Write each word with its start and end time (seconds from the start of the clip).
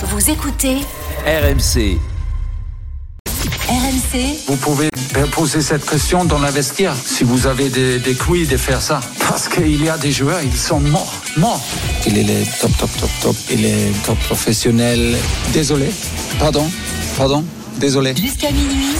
Vous 0.00 0.30
écoutez 0.30 0.76
RMC. 1.26 1.98
RMC 3.68 4.36
Vous 4.46 4.56
pouvez 4.56 4.88
poser 5.32 5.60
cette 5.60 5.84
question 5.84 6.24
dans 6.24 6.38
la 6.38 6.52
vestiaire 6.52 6.94
si 6.94 7.24
vous 7.24 7.48
avez 7.48 7.68
des, 7.68 7.98
des 7.98 8.14
couilles 8.14 8.46
de 8.46 8.56
faire 8.56 8.80
ça. 8.80 9.00
Parce 9.28 9.48
qu'il 9.48 9.84
y 9.84 9.88
a 9.88 9.98
des 9.98 10.12
joueurs, 10.12 10.40
ils 10.40 10.56
sont 10.56 10.78
morts, 10.78 11.12
morts. 11.36 11.60
Il 12.06 12.16
est 12.16 12.22
le 12.22 12.44
top, 12.60 12.70
top, 12.78 12.90
top, 13.00 13.10
top. 13.20 13.36
Il 13.50 13.64
est 13.64 13.90
top 14.04 14.18
professionnel. 14.20 15.16
Désolé. 15.52 15.90
Pardon, 16.38 16.70
pardon, 17.16 17.44
désolé. 17.78 18.14
jusqu'à 18.14 18.52
minuit. 18.52 18.94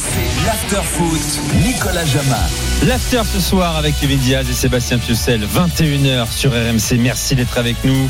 L'afterfoot, 0.47 1.21
Nicolas 1.65 2.05
Jamin. 2.07 2.47
L'after 2.87 3.23
ce 3.25 3.41
soir 3.41 3.77
avec 3.77 3.97
Kevin 4.01 4.19
Diaz 4.21 4.49
et 4.49 4.53
Sébastien 4.53 4.99
Piussel, 4.99 5.41
21h 5.43 6.31
sur 6.33 6.53
RMC. 6.53 6.97
Merci 7.01 7.35
d'être 7.35 7.59
avec 7.59 7.77
nous. 7.85 8.09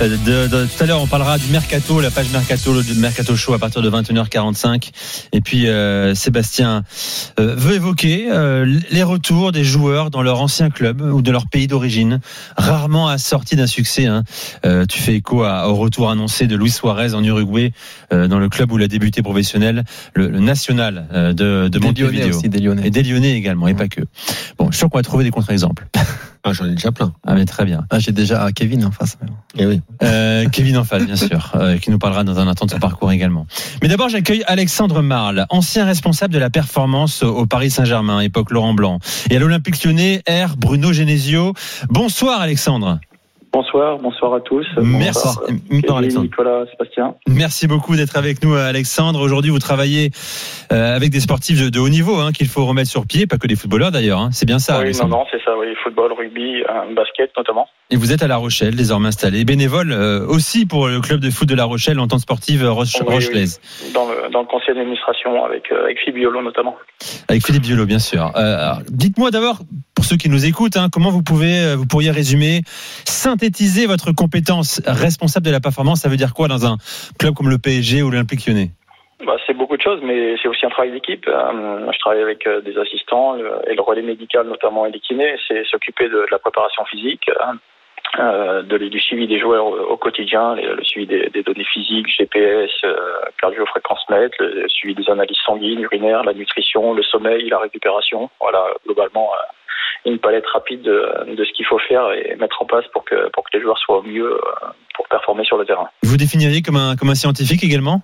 Euh, 0.00 0.08
de- 0.08 0.46
de- 0.48 0.64
tout 0.66 0.82
à 0.82 0.86
l'heure, 0.86 1.02
on 1.02 1.06
parlera 1.08 1.36
du 1.36 1.48
Mercato, 1.48 2.00
la 2.00 2.10
page 2.12 2.28
Mercato, 2.32 2.72
le 2.72 2.82
Mercato 2.94 3.34
Show 3.36 3.54
à 3.54 3.58
partir 3.58 3.82
de 3.82 3.90
21h45. 3.90 4.90
Et 5.32 5.40
puis, 5.40 5.68
euh, 5.68 6.14
Sébastien 6.14 6.84
euh, 7.40 7.54
veut 7.56 7.74
évoquer 7.74 8.28
euh, 8.30 8.78
les 8.90 9.02
retours 9.02 9.50
des 9.50 9.64
joueurs 9.64 10.10
dans 10.10 10.22
leur 10.22 10.40
ancien 10.40 10.70
club 10.70 11.00
ou 11.02 11.20
de 11.20 11.30
leur 11.32 11.48
pays 11.48 11.66
d'origine, 11.66 12.20
rarement 12.56 13.08
assortis 13.08 13.56
d'un 13.56 13.66
succès. 13.66 14.06
hein. 14.06 14.22
Euh, 14.64 14.86
tu 14.86 15.00
fais 15.00 15.14
écho 15.16 15.42
à- 15.42 15.68
au 15.68 15.74
retour 15.74 16.08
annoncé 16.08 16.46
de 16.46 16.54
Luis 16.56 16.70
Suarez 16.70 17.14
en 17.14 17.22
Uruguay, 17.22 17.72
euh, 18.12 18.28
dans 18.28 18.38
le 18.38 18.48
club 18.48 18.70
où 18.72 18.78
il 18.78 18.84
a 18.84 18.88
débuté 18.88 19.22
professionnel, 19.22 19.82
le, 20.14 20.28
le 20.28 20.38
national 20.40 21.06
euh, 21.12 21.32
de, 21.32 21.68
de 21.68 21.78
Montevideo. 21.80 22.28
aussi, 22.38 22.48
des 22.48 22.60
Lyonnais. 22.60 22.86
Et 22.86 22.90
des 22.90 23.02
Lyonnais 23.02 23.32
également, 23.32 23.66
et 23.68 23.74
pas 23.74 23.88
que. 23.88 24.03
Bon, 24.58 24.66
je 24.66 24.72
suis 24.72 24.78
sûr 24.78 24.90
qu'on 24.90 24.98
va 24.98 25.02
trouver 25.02 25.24
des 25.24 25.30
contre-exemples. 25.30 25.86
Ah, 26.46 26.52
j'en 26.52 26.66
ai 26.66 26.74
déjà 26.74 26.92
plein. 26.92 27.14
Ah, 27.26 27.34
mais 27.34 27.46
très 27.46 27.64
bien. 27.64 27.86
Ah, 27.88 27.98
j'ai 27.98 28.12
déjà 28.12 28.52
Kevin 28.52 28.84
en 28.84 28.90
face. 28.90 29.16
Eh 29.56 29.64
oui. 29.64 29.80
Euh, 30.02 30.46
Kevin 30.50 30.76
Enfal, 30.76 31.06
bien 31.06 31.16
sûr, 31.16 31.52
euh, 31.54 31.78
qui 31.78 31.90
nous 31.90 31.98
parlera 31.98 32.22
dans 32.22 32.38
un 32.38 32.46
instant 32.46 32.66
de 32.66 32.70
son 32.70 32.78
parcours 32.78 33.10
également. 33.12 33.46
Mais 33.80 33.88
d'abord, 33.88 34.10
j'accueille 34.10 34.44
Alexandre 34.46 35.00
Marle, 35.00 35.46
ancien 35.48 35.86
responsable 35.86 36.34
de 36.34 36.38
la 36.38 36.50
performance 36.50 37.22
au 37.22 37.46
Paris 37.46 37.70
Saint-Germain, 37.70 38.20
époque 38.20 38.50
Laurent 38.50 38.74
Blanc. 38.74 38.98
Et 39.30 39.36
à 39.36 39.38
l'Olympique 39.38 39.82
lyonnais, 39.82 40.22
R. 40.28 40.56
Bruno 40.58 40.92
Genesio. 40.92 41.54
Bonsoir, 41.88 42.42
Alexandre. 42.42 42.98
Bonsoir, 43.54 43.98
bonsoir 43.98 44.34
à 44.34 44.40
tous. 44.40 44.66
Merci. 44.78 45.22
Bonsoir, 45.24 45.42
euh, 45.48 45.52
Bonsoir, 45.52 45.70
Kevin, 45.70 45.96
Alexandre. 45.96 46.24
Nicolas, 46.24 46.64
Sébastien. 46.72 47.14
Merci 47.28 47.68
beaucoup 47.68 47.94
d'être 47.94 48.16
avec 48.16 48.42
nous, 48.42 48.52
Alexandre. 48.56 49.20
Aujourd'hui, 49.20 49.52
vous 49.52 49.60
travaillez 49.60 50.10
euh, 50.72 50.96
avec 50.96 51.10
des 51.10 51.20
sportifs 51.20 51.70
de, 51.70 51.78
haut 51.78 51.88
niveau 51.88 52.16
hein, 52.16 52.32
qu'il 52.32 52.48
faut 52.48 52.66
remettre 52.66 52.90
sur 52.90 53.06
pied, 53.06 53.28
pas 53.28 53.38
que 53.38 53.46
des 53.46 53.54
footballeurs 53.54 53.92
d'ailleurs. 53.92 54.18
hein. 54.18 54.30
C'est 54.32 54.44
bien 54.44 54.58
ça, 54.58 54.72
oui, 54.72 54.78
non, 54.78 54.82
Alexandre. 54.82 55.16
non, 55.18 55.24
c'est 55.30 55.40
ça, 55.44 55.52
oui. 55.56 55.68
Football, 55.84 56.14
rugby, 56.14 56.62
euh, 56.62 56.94
basket 56.96 57.30
notamment. 57.36 57.68
Et 57.90 57.96
vous 57.96 58.12
êtes 58.12 58.22
à 58.22 58.26
La 58.28 58.36
Rochelle, 58.36 58.74
désormais 58.74 59.08
installé, 59.08 59.44
bénévole 59.44 59.92
euh, 59.92 60.26
aussi 60.26 60.64
pour 60.64 60.88
le 60.88 61.00
club 61.00 61.20
de 61.20 61.30
foot 61.30 61.46
de 61.48 61.54
La 61.54 61.64
Rochelle 61.64 62.00
en 62.00 62.08
tant 62.08 62.16
que 62.16 62.22
sportive 62.22 62.64
Roche, 62.66 62.94
Oui, 63.00 63.06
oui. 63.06 63.14
rochelaise. 63.14 63.60
Dans 63.92 64.08
le, 64.08 64.30
dans 64.30 64.40
le 64.40 64.46
conseil 64.46 64.74
d'administration 64.74 65.44
avec, 65.44 65.70
euh, 65.70 65.84
avec 65.84 65.98
Philippe 66.00 66.16
Biolo 66.16 66.42
notamment. 66.42 66.76
Avec 67.28 67.44
Philippe 67.44 67.62
Biolo, 67.62 67.84
bien 67.84 67.98
sûr. 67.98 68.32
Euh, 68.36 68.72
Dites-moi 68.88 69.30
d'abord, 69.30 69.58
pour 69.94 70.04
ceux 70.06 70.16
qui 70.16 70.30
nous 70.30 70.46
écoutent, 70.46 70.76
hein, 70.78 70.88
comment 70.90 71.10
vous 71.10 71.22
pouvez, 71.22 71.58
euh, 71.60 71.76
vous 71.76 71.86
pourriez 71.86 72.10
résumer, 72.10 72.62
synthétiser 73.04 73.86
votre 73.86 74.12
compétence 74.12 74.80
responsable 74.86 75.44
de 75.46 75.50
la 75.52 75.60
performance? 75.60 76.00
Ça 76.00 76.08
veut 76.08 76.16
dire 76.16 76.32
quoi 76.34 76.48
dans 76.48 76.66
un 76.66 76.78
club 77.18 77.34
comme 77.34 77.50
le 77.50 77.58
PSG 77.58 78.02
ou 78.02 78.10
l'Olympique 78.10 78.46
Lyonnais? 78.46 78.70
Bah, 79.26 79.36
c'est 79.46 79.54
beaucoup 79.54 79.76
de 79.76 79.82
choses, 79.82 80.00
mais 80.02 80.34
c'est 80.42 80.48
aussi 80.48 80.64
un 80.66 80.70
travail 80.70 80.90
d'équipe. 80.92 81.26
Euh, 81.28 81.92
je 81.92 81.98
travaille 81.98 82.22
avec 82.22 82.46
euh, 82.46 82.60
des 82.62 82.76
assistants 82.78 83.36
et 83.36 83.74
le 83.74 83.82
relais 83.82 84.02
médical 84.02 84.46
notamment 84.48 84.86
et 84.86 84.90
les 84.90 85.00
kinés. 85.00 85.36
C'est 85.48 85.64
s'occuper 85.70 86.04
de, 86.08 86.14
de 86.14 86.26
la 86.30 86.38
préparation 86.38 86.84
physique, 86.86 87.30
hein, 87.46 87.54
euh, 88.18 88.62
de, 88.62 88.78
du 88.78 89.00
suivi 89.00 89.26
des 89.26 89.40
joueurs 89.40 89.66
au, 89.66 89.96
quotidien, 89.96 90.54
le 90.54 90.82
suivi 90.84 91.06
des, 91.06 91.42
données 91.42 91.64
physiques, 91.64 92.08
GPS, 92.08 92.70
euh, 92.84 92.96
cardio-fréquence-mètre, 93.40 94.36
le 94.40 94.68
suivi 94.68 94.94
des 94.94 95.10
analyses 95.10 95.38
sanguines, 95.44 95.80
urinaires, 95.80 96.22
la 96.24 96.32
nutrition, 96.32 96.94
le 96.94 97.02
sommeil, 97.02 97.48
la 97.48 97.58
récupération. 97.58 98.30
Voilà, 98.40 98.66
globalement, 98.84 99.30
euh, 99.32 100.10
une 100.10 100.18
palette 100.18 100.46
rapide 100.46 100.82
de, 100.82 101.34
de 101.34 101.44
ce 101.44 101.52
qu'il 101.52 101.66
faut 101.66 101.78
faire 101.78 102.12
et 102.12 102.36
mettre 102.36 102.60
en 102.62 102.66
place 102.66 102.84
pour 102.92 103.04
que, 103.04 103.30
pour 103.30 103.44
que 103.44 103.56
les 103.56 103.62
joueurs 103.62 103.78
soient 103.78 103.98
au 103.98 104.02
mieux 104.02 104.32
euh, 104.32 104.66
pour 104.94 105.08
performer 105.08 105.44
sur 105.44 105.56
le 105.56 105.64
terrain. 105.64 105.88
Vous 106.02 106.16
définiriez 106.16 106.62
comme 106.62 106.76
un, 106.76 106.96
comme 106.96 107.10
un 107.10 107.14
scientifique 107.14 107.64
également? 107.64 108.02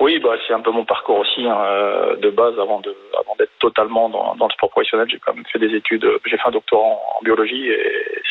Oui, 0.00 0.18
bah, 0.18 0.30
c'est 0.46 0.52
un 0.54 0.60
peu 0.60 0.70
mon 0.72 0.84
parcours 0.84 1.18
aussi 1.18 1.46
hein, 1.46 1.56
euh, 1.64 2.16
de 2.16 2.30
base 2.30 2.54
avant 2.58 2.80
de 2.80 2.94
avant 3.18 3.34
d'être 3.38 3.52
totalement 3.60 4.08
dans, 4.08 4.34
dans 4.34 4.46
le 4.48 4.52
sport 4.52 4.70
professionnel. 4.70 5.06
J'ai 5.10 5.18
quand 5.24 5.34
même 5.34 5.44
fait 5.52 5.58
des 5.58 5.74
études. 5.74 6.04
euh, 6.04 6.18
J'ai 6.26 6.36
fait 6.36 6.48
un 6.48 6.50
doctorat 6.50 6.82
en, 6.84 7.00
en 7.18 7.22
biologie 7.24 7.68
et 7.68 7.80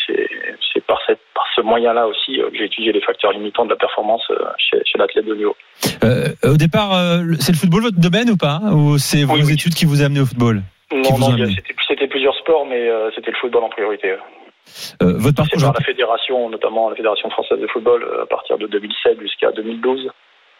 c'est 0.07 0.85
par 0.85 0.99
cette 1.07 1.19
par 1.33 1.45
ce 1.55 1.61
moyen-là 1.61 2.07
aussi 2.07 2.41
euh, 2.41 2.49
que 2.49 2.57
j'ai 2.57 2.66
étudié 2.66 2.91
les 2.91 3.01
facteurs 3.01 3.31
limitants 3.31 3.66
de 3.66 3.69
la 3.71 3.75
performance 3.77 4.23
chez, 4.57 4.77
chez 4.85 4.97
l'athlète 4.97 5.25
de 5.25 5.33
niveau. 5.35 5.55
Euh, 6.03 6.27
Au 6.43 6.57
départ, 6.57 6.91
c'est 7.39 7.53
le 7.53 7.57
football 7.57 7.81
votre 7.83 7.99
domaine 7.99 8.29
ou 8.29 8.37
pas 8.37 8.59
Ou 8.73 8.97
c'est 8.97 9.23
vos 9.23 9.35
Oui, 9.35 9.41
oui. 9.45 9.53
études 9.53 9.73
qui 9.73 9.85
vous 9.85 10.01
amené 10.03 10.19
au 10.19 10.25
football 10.25 10.61
Non, 10.91 11.17
non, 11.17 11.47
c'était 11.87 12.07
plusieurs 12.07 12.35
sports, 12.35 12.66
mais 12.66 12.89
c'était 13.16 13.31
le 13.31 13.37
football 13.37 13.63
en 13.63 13.69
priorité. 13.69 14.11
Euh, 14.11 15.13
Votre 15.17 15.35
parcours, 15.37 15.61
par 15.61 15.73
la 15.79 15.85
fédération, 15.85 16.49
notamment 16.49 16.89
la 16.89 16.95
fédération 16.95 17.29
française 17.29 17.59
de 17.59 17.67
football, 17.67 18.05
à 18.22 18.25
partir 18.25 18.57
de 18.57 18.67
2007 18.67 19.19
jusqu'à 19.22 19.51
2012. 19.51 20.09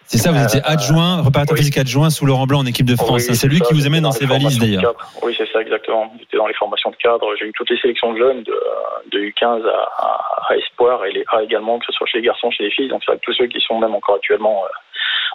C'est 0.08 0.18
ça, 0.18 0.32
vous 0.32 0.44
étiez 0.44 0.60
Euh, 0.60 0.74
adjoint, 0.74 1.22
réparateur 1.24 1.54
oui. 1.54 1.60
physique 1.60 1.78
adjoint 1.78 2.10
sous 2.10 2.26
Laurent 2.26 2.46
Blanc 2.46 2.60
en 2.60 2.66
équipe 2.66 2.86
de 2.86 2.96
France. 2.96 3.10
Oui, 3.12 3.28
hein. 3.30 3.34
c'est 3.34 3.48
lui 3.48 3.58
ça, 3.60 3.66
qui 3.66 3.74
vous 3.74 3.86
amène 3.88 4.04
dans 4.04 4.12
ses 4.12 4.26
valises 4.26 4.60
d'ailleurs. 4.60 4.94
Oui, 5.24 5.34
c'est 5.38 5.48
ça, 5.52 5.62
exactement. 5.62 6.12
J'étais 6.20 6.38
dans 6.38 6.48
les 6.48 6.54
formations 6.54 6.92
de 6.92 6.96
cadre. 6.98 7.28
J'ai 7.40 7.46
eu 7.48 7.52
toutes 7.54 7.70
les 7.70 7.78
sélections 7.80 8.14
de 8.14 8.18
jeunes, 8.20 8.44
de, 8.44 8.56
de 9.12 9.20
U15 9.20 9.64
à, 9.68 10.04
à, 10.04 10.54
à 10.54 10.56
Espoir 10.58 11.06
et 11.06 11.12
les 11.12 11.24
A 11.32 11.44
également, 11.44 11.80
que 11.80 11.86
ce 11.86 11.92
soit 11.92 12.08
chez 12.08 12.20
les 12.20 12.26
garçons, 12.26 12.52
chez 12.52 12.64
les 12.64 12.72
filles. 12.72 12.90
Donc, 12.90 13.02
c'est 13.06 13.20
tous 13.22 13.34
ceux 13.34 13.48
qui 13.48 13.60
sont 13.62 13.80
même 13.80 13.96
encore 13.96 14.16
actuellement 14.16 14.64
euh, 14.64 14.68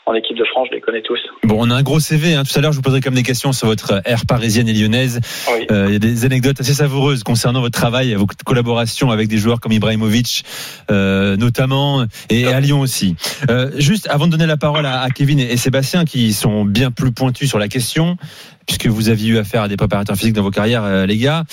en 0.07 0.15
équipe 0.15 0.37
de 0.37 0.45
France, 0.45 0.67
je 0.71 0.75
les 0.77 0.81
connais 0.81 1.03
tous. 1.03 1.19
Bon, 1.45 1.57
on 1.61 1.71
a 1.71 1.75
un 1.77 1.83
gros 1.83 2.01
CV. 2.01 2.35
Hein. 2.35 2.43
Tout 2.45 2.59
à 2.59 2.63
l'heure, 2.63 2.73
je 2.73 2.77
vous 2.77 2.83
poserai 2.83 3.01
comme 3.01 3.15
des 3.15 3.23
questions 3.23 3.53
sur 3.53 3.67
votre 3.69 4.01
ère 4.05 4.27
parisienne 4.27 4.69
et 4.69 4.73
lyonnaise. 4.73 5.21
Oui. 5.53 5.67
Euh, 5.71 5.85
Il 5.89 5.93
y 5.93 5.97
a 5.97 5.99
des 6.01 6.25
anecdotes 6.25 6.61
assez 6.61 6.75
savoureuses 6.75 7.23
concernant 7.23 7.61
votre 7.61 7.79
travail, 7.79 8.15
vos 8.15 8.27
collaborations 8.45 9.11
avec 9.11 9.29
des 9.29 9.39
joueurs 9.39 9.61
comme 9.61 9.73
Ibrahimovic, 9.73 10.45
euh, 10.91 11.37
notamment, 11.37 12.05
et 12.29 12.47
à 12.49 12.59
Lyon 12.61 12.81
aussi. 12.81 13.15
Euh, 13.51 13.71
juste 13.79 14.09
avant 14.11 14.27
de 14.27 14.33
donner 14.33 14.47
la 14.47 14.57
parole 14.57 14.85
à, 14.87 15.01
à 15.03 15.11
Kevin 15.11 15.39
et, 15.39 15.53
et 15.53 15.57
Sébastien, 15.57 16.05
qui 16.05 16.33
sont 16.33 16.65
bien 16.65 16.91
plus 16.91 17.13
pointus 17.13 17.49
sur 17.49 17.59
la 17.59 17.69
question, 17.69 18.17
puisque 18.67 18.87
vous 18.87 19.11
aviez 19.11 19.29
eu 19.31 19.39
affaire 19.39 19.63
à 19.63 19.69
des 19.69 19.77
préparateurs 19.77 20.17
physiques 20.17 20.35
dans 20.35 20.43
vos 20.43 20.51
carrières, 20.51 20.83
euh, 20.85 21.07
les 21.07 21.19
gars. 21.19 21.45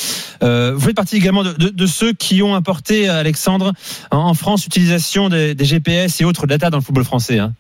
Euh, 0.41 0.74
vous 0.74 0.79
faites 0.88 0.95
partie 0.95 1.18
également 1.18 1.44
de, 1.44 1.51
de- 1.53 1.69
de 1.69 1.85
ceux 1.85 2.13
qui 2.13 2.41
ont 2.41 2.56
apporté, 2.56 3.07
Alexandre, 3.09 3.74
en, 4.09 4.18
en 4.18 4.34
France, 4.34 4.63
l'utilisation 4.63 5.29
des, 5.29 5.53
des 5.53 5.66
GPS 5.66 6.22
et 6.22 6.25
autres 6.25 6.47
data 6.47 6.69
dans 6.72 6.78
le 6.78 6.84
football 6.84 7.03
français. 7.03 7.38
Hein. 7.39 7.53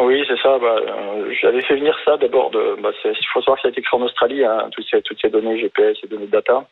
Oui, 0.00 0.24
c'est 0.26 0.38
ça. 0.38 0.58
Bah, 0.58 0.76
euh, 0.78 1.34
J'avais 1.40 1.62
fait 1.62 1.76
venir 1.76 1.98
ça 2.04 2.16
d'abord. 2.16 2.50
Bah, 2.50 2.90
Il 3.04 3.26
faut 3.32 3.40
savoir 3.40 3.56
que 3.56 3.62
ça 3.62 3.68
a 3.68 3.70
été 3.70 3.82
créé 3.82 4.00
en 4.00 4.04
Australie, 4.04 4.44
hein, 4.44 4.68
toutes, 4.72 4.86
ces, 4.90 5.02
toutes 5.02 5.20
ces 5.20 5.28
données 5.30 5.58
GPS 5.58 5.98
et 6.02 6.06
données 6.06 6.26
de 6.26 6.30
data. 6.30 6.64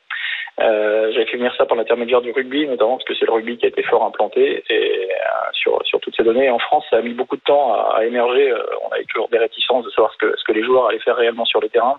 Euh, 0.61 1.13
J'avais 1.13 1.27
fait 1.27 1.37
venir 1.37 1.55
ça 1.57 1.67
par 1.67 1.77
l'intermédiaire 1.77 2.23
du 2.23 2.33
rugby, 2.33 2.67
notamment 2.67 2.97
parce 2.97 3.05
que 3.05 3.15
c'est 3.15 3.27
le 3.27 3.33
rugby 3.33 3.57
qui 3.59 3.67
a 3.67 3.69
été 3.69 3.83
fort 3.83 4.05
implanté 4.05 4.63
et 4.69 5.11
euh, 5.11 5.51
sur, 5.53 5.81
sur 5.85 6.01
toutes 6.01 6.17
ces 6.17 6.23
données. 6.25 6.51
En 6.51 6.59
France, 6.59 6.85
ça 6.91 6.97
a 6.97 7.03
mis 7.03 7.15
beaucoup 7.15 7.37
de 7.37 7.43
temps 7.43 7.75
à, 7.75 7.99
à 7.99 8.05
émerger. 8.05 8.51
Euh, 8.51 8.63
on 8.85 8.93
avait 8.93 9.05
toujours 9.05 9.29
des 9.29 9.39
réticences 9.39 9.85
de 9.85 9.91
savoir 9.91 10.13
ce 10.13 10.19
que, 10.19 10.35
ce 10.37 10.45
que 10.45 10.53
les 10.53 10.65
joueurs 10.65 10.89
allaient 10.89 10.99
faire 11.01 11.17
réellement 11.17 11.45
sur 11.45 11.61
le 11.61 11.69
terrain. 11.69 11.97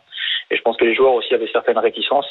Et 0.50 0.58
je 0.58 0.62
pense 0.62 0.76
que 0.78 0.86
les 0.86 0.96
joueurs 0.96 1.14
aussi 1.14 1.34
avaient 1.34 1.48
certaines 1.48 1.78
réticences. 1.80 2.28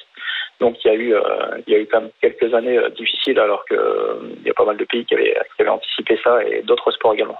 Donc 0.60 0.76
il 0.84 0.88
y 0.88 0.90
a 0.90 0.94
eu, 0.94 1.14
euh, 1.14 1.22
il 1.66 1.72
y 1.72 1.76
a 1.76 1.80
eu 1.80 1.86
quand 1.86 2.02
même 2.02 2.10
quelques 2.20 2.52
années 2.54 2.76
euh, 2.76 2.90
difficiles, 2.90 3.40
alors 3.40 3.64
que 3.64 3.74
euh, 3.74 4.34
il 4.40 4.46
y 4.46 4.50
a 4.50 4.54
pas 4.54 4.66
mal 4.66 4.76
de 4.76 4.84
pays 4.84 5.06
qui 5.06 5.14
avaient, 5.14 5.34
qui 5.56 5.62
avaient 5.62 5.70
anticipé 5.70 6.20
ça 6.22 6.44
et 6.44 6.62
d'autres 6.62 6.90
sports 6.92 7.14
également. 7.14 7.38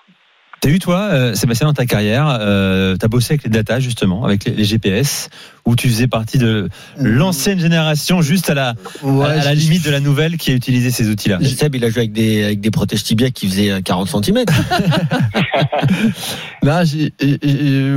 T'as 0.60 0.68
eu 0.68 0.78
toi, 0.78 1.08
euh, 1.10 1.34
Sébastien, 1.34 1.66
dans 1.68 1.72
ta 1.72 1.86
carrière, 1.86 2.36
euh, 2.38 2.94
t'as 2.96 3.08
bossé 3.08 3.32
avec 3.32 3.44
les 3.44 3.50
data 3.50 3.80
justement, 3.80 4.26
avec 4.26 4.44
les, 4.44 4.52
les 4.52 4.64
GPS, 4.64 5.30
où 5.64 5.74
tu 5.74 5.88
faisais 5.88 6.06
partie 6.06 6.36
de 6.36 6.68
l'ancienne 6.98 7.58
génération, 7.58 8.20
juste 8.20 8.50
à 8.50 8.54
la, 8.54 8.74
Ouais, 9.02 9.24
à, 9.24 9.28
à 9.30 9.36
la 9.36 9.54
je- 9.54 9.60
limite 9.60 9.86
de 9.86 9.90
la 9.90 10.00
nouvelle, 10.00 10.36
qui 10.36 10.50
a 10.50 10.54
utilisé 10.54 10.90
ces 10.90 11.08
outils-là. 11.08 11.38
Seb, 11.42 11.76
il 11.76 11.84
a 11.84 11.88
joué 11.88 12.00
avec 12.00 12.12
des, 12.12 12.44
avec 12.44 12.60
des 12.60 12.70
protèges 12.70 13.04
tibias 13.04 13.30
qui 13.30 13.48
faisaient 13.48 13.70
euh, 13.70 13.80
40 13.80 14.22
cm. 14.22 14.44
Là, 16.62 16.82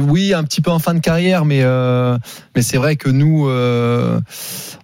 oui, 0.07 0.33
un 0.33 0.43
petit 0.45 0.61
peu 0.61 0.71
en 0.71 0.79
fin 0.79 0.93
de 0.93 0.99
carrière, 0.99 1.43
mais 1.43 1.59
euh, 1.63 2.17
mais 2.55 2.61
c'est 2.61 2.77
vrai 2.77 2.95
que 2.95 3.09
nous, 3.09 3.49
euh, 3.49 4.21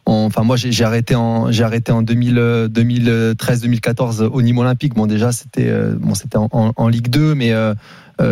on- 0.06 0.26
enfin 0.26 0.44
moi 0.44 0.58
j'ai 0.58 0.84
arrêté 0.84 1.16
en 1.16 1.50
j'ai 1.52 1.64
arrêté 1.64 1.92
en 1.94 2.02
2013-2014 2.04 4.24
au 4.24 4.42
niveau 4.42 4.62
olympique. 4.62 4.96
Bon 4.96 5.06
déjà 5.08 5.32
c'était 5.32 5.70
euh, 5.70 5.94
bon 5.98 6.14
c'était 6.14 6.36
en, 6.38 6.50
en- 6.52 6.74
en 6.76 6.88
Ligue 6.90 7.10
2, 7.10 7.36
mais 7.36 7.54
euh, 7.54 7.68
euh, 7.69 7.69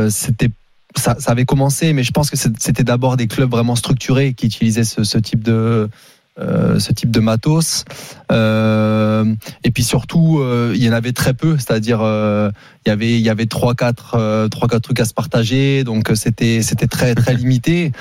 c'était 0.09 0.49
ça, 0.95 1.15
ça 1.19 1.31
avait 1.31 1.45
commencé, 1.45 1.93
mais 1.93 2.03
je 2.03 2.11
pense 2.11 2.29
que 2.29 2.37
c'était 2.37 2.83
d'abord 2.83 3.17
des 3.17 3.27
clubs 3.27 3.49
vraiment 3.49 3.75
structurés 3.75 4.33
qui 4.33 4.47
utilisaient 4.47 4.83
ce, 4.83 5.03
ce 5.03 5.17
type 5.17 5.43
de 5.43 5.89
euh, 6.39 6.77
ce 6.77 6.93
type 6.93 7.09
de 7.09 7.19
matos. 7.19 7.83
Euh, 8.31 9.25
et 9.63 9.71
puis 9.71 9.83
surtout, 9.83 10.39
euh, 10.39 10.71
il 10.75 10.83
y 10.83 10.89
en 10.89 10.93
avait 10.93 11.11
très 11.11 11.33
peu, 11.33 11.57
c'est-à-dire 11.57 11.99
euh, 12.01 12.51
il 12.85 12.89
y 12.89 12.91
avait 12.91 13.17
il 13.17 13.25
y 13.25 13.29
avait 13.29 13.47
trois 13.47 13.73
quatre 13.73 14.15
euh, 14.15 14.47
trois 14.47 14.67
quatre 14.67 14.83
trucs 14.83 14.99
à 14.99 15.05
se 15.05 15.15
partager, 15.15 15.83
donc 15.83 16.11
euh, 16.11 16.15
c'était 16.15 16.61
c'était 16.61 16.87
très 16.87 17.15
très 17.15 17.33
limité. 17.35 17.91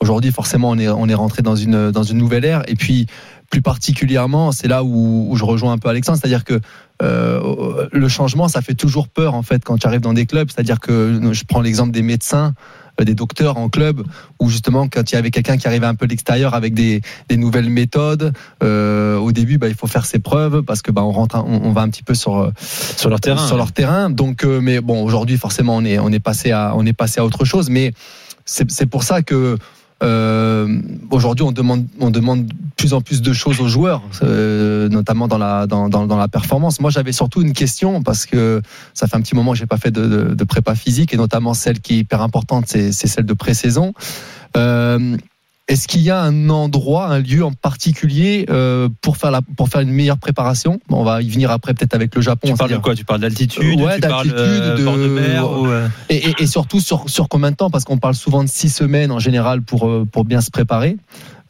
Aujourd'hui, 0.00 0.30
forcément, 0.30 0.70
on 0.70 0.78
est 0.78 0.88
on 0.88 1.08
est 1.08 1.14
rentré 1.14 1.42
dans 1.42 1.56
une 1.56 1.90
dans 1.90 2.02
une 2.02 2.18
nouvelle 2.18 2.44
ère. 2.44 2.62
Et 2.68 2.74
puis 2.74 3.06
plus 3.50 3.62
particulièrement, 3.62 4.52
c'est 4.52 4.68
là 4.68 4.82
où, 4.82 5.28
où 5.30 5.36
je 5.36 5.44
rejoins 5.44 5.72
un 5.72 5.78
peu 5.78 5.88
Alexandre, 5.88 6.18
c'est-à-dire 6.20 6.44
que 6.44 6.60
euh, 7.02 7.88
le 7.92 8.08
changement, 8.08 8.48
ça 8.48 8.62
fait 8.62 8.74
toujours 8.74 9.08
peur 9.08 9.34
en 9.34 9.42
fait 9.42 9.64
quand 9.64 9.78
tu 9.78 9.86
arrives 9.86 10.00
dans 10.00 10.14
des 10.14 10.26
clubs. 10.26 10.48
C'est-à-dire 10.50 10.80
que 10.80 11.20
je 11.32 11.44
prends 11.44 11.60
l'exemple 11.60 11.92
des 11.92 12.02
médecins 12.02 12.54
euh, 13.00 13.04
des 13.04 13.14
docteurs 13.14 13.58
en 13.58 13.68
club 13.68 14.02
où 14.40 14.48
justement 14.48 14.88
quand 14.88 15.12
il 15.12 15.14
y 15.14 15.18
avait 15.18 15.30
quelqu'un 15.30 15.58
qui 15.58 15.66
arrivait 15.66 15.86
un 15.86 15.94
peu 15.94 16.06
de 16.06 16.10
l'extérieur 16.10 16.54
avec 16.54 16.72
des, 16.72 17.02
des 17.28 17.36
nouvelles 17.36 17.68
méthodes 17.68 18.32
euh, 18.62 19.18
au 19.18 19.32
début 19.32 19.58
bah, 19.58 19.68
il 19.68 19.74
faut 19.74 19.86
faire 19.86 20.06
ses 20.06 20.18
preuves 20.18 20.62
parce 20.62 20.80
que 20.80 20.90
bah, 20.90 21.02
on 21.02 21.12
rentre 21.12 21.36
on, 21.36 21.60
on 21.64 21.72
va 21.72 21.82
un 21.82 21.90
petit 21.90 22.02
peu 22.02 22.14
sur 22.14 22.38
euh, 22.38 22.50
Sur 22.58 23.10
leur 23.10 23.20
terrain. 23.20 23.46
sur 23.46 23.58
leur 23.58 23.72
terrain 23.72 24.08
donc 24.08 24.44
euh, 24.44 24.60
mais 24.62 24.80
bon 24.80 25.04
aujourd'hui 25.04 25.36
forcément 25.36 25.76
on 25.76 25.84
est 25.84 25.98
on 25.98 26.10
est 26.10 26.20
passé 26.20 26.52
à 26.52 26.72
on 26.74 26.86
est 26.86 26.94
passé 26.94 27.20
à 27.20 27.24
autre 27.26 27.44
chose 27.44 27.68
mais 27.68 27.92
c'est 28.46 28.86
pour 28.86 29.02
ça 29.02 29.20
que 29.22 29.58
euh, 30.02 30.80
aujourd'hui 31.10 31.44
on 31.44 31.52
demande 31.52 31.86
on 32.00 32.10
demande 32.10 32.46
de 32.46 32.54
plus 32.76 32.92
en 32.92 33.00
plus 33.00 33.22
de 33.22 33.32
choses 33.32 33.60
aux 33.60 33.68
joueurs 33.68 34.02
euh, 34.22 34.88
notamment 34.88 35.28
dans 35.28 35.38
la 35.38 35.66
dans, 35.66 35.88
dans, 35.88 36.06
dans 36.06 36.16
la 36.18 36.28
performance 36.28 36.78
moi 36.80 36.90
j'avais 36.90 37.12
surtout 37.12 37.40
une 37.42 37.52
question 37.54 38.02
parce 38.02 38.26
que 38.26 38.60
ça 38.94 39.06
fait 39.06 39.16
un 39.16 39.20
petit 39.22 39.34
moment 39.34 39.52
que 39.52 39.58
j'ai 39.58 39.66
pas 39.66 39.78
fait 39.78 39.90
de, 39.90 40.06
de, 40.06 40.34
de 40.34 40.44
prépa 40.44 40.74
physique 40.74 41.14
et 41.14 41.16
notamment 41.16 41.54
celle 41.54 41.80
qui 41.80 41.94
est 41.94 41.98
hyper 41.98 42.20
importante 42.22 42.64
c'est 42.66 42.92
c'est 42.92 43.06
celle 43.08 43.24
de 43.26 43.32
pré-saison 43.34 43.94
euh, 44.56 45.16
est-ce 45.68 45.88
qu'il 45.88 46.02
y 46.02 46.10
a 46.12 46.20
un 46.20 46.48
endroit, 46.48 47.08
un 47.08 47.18
lieu 47.18 47.44
en 47.44 47.50
particulier 47.52 48.46
euh, 48.50 48.88
pour 49.00 49.16
faire 49.16 49.32
la, 49.32 49.40
pour 49.56 49.68
faire 49.68 49.80
une 49.80 49.90
meilleure 49.90 50.18
préparation? 50.18 50.78
Bon, 50.88 51.00
On 51.00 51.02
va 51.04 51.22
y 51.22 51.28
venir 51.28 51.50
après 51.50 51.74
peut-être 51.74 51.92
avec 51.92 52.14
le 52.14 52.22
Japon. 52.22 52.46
Tu 52.46 52.54
parles 52.54 52.70
de 52.70 52.76
quoi? 52.76 52.94
Tu 52.94 53.04
parles 53.04 53.20
d'altitude 53.22 53.80
Ouais, 53.80 53.96
Tu 53.96 54.00
parles 54.02 54.28
d'altitude, 54.28 54.34
euh, 54.38 54.76
de- 54.78 54.84
bord 54.84 54.96
de 54.96 55.08
mer 55.08 55.50
ou, 55.50 55.66
euh, 55.66 55.88
et, 56.08 56.28
et, 56.28 56.34
et 56.38 56.46
surtout 56.46 56.78
sur, 56.78 57.10
sur 57.10 57.28
combien 57.28 57.50
de 57.50 57.56
temps? 57.56 57.68
Parce 57.68 57.82
qu'on 57.84 57.98
parle 57.98 58.14
souvent 58.14 58.44
de 58.44 58.48
six 58.48 58.68
semaines 58.70 59.10
en 59.10 59.18
général 59.18 59.60
pour, 59.62 59.88
euh, 59.88 60.06
pour 60.10 60.24
bien 60.24 60.40
se 60.40 60.52
préparer. 60.52 60.98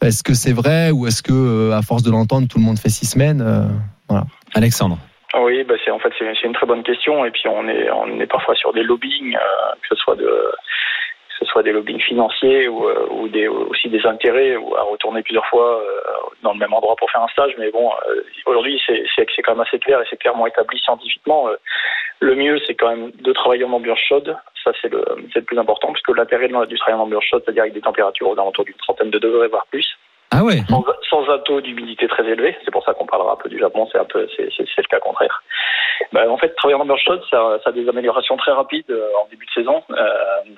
Est-ce 0.02 0.22
que 0.22 0.34
c'est 0.34 0.52
vrai 0.52 0.90
ou 0.92 1.06
est-ce 1.06 1.22
que, 1.22 1.32
euh, 1.32 1.76
à 1.76 1.82
force 1.82 2.02
de 2.02 2.10
l'entendre, 2.10 2.46
tout 2.48 2.58
le 2.58 2.64
monde 2.64 2.78
fait 2.78 2.90
six 2.90 3.06
semaines 3.06 3.40
euh, 3.40 4.20
Alexandre. 4.54 4.98
Ah 5.32 5.42
Oui, 5.42 5.64
bah 5.64 5.74
c'est 5.84 5.90
en 5.90 5.98
fait 5.98 6.12
c'est 6.18 6.44
une 6.44 6.52
très 6.52 6.66
bonne 6.66 6.82
question 6.82 7.24
et 7.24 7.30
puis 7.30 7.42
on 7.48 7.68
est 7.68 7.90
on 7.90 8.20
est 8.20 8.26
parfois 8.26 8.54
sur 8.54 8.72
des 8.72 8.82
lobbying, 8.82 9.34
euh, 9.34 9.74
que 9.82 9.88
ce 9.88 9.96
soit 9.96 10.16
de 10.16 10.24
que 10.24 11.34
ce 11.40 11.44
soit 11.46 11.62
des 11.62 11.72
lobbying 11.72 12.00
financiers 12.00 12.68
ou, 12.68 12.86
ou 13.10 13.28
des 13.28 13.48
aussi 13.48 13.88
des 13.88 14.06
intérêts 14.06 14.56
ou 14.56 14.74
à 14.76 14.82
retourner 14.82 15.22
plusieurs 15.22 15.46
fois 15.46 15.82
dans 16.42 16.52
le 16.52 16.58
même 16.58 16.72
endroit 16.72 16.96
pour 16.96 17.10
faire 17.10 17.22
un 17.22 17.28
stage. 17.28 17.52
Mais 17.58 17.70
bon, 17.70 17.90
aujourd'hui 18.46 18.80
c'est 18.86 19.04
c'est 19.14 19.42
quand 19.42 19.52
même 19.52 19.66
assez 19.66 19.78
clair 19.78 20.00
et 20.00 20.06
c'est 20.08 20.18
clairement 20.18 20.46
établi 20.46 20.78
scientifiquement. 20.78 21.48
Le 22.20 22.34
mieux 22.34 22.58
c'est 22.66 22.74
quand 22.74 22.88
même 22.88 23.10
de 23.12 23.32
travailler 23.32 23.64
en 23.64 23.72
ambiance 23.72 23.98
chaude. 24.08 24.36
Ça 24.64 24.72
c'est 24.80 24.88
le 24.88 25.04
c'est 25.32 25.40
le 25.40 25.44
plus 25.44 25.58
important 25.58 25.92
puisque 25.92 26.16
l'intérêt 26.16 26.48
de- 26.48 26.64
du 26.66 26.76
travail 26.78 26.98
en 27.00 27.04
ambiance 27.04 27.24
chaude, 27.24 27.42
c'est-à-dire 27.44 27.62
avec 27.62 27.74
des 27.74 27.80
températures 27.80 28.28
aux 28.28 28.32
alentours 28.32 28.64
d'une 28.64 28.74
trentaine 28.76 29.10
de 29.10 29.18
degrés 29.18 29.48
voire 29.48 29.66
plus 29.70 29.86
Ah 30.32 30.42
ouais. 30.42 30.60
sans, 30.68 30.84
sans 31.08 31.28
un 31.30 31.38
taux 31.40 31.60
d'humidité 31.60 32.08
très 32.08 32.24
élevé. 32.26 32.56
C'est 32.64 32.70
pour 32.70 32.84
ça 32.84 32.94
qu'on 32.94 33.06
parlera 33.06 33.32
un 33.34 33.36
peu 33.36 33.48
du 33.48 33.58
Japon, 33.58 33.88
c'est 33.92 33.98
un 33.98 34.04
peu, 34.04 34.26
c'est, 34.36 34.48
le 34.58 34.88
cas 34.88 34.98
contraire. 34.98 35.42
Ben, 36.12 36.28
en 36.28 36.36
fait, 36.36 36.50
travailler 36.56 36.76
en 36.78 36.82
ambiance 36.82 37.00
chaude, 37.00 37.22
ça, 37.30 37.58
ça 37.64 37.70
a 37.70 37.72
des 37.72 37.88
améliorations 37.88 38.36
très 38.36 38.52
rapides 38.52 38.90
euh, 38.90 39.08
en 39.22 39.26
début 39.30 39.46
de 39.46 39.50
saison. 39.52 39.82
Euh, 39.90 40.04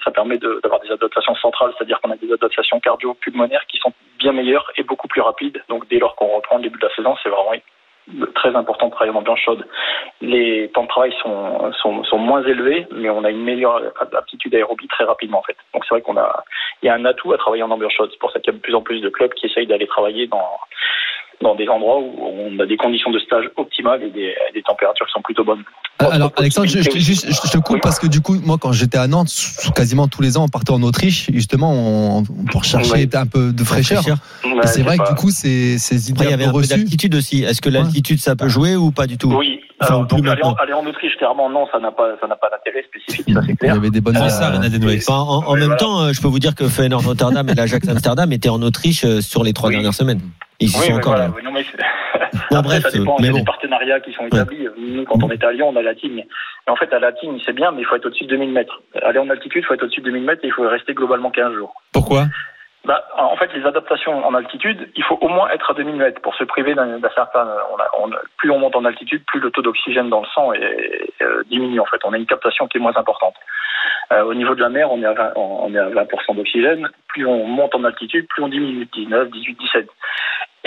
ça 0.04 0.10
permet 0.10 0.38
de, 0.38 0.58
d'avoir 0.62 0.80
des 0.80 0.90
adaptations 0.90 1.34
centrales, 1.36 1.72
c'est-à-dire 1.76 2.00
qu'on 2.00 2.10
a 2.10 2.16
des 2.16 2.32
adaptations 2.32 2.80
cardio-pulmonaires 2.80 3.64
qui 3.68 3.78
sont 3.78 3.92
bien 4.18 4.32
meilleures 4.32 4.70
et 4.76 4.82
beaucoup 4.82 5.06
plus 5.06 5.20
rapides. 5.20 5.62
Donc, 5.68 5.86
dès 5.88 5.98
lors 5.98 6.16
qu'on 6.16 6.34
reprend 6.34 6.56
le 6.56 6.62
début 6.62 6.78
de 6.78 6.86
la 6.86 6.94
saison, 6.94 7.14
c'est 7.22 7.28
vraiment 7.28 7.52
très 8.34 8.54
important 8.54 8.86
de 8.86 8.92
travailler 8.92 9.14
en 9.14 9.18
ambiance 9.18 9.40
chaude. 9.40 9.66
Les 10.20 10.70
temps 10.74 10.84
de 10.84 10.88
travail 10.88 11.14
sont, 11.22 11.72
sont, 11.72 12.18
moins 12.18 12.42
élevés, 12.42 12.86
mais 12.92 13.10
on 13.10 13.24
a 13.24 13.30
une 13.30 13.42
meilleure 13.42 13.82
aptitude 14.16 14.54
aérobie 14.54 14.88
très 14.88 15.04
rapidement, 15.04 15.38
en 15.38 15.42
fait. 15.42 15.56
Donc, 15.74 15.84
c'est 15.84 15.94
vrai 15.94 16.02
qu'on 16.02 16.16
a, 16.16 16.44
il 16.82 16.86
y 16.86 16.88
a 16.88 16.94
un 16.94 17.04
atout 17.04 17.32
à 17.32 17.38
travailler 17.38 17.62
en 17.62 17.70
ambiance 17.70 17.92
chaude. 17.92 18.10
C'est 18.12 18.18
pour 18.18 18.30
ça 18.32 18.40
qu'il 18.40 18.52
y 18.52 18.56
a 18.56 18.58
de 18.58 18.62
plus 18.62 18.74
en 18.74 18.82
plus 18.82 19.00
de 19.00 19.08
clubs 19.08 19.32
qui 19.34 19.46
essayent 19.46 19.66
d'aller 19.66 19.86
travailler 19.86 20.26
dans, 20.26 20.58
dans 21.40 21.54
des 21.54 21.68
endroits 21.68 21.98
où 22.00 22.14
on 22.20 22.58
a 22.58 22.66
des 22.66 22.76
conditions 22.76 23.10
de 23.10 23.18
stage 23.20 23.44
optimales 23.56 24.02
et 24.02 24.10
des, 24.10 24.34
des 24.54 24.62
températures 24.62 25.06
qui 25.06 25.12
sont 25.12 25.22
plutôt 25.22 25.44
bonnes. 25.44 25.62
Alors, 26.00 26.32
Alexandre, 26.36 26.68
je, 26.68 26.80
je, 26.80 26.90
juste, 26.98 27.26
je 27.28 27.50
te 27.50 27.58
coupe 27.58 27.80
parce 27.80 27.98
que 27.98 28.06
du 28.06 28.20
coup, 28.20 28.36
moi, 28.44 28.56
quand 28.60 28.72
j'étais 28.72 28.98
à 28.98 29.06
Nantes, 29.08 29.32
quasiment 29.74 30.06
tous 30.08 30.22
les 30.22 30.36
ans, 30.36 30.44
on 30.44 30.48
partait 30.48 30.70
en 30.72 30.82
Autriche, 30.82 31.28
justement, 31.32 31.72
on- 32.18 32.24
pour 32.52 32.64
chercher 32.64 32.92
Oui. 32.92 33.08
un 33.14 33.26
peu 33.26 33.52
de 33.52 33.64
fraîcheur. 33.64 34.02
Ouais, 34.44 34.66
c'est 34.66 34.82
vrai 34.82 34.96
pas- 34.96 35.04
que 35.04 35.08
du 35.10 35.14
coup, 35.16 35.30
ces 35.30 35.76
idées 36.10 36.12
Après, 36.12 36.24
il 36.26 36.30
y 36.30 36.34
avait 36.34 36.44
un 36.44 36.50
peu 36.50 36.56
reçues. 36.58 36.68
d'altitude 36.70 37.14
aussi. 37.14 37.42
Est-ce 37.44 37.60
que 37.60 37.68
l'altitude, 37.68 38.18
ça 38.20 38.36
peut 38.36 38.48
jouer 38.48 38.76
ou 38.76 38.90
pas 38.90 39.06
du 39.06 39.18
tout? 39.18 39.32
Oui. 39.32 39.60
Alors, 39.80 40.06
donc, 40.06 40.26
aller, 40.26 40.42
en, 40.42 40.54
aller 40.54 40.72
en 40.72 40.84
Autriche, 40.86 41.16
clairement, 41.16 41.48
non, 41.48 41.66
ça 41.70 41.78
n'a 41.78 41.92
pas, 41.92 42.16
ça 42.20 42.26
n'a 42.26 42.36
pas 42.36 42.50
d'intérêt 42.50 42.82
spécifique, 42.84 43.32
ça 43.32 43.40
c'est 43.42 43.48
Il 43.48 43.54
y 43.54 43.56
clair. 43.56 43.74
avait 43.74 43.90
des 43.90 44.00
bonnes. 44.00 44.14
Ça, 44.16 44.24
euh. 44.24 44.58
Enfin, 44.98 45.14
en, 45.14 45.44
en 45.44 45.52
Ouais, 45.52 45.58
même 45.60 45.66
voilà. 45.66 45.76
temps, 45.76 46.00
euh, 46.02 46.12
je 46.12 46.20
peux 46.20 46.28
vous 46.28 46.38
dire 46.40 46.54
que 46.54 46.66
Feyenoord 46.68 47.04
Rotterdam 47.06 47.48
et 47.48 47.54
l'Ajax 47.54 47.88
Amsterdam 47.88 48.32
étaient 48.32 48.48
en 48.48 48.60
Autriche 48.62 49.04
euh, 49.04 49.20
sur 49.20 49.44
les 49.44 49.52
trois 49.52 49.68
Oui. 49.68 49.76
dernières 49.76 49.94
semaines. 49.94 50.20
Ils 50.60 50.68
y 50.70 50.76
Oui, 50.76 50.86
sont 50.86 50.92
encore 50.94 51.12
voilà, 51.12 51.28
là. 51.28 51.34
oui, 51.36 51.42
non, 51.44 51.52
mais 51.52 51.62
c'est- 51.70 51.78
Bon, 52.50 52.56
Après, 52.58 52.80
bref, 52.80 52.82
ça 52.82 52.90
dépend, 52.98 53.12
euh, 53.14 53.18
mais 53.20 53.30
bon. 53.30 53.38
des 53.38 53.44
partenariats 53.44 54.00
qui 54.00 54.12
sont 54.12 54.26
établis. 54.26 54.66
Nous, 54.78 55.04
quand 55.04 55.22
on 55.22 55.30
était 55.30 55.46
à 55.46 55.52
Lyon, 55.52 55.68
on 55.68 55.76
a 55.76 55.82
la 55.82 55.94
Tigne. 55.94 56.24
Et 56.66 56.70
en 56.70 56.76
fait, 56.76 56.92
à 56.92 56.98
la 56.98 57.12
Tigne, 57.12 57.38
c'est 57.46 57.52
bien, 57.54 57.70
mais 57.70 57.82
il 57.82 57.84
faut 57.84 57.94
être 57.96 58.06
au-dessus 58.06 58.24
de 58.24 58.30
2000 58.30 58.50
mètres. 58.52 58.80
Aller 59.02 59.18
en 59.18 59.30
altitude, 59.30 59.62
il 59.62 59.66
faut 59.66 59.74
être 59.74 59.84
au-dessus 59.84 60.00
de 60.00 60.06
2000 60.06 60.24
mètres 60.24 60.40
et 60.44 60.48
il 60.48 60.52
faut 60.52 60.66
rester 60.68 60.94
globalement 60.94 61.30
15 61.30 61.54
jours. 61.54 61.72
Pourquoi? 61.92 62.26
Bah, 62.84 63.04
en 63.16 63.36
fait, 63.36 63.52
les 63.54 63.66
adaptations 63.66 64.24
en 64.26 64.34
altitude, 64.34 64.90
il 64.94 65.02
faut 65.02 65.18
au 65.20 65.28
moins 65.28 65.50
être 65.50 65.70
à 65.70 65.74
2000 65.74 65.96
mètres 65.96 66.22
pour 66.22 66.34
se 66.36 66.44
priver 66.44 66.74
d'un 66.74 67.00
certain. 67.14 67.46
On 68.00 68.10
plus 68.36 68.50
on 68.50 68.58
monte 68.58 68.76
en 68.76 68.84
altitude, 68.84 69.24
plus 69.26 69.40
le 69.40 69.50
taux 69.50 69.62
d'oxygène 69.62 70.08
dans 70.08 70.20
le 70.20 70.26
sang 70.28 70.52
est, 70.52 71.12
euh, 71.20 71.42
diminue. 71.50 71.80
En 71.80 71.86
fait, 71.86 72.00
on 72.04 72.12
a 72.12 72.16
une 72.16 72.26
captation 72.26 72.66
qui 72.68 72.78
est 72.78 72.80
moins 72.80 72.96
importante. 72.96 73.34
Euh, 74.12 74.22
au 74.22 74.32
niveau 74.32 74.54
de 74.54 74.60
la 74.60 74.68
mer, 74.68 74.90
on 74.90 75.02
est 75.02 75.06
à 75.06 75.12
20, 75.12 75.32
on 75.36 75.74
est 75.74 75.78
à 75.78 75.88
20% 75.90 76.34
d'oxygène. 76.34 76.88
Plus 77.08 77.26
on 77.26 77.46
monte 77.46 77.74
en 77.74 77.84
altitude, 77.84 78.26
plus 78.28 78.42
on 78.42 78.48
diminue. 78.48 78.86
19, 78.92 79.30
18, 79.30 79.58
17. 79.58 79.88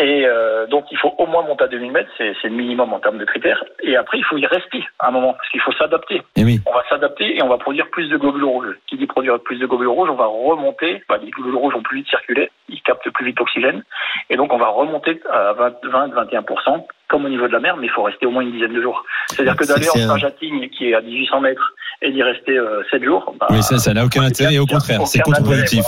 Et 0.02 0.26
euh, 0.26 0.66
donc, 0.66 0.86
il 0.92 0.98
faut 0.98 1.14
au 1.20 1.28
moins 1.28 1.44
monter 1.44 1.66
à 1.66 1.68
2000 1.68 1.92
mètres, 1.92 2.10
c'est 2.18 2.34
c'est 2.42 2.50
le 2.50 2.56
minimum 2.56 2.92
en 2.92 3.00
termes 3.00 3.20
de 3.20 3.26
critères. 3.26 3.64
Et 3.84 3.96
après, 3.96 4.18
il 4.18 4.26
faut 4.26 4.38
y 4.38 4.48
rester 4.48 4.84
à 5.00 5.10
un 5.10 5.12
moment, 5.12 5.34
parce 5.34 5.48
qu'il 5.50 5.62
faut 5.62 5.72
s'adapter 5.74 6.24
Eh 6.36 6.44
oui. 6.44 6.60
on 6.66 6.74
va 6.74 6.84
s'adapter 6.90 7.38
et 7.38 7.44
on 7.44 7.50
va 7.50 7.58
produire 7.58 7.88
plus 7.92 8.10
de 8.10 8.18
globules 8.18 8.44
rouges. 8.44 8.76
Qui 8.88 8.98
dit 8.98 9.06
produire 9.06 9.40
plus 9.40 9.60
de 9.60 9.68
globules 9.68 9.88
rouges, 9.88 10.10
on 10.10 10.16
va 10.16 10.26
remonter, 10.26 11.04
bah, 11.08 11.20
les 11.22 11.30
globules 11.30 11.56
rouges 11.56 11.74
vont 11.76 11.84
plus 11.84 12.00
vite 12.00 12.10
circuler, 12.10 12.50
ils 12.68 12.82
captent 12.82 13.10
plus 13.12 13.26
vite 13.26 13.38
l'oxygène, 13.38 13.84
et 14.30 14.38
donc 14.38 14.52
on 14.52 14.58
va 14.58 14.70
remonter 14.70 15.22
à 15.32 15.54
20-21%, 15.54 16.86
comme 17.08 17.26
au 17.26 17.30
niveau 17.30 17.48
de 17.48 17.54
la 17.54 17.60
mer, 17.60 17.78
mais 17.78 17.86
il 17.86 17.92
faut 17.92 18.04
rester 18.04 18.26
au 18.26 18.32
moins 18.32 18.42
une 18.42 18.52
dizaine 18.52 18.74
de 18.74 18.82
jours. 18.82 19.06
C'est-à-dire 19.28 19.56
que 19.56 19.68
d'aller 19.68 19.88
en 19.90 20.32
Tignes, 20.32 20.70
qui 20.70 20.90
est 20.90 20.96
à 20.96 21.02
1800 21.02 21.42
mètres, 21.42 21.74
et 22.04 22.12
d'y 22.12 22.24
rester 22.24 22.58
euh, 22.58 22.82
7 22.90 23.04
jours, 23.04 23.34
bah, 23.40 23.48
Oui, 23.52 23.62
ça, 23.62 23.78
ça 23.78 23.94
n'a 23.94 24.04
aucun 24.04 24.24
intérêt 24.24 24.56
et 24.56 24.60
au 24.60 24.66
contraire, 24.66 25.06
c'est 25.06 25.20
contre-productif. 25.20 25.84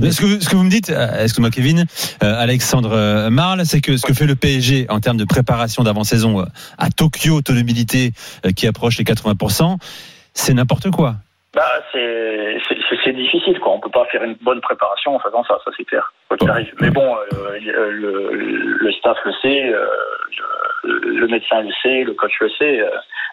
Mais 0.00 0.10
Ce 0.10 0.20
que, 0.20 0.40
ce 0.42 0.48
que 0.48 0.56
vous 0.56 0.64
me 0.64 0.70
dites, 0.70 0.90
euh, 0.90 1.22
excuse-moi 1.22 1.50
Kevin, 1.50 1.84
euh, 2.22 2.34
Alexandre 2.38 2.92
euh, 2.92 3.28
Marle, 3.30 3.64
c'est 3.66 3.80
que 3.82 3.96
ce 3.96 4.06
que 4.06 4.14
fait 4.14 4.26
le 4.26 4.34
PSG 4.34 4.86
en 4.88 5.00
termes 5.00 5.18
de 5.18 5.24
préparation 5.26 5.82
d'avant-saison 5.82 6.40
euh, 6.40 6.44
à 6.78 6.88
Tokyo, 6.90 7.42
taux 7.42 7.52
d'humidité 7.52 8.12
euh, 8.46 8.50
qui 8.52 8.66
approche 8.66 8.96
les 8.98 9.04
80%, 9.04 9.76
c'est 10.32 10.54
n'importe 10.54 10.90
quoi. 10.90 11.16
Bah, 11.54 11.64
c'est 11.92 12.56
c'est- 12.68 12.76
c'est- 12.88 12.96
c'est 13.04 13.12
difficile, 13.12 13.58
quoi. 13.60 13.72
On 13.74 13.80
peut 13.80 13.90
pas 13.90 14.04
faire 14.12 14.22
une 14.22 14.36
bonne 14.42 14.60
préparation 14.60 15.16
en 15.16 15.18
faisant 15.18 15.42
ça, 15.44 15.58
ça 15.64 15.70
c'est 15.76 15.84
clair. 15.84 16.12
Quoi 16.28 16.36
qu'il 16.36 16.46
Bon. 16.46 16.52
arrive. 16.54 16.72
Mais 16.80 16.90
bon, 16.90 17.16
euh, 17.32 17.58
le, 17.90 18.92
staff 18.92 19.16
le 19.24 19.32
sait, 19.42 19.64
euh, 19.72 19.84
le, 20.84 20.98
le 21.20 21.26
médecin 21.28 21.62
le 21.62 21.70
sait, 21.82 22.04
le 22.04 22.12
coach 22.14 22.32
le 22.40 22.48
sait. 22.58 22.80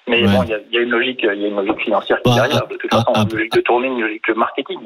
Mais 0.07 0.21
Ouais. 0.25 0.27
bon, 0.35 0.43
il 0.43 0.49
y 0.49 0.53
a, 0.53 0.59
il 0.69 0.75
y 0.75 0.77
a 0.77 0.81
une 0.81 0.89
logique, 0.89 1.19
il 1.23 1.25
y 1.41 1.45
a 1.45 1.47
une 1.47 1.55
logique 1.55 1.79
financière 1.81 2.21
qui 2.21 2.29
est 2.29 2.35
Bah, 2.35 2.41
derrière. 2.47 2.67
De 2.67 2.75
toute 2.75 2.91
façon, 2.93 3.13
une 3.15 3.37
logique 3.37 3.53
de 3.53 3.61
tournée, 3.61 3.87
une 3.87 4.01
logique 4.01 4.27
de 4.27 4.33
marketing. 4.33 4.79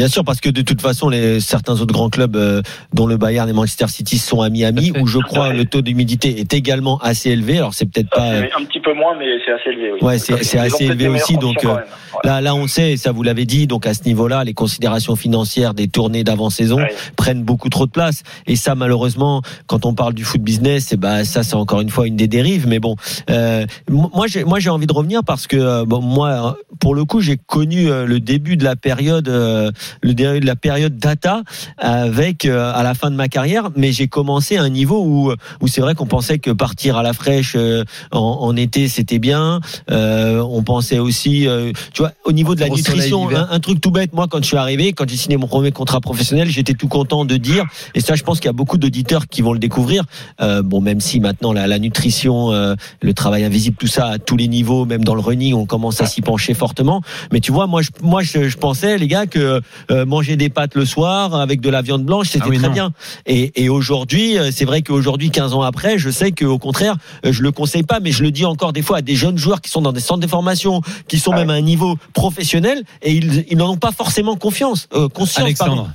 Bien 0.00 0.08
sûr, 0.08 0.24
parce 0.24 0.40
que 0.40 0.48
de 0.48 0.62
toute 0.62 0.80
façon, 0.80 1.10
les, 1.10 1.40
certains 1.40 1.74
autres 1.74 1.92
grands 1.92 2.08
clubs, 2.08 2.34
euh, 2.34 2.62
dont 2.94 3.06
le 3.06 3.18
Bayern 3.18 3.46
et 3.50 3.52
Manchester 3.52 3.86
City, 3.88 4.16
sont 4.16 4.40
à 4.40 4.48
Miami, 4.48 4.92
où 4.98 5.06
je 5.06 5.18
crois 5.18 5.48
Ouais. 5.48 5.54
le 5.58 5.66
taux 5.66 5.82
d'humidité 5.82 6.40
est 6.40 6.54
également 6.54 6.96
assez 7.00 7.28
élevé. 7.28 7.58
Alors 7.58 7.74
c'est 7.74 7.84
peut-être 7.84 8.08
pas. 8.08 8.30
euh, 8.32 8.46
un 8.58 8.64
petit 8.64 8.80
peu 8.80 8.94
moins, 8.94 9.14
mais 9.18 9.26
c'est 9.44 9.52
assez 9.52 9.68
élevé. 9.68 9.92
Oui. 9.92 9.98
Ouais, 10.00 10.18
c'est- 10.18 10.56
assez 10.58 10.84
élevé 10.86 11.08
aussi, 11.08 11.36
donc, 11.36 11.62
euh. 11.66 11.76
Là, 12.24 12.40
là, 12.40 12.54
on 12.54 12.66
sait, 12.66 12.92
et 12.92 12.96
ça 12.96 13.12
vous 13.12 13.22
l'avez 13.22 13.44
dit, 13.44 13.66
donc 13.66 13.86
à 13.86 13.92
ce 13.92 14.02
niveau-là, 14.04 14.42
les 14.42 14.54
considérations 14.54 15.16
financières 15.16 15.74
des 15.74 15.86
tournées 15.86 16.24
d'avant-saison 16.24 16.76
Ouais. 16.78 16.94
prennent 17.16 17.42
beaucoup 17.42 17.68
trop 17.68 17.84
de 17.84 17.90
place. 17.90 18.22
Et 18.46 18.56
ça, 18.56 18.74
malheureusement, 18.74 19.42
quand 19.66 19.84
on 19.84 19.92
parle 19.92 20.14
du 20.14 20.24
foot 20.24 20.40
business, 20.40 20.92
et 20.92 20.96
ben 20.96 21.24
ça, 21.24 21.42
c'est 21.42 21.56
encore 21.56 21.82
une 21.82 21.90
fois 21.90 22.06
une 22.06 22.16
des 22.16 22.26
dérives. 22.26 22.66
Mais 22.66 22.78
bon, 22.78 22.96
euh, 23.28 23.66
moi, 23.90 24.26
j'ai, 24.28 24.44
moi, 24.44 24.60
j'ai 24.60 24.70
envie 24.70 24.86
de 24.86 24.92
revenir 24.94 25.22
parce 25.24 25.46
que 25.46 25.56
euh, 25.58 25.84
bon, 25.84 26.00
moi, 26.00 26.56
pour 26.80 26.94
le 26.94 27.04
coup, 27.04 27.20
j'ai 27.20 27.36
connu 27.36 27.88
le 27.90 28.18
début 28.18 28.56
de 28.56 28.64
la 28.64 28.76
période, 28.76 29.28
euh, 29.28 29.70
le 30.02 30.14
début 30.14 30.40
de 30.40 30.46
la 30.46 30.56
période 30.56 30.96
data 30.98 31.42
avec 31.78 32.44
euh, 32.44 32.72
à 32.74 32.82
la 32.82 32.94
fin 32.94 33.10
de 33.10 33.16
ma 33.16 33.28
carrière, 33.28 33.70
mais 33.76 33.92
j'ai 33.92 34.08
commencé 34.08 34.56
à 34.56 34.62
un 34.62 34.68
niveau 34.68 35.02
où 35.04 35.32
où 35.60 35.68
c'est 35.68 35.80
vrai 35.80 35.94
qu'on 35.94 36.06
pensait 36.06 36.38
que 36.38 36.50
partir 36.50 36.96
à 36.96 37.02
la 37.02 37.12
fraîche 37.12 37.54
euh, 37.56 37.84
en, 38.12 38.18
en 38.18 38.56
été, 38.56 38.88
c'était 38.88 39.18
bien. 39.18 39.60
Euh, 39.90 40.40
on 40.40 40.62
pensait 40.62 40.98
aussi, 40.98 41.46
euh, 41.46 41.72
tu 41.92 42.02
vois, 42.02 42.12
au 42.24 42.32
niveau 42.32 42.54
de 42.54 42.60
la 42.60 42.68
nutrition, 42.68 43.28
un, 43.30 43.48
un 43.50 43.60
truc 43.60 43.80
tout 43.80 43.90
bête. 43.90 44.12
Moi, 44.12 44.26
quand 44.28 44.38
je 44.38 44.46
suis 44.46 44.56
arrivé, 44.56 44.92
quand 44.92 45.08
j'ai 45.08 45.16
signé 45.16 45.36
mon 45.36 45.46
premier 45.46 45.72
contrat 45.72 46.00
professionnel, 46.00 46.48
j'étais 46.48 46.74
tout 46.74 46.88
content 46.88 47.24
de 47.24 47.36
dire, 47.36 47.64
et 47.94 48.00
ça, 48.00 48.14
je 48.14 48.22
pense 48.22 48.38
qu'il 48.40 48.46
y 48.46 48.50
a 48.50 48.54
beaucoup 48.54 48.78
d'auditeurs 48.78 49.26
qui 49.28 49.42
vont 49.42 49.52
le 49.52 49.58
découvrir. 49.58 50.04
Euh, 50.40 50.62
bon, 50.62 50.80
même 50.80 51.00
si 51.00 51.20
maintenant 51.20 51.52
la, 51.52 51.66
la 51.66 51.78
nutrition, 51.78 52.52
euh, 52.52 52.74
le 53.02 53.14
travail 53.14 53.44
invisible, 53.44 53.76
tout 53.78 53.86
ça 53.86 54.06
à 54.06 54.18
tous 54.18 54.36
les 54.36 54.48
niveaux, 54.48 54.84
même 54.84 55.04
dans 55.04 55.14
le 55.14 55.20
running, 55.20 55.54
on 55.54 55.66
commence 55.66 56.00
à 56.00 56.06
s'y 56.06 56.22
pencher 56.22 56.54
fortement. 56.54 57.02
Mais 57.32 57.40
tu 57.40 57.52
vois, 57.52 57.66
moi, 57.66 57.82
je, 57.82 57.90
moi, 58.02 58.22
je, 58.22 58.48
je 58.48 58.56
pensais, 58.56 58.98
les 58.98 59.08
gars, 59.08 59.26
que 59.26 59.60
euh, 59.90 60.04
manger 60.06 60.36
des 60.36 60.48
pâtes 60.48 60.74
le 60.74 60.84
soir 60.84 61.34
avec 61.34 61.60
de 61.60 61.70
la 61.70 61.82
viande 61.82 62.04
blanche, 62.04 62.28
c'était 62.28 62.44
Ah 62.46 62.50
oui, 62.50 62.58
très 62.58 62.68
non. 62.68 62.72
bien. 62.74 62.90
Et, 63.26 63.52
et 63.64 63.68
aujourd'hui, 63.68 64.38
euh, 64.38 64.50
c'est 64.52 64.64
vrai 64.64 64.82
qu'aujourd'hui, 64.82 65.30
15 65.30 65.54
ans 65.54 65.62
après, 65.62 65.98
je 65.98 66.10
sais 66.10 66.32
qu'au 66.32 66.58
contraire, 66.58 66.94
euh, 67.24 67.32
je 67.32 67.42
le 67.42 67.52
conseille 67.52 67.82
pas, 67.84 68.00
mais 68.00 68.10
je 68.12 68.22
le 68.22 68.30
dis 68.30 68.44
encore 68.46 68.72
des 68.72 68.82
fois 68.82 68.98
à 68.98 69.02
des 69.02 69.14
jeunes 69.14 69.38
joueurs 69.38 69.60
qui 69.60 69.70
sont 69.70 69.82
dans 69.82 69.92
des 69.92 70.00
centres 70.00 70.20
de 70.20 70.26
formation, 70.30 70.80
qui 71.08 71.18
sont 71.18 71.32
Ah 71.34 71.36
même 71.40 71.50
à 71.50 71.54
un 71.54 71.60
niveau 71.60 71.96
professionnel, 72.14 72.82
et 73.02 73.12
ils, 73.12 73.44
ils 73.50 73.56
n'en 73.58 73.70
ont 73.70 73.76
pas 73.78 73.92
forcément 73.92 74.36
confiance, 74.36 74.88
euh, 74.94 75.08
conscience. 75.08 75.54
pardon. 75.58 75.72
Alexandre. 75.74 75.88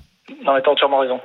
Non, 0.45 0.53
mais 0.53 0.61
t'as 0.61 0.71
entièrement 0.71 0.99
raison. 0.99 1.19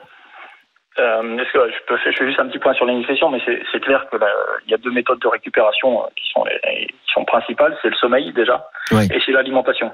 Euh, 0.99 1.39
est-ce 1.39 1.53
que 1.53 1.59
je 1.71 1.87
peux 1.87 1.97
faire, 1.99 2.13
je 2.13 2.19
fais 2.19 2.27
juste 2.27 2.41
un 2.41 2.47
petit 2.49 2.59
point 2.59 2.75
sur 2.75 2.85
la 2.85 2.93
nutrition, 2.93 3.31
mais 3.31 3.39
c'est 3.47 3.63
c'est 3.73 3.81
clair 3.81 4.05
que 4.11 4.17
là, 4.19 4.27
il 4.67 4.71
y 4.71 4.75
a 4.75 4.77
deux 4.79 4.91
méthodes 4.91 5.21
de 5.21 5.29
récupération 5.29 6.03
qui 6.17 6.29
sont 6.33 6.45
les- 6.45 6.87
qui 6.89 7.13
sont 7.15 7.25
principales, 7.25 7.77
c'est 7.81 7.89
le 7.89 7.97
sommeil 7.97 8.33
déjà, 8.35 8.67
et 8.93 9.19
c'est 9.25 9.33
l'alimentation. 9.33 9.91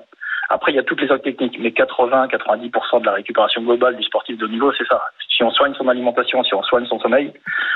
Après, 0.48 0.72
il 0.72 0.76
y 0.76 0.78
a 0.78 0.82
toutes 0.82 1.00
les 1.00 1.10
autres 1.10 1.24
techniques, 1.24 1.58
mais 1.58 1.70
80-90% 1.70 3.00
de 3.00 3.06
la 3.06 3.12
récupération 3.12 3.62
globale 3.62 3.96
du 3.96 4.02
sportif 4.04 4.38
de 4.38 4.44
haut 4.44 4.48
niveau, 4.48 4.72
c'est 4.72 4.86
ça. 4.86 5.02
Si 5.36 5.42
on 5.42 5.50
soigne 5.50 5.74
son 5.74 5.86
alimentation, 5.88 6.42
si 6.44 6.54
on 6.54 6.62
soigne 6.62 6.86
son 6.86 6.98
sommeil, 6.98 7.30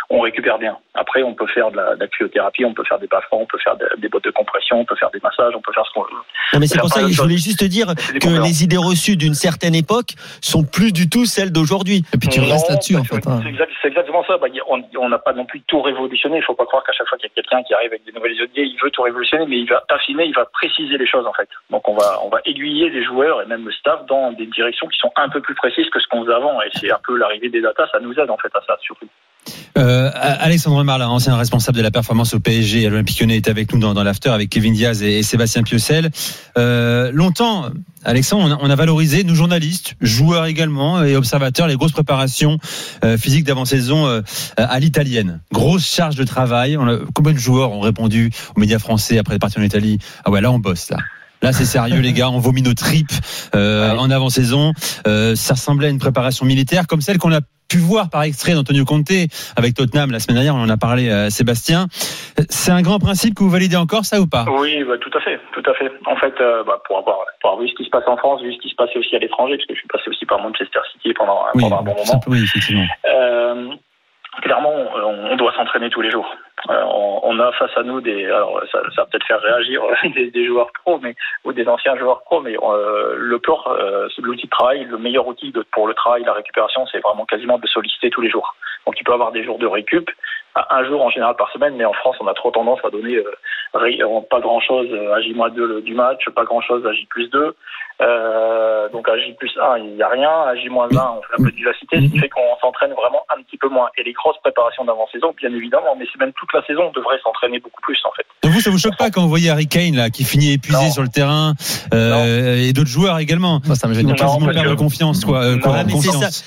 on 0.08 0.20
récupère 0.20 0.58
bien. 0.58 0.78
Après, 0.94 1.22
on 1.22 1.34
peut 1.34 1.46
faire 1.46 1.70
de 1.70 1.76
la, 1.76 1.94
de 1.94 2.00
la 2.00 2.06
cryothérapie, 2.08 2.64
on 2.64 2.72
peut 2.72 2.84
faire 2.84 2.98
des 2.98 3.06
bas-fronts, 3.06 3.42
on 3.42 3.46
peut 3.46 3.58
faire 3.58 3.76
de- 3.76 3.88
des 3.98 4.08
bottes 4.08 4.24
de 4.24 4.30
compression, 4.30 4.80
on 4.80 4.84
peut 4.84 4.96
faire 4.96 5.10
des 5.10 5.20
massages, 5.22 5.52
on 5.54 5.60
peut 5.60 5.72
faire 5.72 5.84
ce 5.86 5.92
qu'on 5.92 6.02
veut. 6.02 6.08
Non, 6.54 6.58
mais 6.60 6.66
c'est 6.66 6.78
pour 6.78 6.88
ça 6.88 7.02
que 7.02 7.08
je 7.12 7.20
voulais 7.20 7.36
juste 7.36 7.60
te 7.60 7.64
dire 7.66 7.88
que 8.20 8.42
les 8.42 8.64
idées 8.64 8.78
reçues 8.78 9.16
d'une 9.16 9.34
certaine 9.34 9.74
époque 9.74 10.14
sont 10.40 10.64
plus 10.64 10.92
du 10.92 11.08
tout 11.10 11.26
celles 11.26 11.52
d'aujourd'hui. 11.52 12.02
Et 12.14 12.18
puis 12.18 12.28
tu 12.28 12.40
Non, 12.40 12.48
restes 12.48 12.70
là-dessus, 12.70 12.96
en 12.96 12.98
parce 13.04 13.08
que 13.10 13.16
fait. 13.16 13.28
hein. 13.28 13.40
C'est 13.42 13.48
exact- 13.50 13.72
c'est 13.82 13.88
exactement 13.88 14.24
ça. 14.24 14.38
Bah, 14.38 14.48
on 14.98 15.08
n'a 15.08 15.18
pas 15.18 15.32
non 15.34 15.44
plus 15.44 15.60
tout 15.62 15.82
révolutionné. 15.82 16.38
Il 16.38 16.42
faut 16.44 16.54
pas 16.54 16.66
croire 16.66 16.82
qu'à 16.84 16.92
chaque 16.92 17.06
fois 17.08 17.18
qu'il 17.18 17.28
y 17.28 17.32
a 17.32 17.34
quelqu'un 17.42 17.62
qui 17.62 17.74
arrive 17.74 17.90
avec 17.92 18.04
des 18.04 18.12
nouvelles 18.12 18.32
idées, 18.34 18.62
il 18.62 18.78
veut 18.82 18.90
tout 18.90 19.02
révolutionner, 19.02 19.44
mais 19.46 19.58
il 19.58 19.68
va 19.68 19.82
affiner, 19.90 20.24
il 20.24 20.34
va 20.34 20.46
préciser 20.46 20.96
les 20.96 21.06
choses 21.06 21.26
en 21.26 21.32
fait. 21.34 21.48
Donc 21.70 21.86
on 21.88 21.94
va 21.94 22.18
on 22.24 22.30
va 22.30 22.38
aiguiller 22.46 22.88
les 22.90 23.04
joueurs 23.04 23.42
et 23.42 23.46
même 23.46 23.64
le 23.66 23.72
staff 23.72 24.06
dans 24.06 24.32
des 24.32 24.46
directions 24.46 24.88
qui 24.88 24.98
sont 24.98 25.12
un 25.16 25.28
peu 25.28 25.40
plus 25.40 25.54
précises 25.54 25.88
que 25.90 26.00
ce 26.00 26.06
qu'on 26.08 26.24
faisait 26.24 26.34
avant. 26.34 26.60
Et 26.62 26.70
c'est 26.74 26.90
un 26.90 26.98
peu 27.04 27.16
l'arrivée 27.16 27.49
des 27.50 27.60
datas, 27.60 27.86
ça 27.92 28.00
nous 28.00 28.12
aide 28.12 28.30
en 28.30 28.38
fait 28.38 28.54
à 28.54 28.60
ça 28.66 28.76
surtout. 28.82 29.08
Euh, 29.78 30.10
Alexandre 30.14 30.82
Marlin, 30.84 31.08
ancien 31.08 31.36
responsable 31.36 31.78
de 31.78 31.82
la 31.82 31.90
performance 31.90 32.34
au 32.34 32.40
PSG 32.40 32.86
à 32.86 32.90
l'Olympique 32.90 33.20
Lyonnais, 33.20 33.36
est 33.36 33.48
avec 33.48 33.72
nous 33.72 33.80
dans, 33.80 34.02
l'after 34.02 34.30
avec 34.30 34.50
Kevin 34.50 34.74
Diaz 34.74 35.02
et, 35.02 35.22
Sébastien 35.22 35.62
Piocel. 35.62 36.10
Euh, 36.58 37.10
longtemps, 37.12 37.70
Alexandre, 38.04 38.58
on 38.60 38.70
a, 38.70 38.74
valorisé, 38.74 39.24
nous 39.24 39.34
journalistes, 39.34 39.94
joueurs 40.00 40.46
également 40.46 41.02
et 41.02 41.16
observateurs, 41.16 41.68
les 41.68 41.76
grosses 41.76 41.92
préparations 41.92 42.58
euh, 43.04 43.16
physiques 43.16 43.44
d'avant-saison 43.44 44.06
euh, 44.06 44.20
à 44.56 44.78
l'italienne. 44.80 45.40
Grosse 45.52 45.86
charge 45.86 46.16
de 46.16 46.24
travail. 46.24 46.76
Combien 47.14 47.32
de 47.32 47.38
joueurs 47.38 47.72
ont 47.72 47.80
répondu 47.80 48.30
aux 48.56 48.60
médias 48.60 48.78
français 48.78 49.18
après 49.18 49.36
être 49.36 49.40
partis 49.40 49.58
en 49.58 49.62
Italie? 49.62 49.98
Ah 50.24 50.30
ouais, 50.30 50.40
là 50.40 50.50
on 50.50 50.58
bosse 50.58 50.90
là. 50.90 50.98
Là, 51.42 51.52
c'est 51.52 51.64
sérieux, 51.64 52.00
les 52.00 52.12
gars. 52.12 52.28
On 52.30 52.38
vomit 52.38 52.62
nos 52.62 52.74
tripes 52.74 53.08
euh, 53.54 53.92
Ouais. 53.92 53.98
en 53.98 54.10
avant-saison. 54.10 54.72
Euh, 55.06 55.34
ça 55.36 55.54
ressemblait 55.54 55.86
à 55.86 55.90
une 55.90 55.98
préparation 55.98 56.44
militaire 56.44 56.86
comme 56.86 57.00
celle 57.00 57.18
qu'on 57.18 57.32
a 57.32 57.40
pu 57.68 57.78
voir 57.78 58.10
par 58.10 58.22
extrait 58.24 58.52
d'Antonio 58.54 58.84
Conte 58.84 59.12
avec 59.56 59.74
Tottenham 59.74 60.10
la 60.10 60.18
semaine 60.18 60.34
dernière. 60.36 60.54
On 60.56 60.62
en 60.64 60.68
a 60.68 60.76
parlé, 60.76 61.08
euh, 61.08 61.30
Sébastien. 61.30 61.86
C'est 62.50 62.72
un 62.72 62.82
grand 62.82 62.98
principe 62.98 63.34
que 63.36 63.42
vous 63.44 63.48
validez 63.50 63.76
encore, 63.76 64.04
ça 64.04 64.20
ou 64.20 64.26
pas? 64.26 64.44
Oui, 64.58 64.82
bah, 64.84 64.94
tout 65.00 65.10
à 65.16 65.20
fait, 65.20 65.38
tout 65.54 65.62
à 65.70 65.74
fait. 65.74 65.90
En 66.06 66.16
fait, 66.16 66.34
euh, 66.40 66.64
bah, 66.66 66.82
pour 66.86 66.98
avoir 66.98 67.16
pour 67.40 67.50
avoir 67.52 67.62
vu 67.62 67.68
ce 67.70 67.74
qui 67.76 67.84
se 67.84 67.90
passe 67.90 68.04
en 68.08 68.16
France, 68.16 68.42
vu 68.42 68.52
ce 68.52 68.58
qui 68.60 68.68
se 68.68 68.74
passait 68.74 68.98
aussi 68.98 69.14
à 69.16 69.18
l'étranger, 69.20 69.56
parce 69.56 69.66
que 69.68 69.74
je 69.74 69.78
suis 69.78 69.88
passé 69.88 70.04
aussi 70.10 70.26
par 70.26 70.40
Manchester 70.42 70.80
City 70.92 71.14
pendant, 71.16 71.40
Oui, 71.54 71.62
pendant 71.62 71.78
un 71.78 71.82
bon 71.82 71.92
moment. 71.92 72.04
simple- 72.04 72.28
oui, 72.28 72.42
effectivement. 72.42 72.84
Euh, 73.06 73.68
clairement, 74.42 74.72
on, 74.74 75.32
on 75.32 75.36
doit 75.36 75.52
s'entraîner 75.56 75.88
tous 75.90 76.00
les 76.02 76.10
jours. 76.10 76.26
Euh, 76.68 76.82
on, 76.92 77.20
on 77.22 77.40
a 77.40 77.52
face 77.52 77.70
à 77.76 77.82
nous 77.82 78.00
des, 78.02 78.26
alors 78.26 78.60
ça, 78.70 78.80
ça 78.94 79.02
va 79.02 79.06
peut-être 79.06 79.26
faire 79.26 79.40
réagir 79.40 79.82
des, 80.14 80.30
des 80.30 80.46
joueurs 80.46 80.70
pros, 80.84 80.98
mais 80.98 81.14
ou 81.44 81.52
des 81.52 81.66
anciens 81.66 81.96
joueurs 81.96 82.20
pros, 82.22 82.40
mais 82.40 82.54
euh, 82.62 83.14
le 83.16 83.38
corps, 83.38 83.68
euh, 83.68 84.08
l'outil 84.18 84.44
de 84.46 84.50
travail, 84.50 84.84
le 84.84 84.98
meilleur 84.98 85.26
outil 85.26 85.52
de- 85.52 85.64
pour 85.72 85.86
le 85.86 85.94
travail, 85.94 86.22
la 86.24 86.34
récupération, 86.34 86.86
c'est 86.86 87.00
vraiment 87.00 87.24
quasiment 87.24 87.58
de 87.58 87.66
solliciter 87.66 88.10
tous 88.10 88.20
les 88.20 88.30
jours. 88.30 88.54
Donc 88.86 88.94
tu 88.94 89.04
peux 89.04 89.12
avoir 89.12 89.32
des 89.32 89.44
jours 89.44 89.58
de 89.58 89.66
récup, 89.66 90.10
un 90.54 90.84
jour 90.84 91.02
en 91.02 91.10
général 91.10 91.36
par 91.36 91.50
semaine, 91.52 91.76
mais 91.76 91.84
en 91.84 91.92
France, 91.92 92.16
on 92.20 92.26
a 92.26 92.34
trop 92.34 92.50
tendance 92.50 92.80
à 92.84 92.90
donner 92.90 93.14
euh, 93.16 93.30
euh, 93.76 94.20
pas 94.30 94.40
grand 94.40 94.60
chose 94.60 94.88
à 95.14 95.20
J-2 95.20 95.82
du 95.82 95.94
match, 95.94 96.28
pas 96.30 96.44
grand 96.44 96.60
chose 96.60 96.84
à 96.86 96.92
J 96.92 97.06
plus 97.06 97.30
2. 97.30 97.54
Euh, 98.02 98.88
donc 98.88 99.08
à 99.08 99.16
J 99.18 99.34
plus 99.34 99.56
1, 99.60 99.78
il 99.78 99.94
n'y 99.96 100.02
a 100.02 100.08
rien. 100.08 100.30
À 100.30 100.56
J-1, 100.56 100.72
on 100.72 100.88
fait 101.22 101.34
un 101.40 101.44
peu 101.44 101.50
de 101.50 101.56
vivacité, 101.56 101.96
ce 102.00 102.10
qui 102.10 102.18
fait 102.18 102.28
qu'on 102.30 102.56
s'entraîne 102.60 102.92
vraiment 102.94 103.22
un 103.28 103.42
petit 103.42 103.58
peu 103.58 103.68
moins. 103.68 103.90
Et 103.98 104.02
les 104.02 104.12
grosses 104.12 104.38
préparations 104.38 104.84
d'avant-saison, 104.84 105.34
bien 105.36 105.52
évidemment, 105.54 105.94
mais 105.96 106.06
c'est 106.10 106.18
même 106.18 106.32
toute 106.50 106.60
la 106.60 106.66
saison, 106.66 106.82
on 106.88 106.92
devrait 106.98 107.18
s'entraîner 107.22 107.60
beaucoup 107.60 107.80
plus 107.82 107.98
en 108.04 108.12
fait. 108.16 108.24
Donc 108.42 108.52
vous, 108.52 108.60
ça 108.60 108.70
vous 108.70 108.78
choque 108.78 108.96
pas 108.96 109.10
quand 109.10 109.22
vous 109.22 109.28
voyez 109.28 109.50
Harry 109.50 109.66
Kane 109.68 109.94
là, 109.96 110.10
qui 110.10 110.24
finit 110.24 110.52
épuisé 110.52 110.78
Non. 110.84 110.90
sur 110.90 111.02
le 111.02 111.08
terrain 111.08 111.54
euh, 111.94 112.56
et 112.66 112.72
d'autres 112.72 112.88
joueurs 112.90 113.18
également? 113.18 113.60
Moi, 113.66 113.76
ça 113.76 113.86
me 113.88 113.94
gêne 113.94 114.06
Non, 114.06 114.14
quasiment 114.14 114.46
perdre 114.46 114.70
que- 114.70 114.78
confiance, 114.78 115.24
quoi. 115.24 115.42
euh, 115.44 115.54
Non, 115.56 115.60
quoi, 115.60 115.84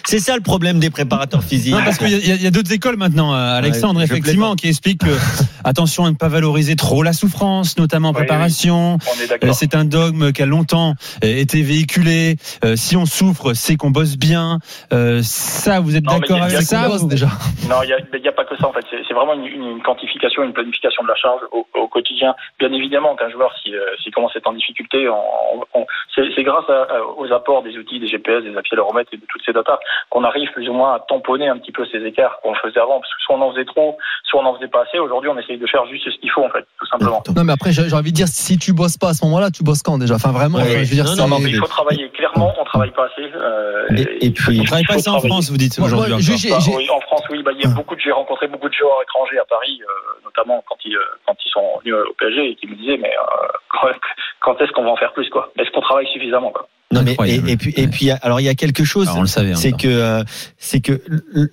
c'est 0.06 0.20
ça, 0.20 0.26
ça 0.26 0.36
le 0.36 0.42
problème 0.42 0.80
des 0.80 0.90
préparateurs 0.90 1.44
physiques. 1.44 1.74
Non, 1.74 1.84
parce 1.84 1.98
qu'il 1.98 2.10
y 2.10 2.48
a, 2.48 2.52
d'autres 2.52 2.72
écoles 2.74 2.98
maintenant, 2.98 3.34
euh, 3.34 3.58
Alexandre, 3.58 4.00
Ouais, 4.00 4.06
effectivement, 4.06 4.56
qui 4.56 4.68
expliquent 4.68 5.02
que 5.02 5.16
attention 5.64 6.06
à 6.06 6.10
ne 6.12 6.16
pas 6.16 6.28
valoriser 6.30 6.76
trop 6.76 7.04
la 7.04 7.14
souffrance, 7.14 7.78
notamment 7.78 8.10
en 8.10 8.12
Oui, 8.12 8.18
préparation. 8.18 8.98
On 9.16 9.20
est 9.22 9.24
Euh, 9.24 9.28
d'accord. 9.28 9.56
C'est 9.56 9.76
un 9.76 9.86
dogme 9.86 10.32
qui 10.32 10.42
a 10.42 10.46
longtemps 10.46 10.96
euh, 11.24 11.38
été 11.38 11.62
véhiculé. 11.62 12.38
Euh, 12.66 12.76
si 12.76 12.98
on 12.98 13.06
souffre, 13.06 13.54
c'est 13.54 13.76
qu'on 13.76 13.92
bosse 13.92 14.18
bien. 14.18 14.60
Euh, 14.92 15.22
ça, 15.24 15.80
vous 15.80 15.96
êtes 15.96 16.04
d'accord 16.04 16.42
avec 16.42 16.62
ça 16.64 16.88
déjà? 17.04 17.28
Non, 17.70 17.78
il 17.84 18.20
n'y 18.22 18.28
a, 18.28 18.32
pas 18.32 18.46
que 18.46 18.58
ça 18.58 18.68
en 18.68 18.74
fait. 18.74 18.84
C'est 19.08 19.14
vraiment 19.14 19.34
une, 19.36 19.46
une 19.46 19.82
quantification, 19.94 20.44
une 20.44 20.54
planification 20.54 21.04
de 21.04 21.08
la 21.08 21.16
charge 21.16 21.42
au, 21.52 21.66
au 21.76 21.88
quotidien. 21.88 22.36
Bien 22.60 22.72
évidemment, 22.74 23.16
qu'un 23.16 23.30
joueur, 23.30 23.52
s'il 23.62 23.80
si, 24.04 24.12
commence 24.12 24.36
à 24.36 24.40
être 24.40 24.48
en 24.48 24.54
difficulté, 24.54 25.08
on, 25.10 25.62
on- 25.74 25.86
c'est 26.16 26.44
grâce 26.44 26.70
à- 26.70 27.04
aux 27.18 27.32
apports 27.32 27.64
des 27.64 27.78
outils, 27.78 28.00
des 28.00 28.08
GPS, 28.08 28.44
des 28.44 28.56
accéléromètres 28.58 29.10
et 29.14 29.18
de 29.18 29.26
toutes 29.28 29.42
ces 29.46 29.54
datas 29.54 29.80
qu'on 30.10 30.24
arrive 30.24 30.50
plus 30.52 30.68
ou 30.70 30.74
moins 30.74 30.96
à 30.96 31.00
tamponner 31.00 31.48
un 31.48 31.58
petit 31.58 31.72
peu 31.72 31.86
ces 31.92 32.04
écarts 32.06 32.40
qu'on 32.42 32.56
faisait 32.56 32.80
avant. 32.80 33.00
Parce 33.00 33.14
que 33.14 33.22
soit 33.24 33.36
on 33.36 33.42
en 33.42 33.52
faisait 33.52 33.66
trop, 33.66 33.98
soit 34.26 34.42
on 34.42 34.46
en 34.46 34.56
faisait 34.56 34.68
pas 34.68 34.84
assez. 34.84 35.00
Aujourd'hui, 35.00 35.30
on 35.30 35.38
essaye 35.38 35.58
de 35.58 35.68
faire 35.68 35.86
juste 35.88 36.10
ce 36.10 36.18
qu'il 36.20 36.32
faut 36.32 36.44
en 36.44 36.50
fait, 36.50 36.66
tout 36.80 36.86
simplement. 36.88 37.22
Non, 37.36 37.44
mais 37.44 37.54
après, 37.54 37.72
j'ai 37.72 37.94
envie 37.94 38.12
de 38.12 38.16
dire, 38.16 38.28
si 38.28 38.58
tu 38.58 38.74
bosses 38.74 38.98
pas 38.98 39.10
à 39.10 39.14
ce 39.14 39.24
moment-là, 39.26 39.50
tu 39.52 39.64
bosses 39.64 39.82
quand 39.84 39.98
déjà? 39.98 40.16
Enfin, 40.16 40.32
vraiment, 40.32 40.58
Ouais, 40.60 40.64
enfin, 40.66 40.84
je 40.84 40.90
veux 40.90 40.96
dire, 40.96 41.06
non, 41.06 41.12
c'est- 41.16 41.22
non, 41.22 41.28
Non, 41.28 41.40
mais 41.40 41.50
il 41.50 41.58
faut 41.58 41.68
travailler. 41.68 42.10
Clairement, 42.10 42.54
on 42.60 42.64
travaille 42.66 42.92
pas 42.92 43.06
assez. 43.06 43.30
euh, 43.34 43.88
Et- 43.98 44.02
et 44.02 44.26
il 44.28 44.40
faut- 44.40 44.52
puis- 44.52 44.62
On 44.62 44.64
travaille 44.64 44.84
il 44.84 44.88
pas 44.88 45.00
ça 45.00 45.12
en. 45.14 45.20
France, 45.20 45.50
vous 45.50 45.58
dites 45.58 45.78
Moi, 45.80 45.88
aujourd'hui. 45.88 46.14
oui, 46.14 46.90
en 46.90 47.00
France, 47.02 47.24
oui, 47.30 47.42
bah, 47.44 47.52
il 47.56 47.62
y 47.62 47.66
a 47.66 47.74
beaucoup 47.74 47.96
de, 47.96 48.02
j'ai 48.02 48.12
rencontré 48.12 48.48
beaucoup 48.48 48.70
de 48.70 48.74
joueurs 48.74 49.02
étrangers 49.04 49.40
à 49.40 49.46
Paris, 49.46 49.82
euh, 49.82 49.83
notamment 50.24 50.64
quand 50.68 50.78
ils, 50.86 50.96
euh, 50.96 51.06
quand 51.26 51.36
ils 51.46 51.50
sont 51.50 51.80
venus 51.80 51.96
au 51.96 52.14
PSG 52.14 52.50
et 52.50 52.56
qui 52.56 52.68
me 52.68 52.76
disaient, 52.76 52.98
mais 52.98 53.14
euh, 53.14 53.48
quand, 53.70 53.88
quand 54.40 54.62
est-ce 54.62 54.72
qu'on 54.72 54.84
va 54.84 54.92
en 54.92 54.96
faire 54.96 55.14
plus, 55.14 55.30
quoi? 55.30 55.52
Est-ce 55.58 55.72
qu'on 55.72 55.82
travaille 55.82 56.08
suffisamment, 56.08 56.52
quoi? 56.52 56.68
Non, 56.94 57.04
mais, 57.04 57.16
et, 57.26 57.52
et 57.52 57.58
puis, 57.58 57.74
et 57.76 57.88
puis, 57.88 58.12
alors 58.12 58.40
il 58.40 58.44
y 58.44 58.50
a 58.50 58.56
quelque 58.56 58.84
chose. 58.84 59.10
On 59.16 59.22
le 59.22 59.28
savait. 59.28 59.54
en 59.54 59.58
c'est 59.58 59.72
que 59.72 59.88
euh, 59.88 60.24
c'est 60.58 60.80
que 60.80 61.02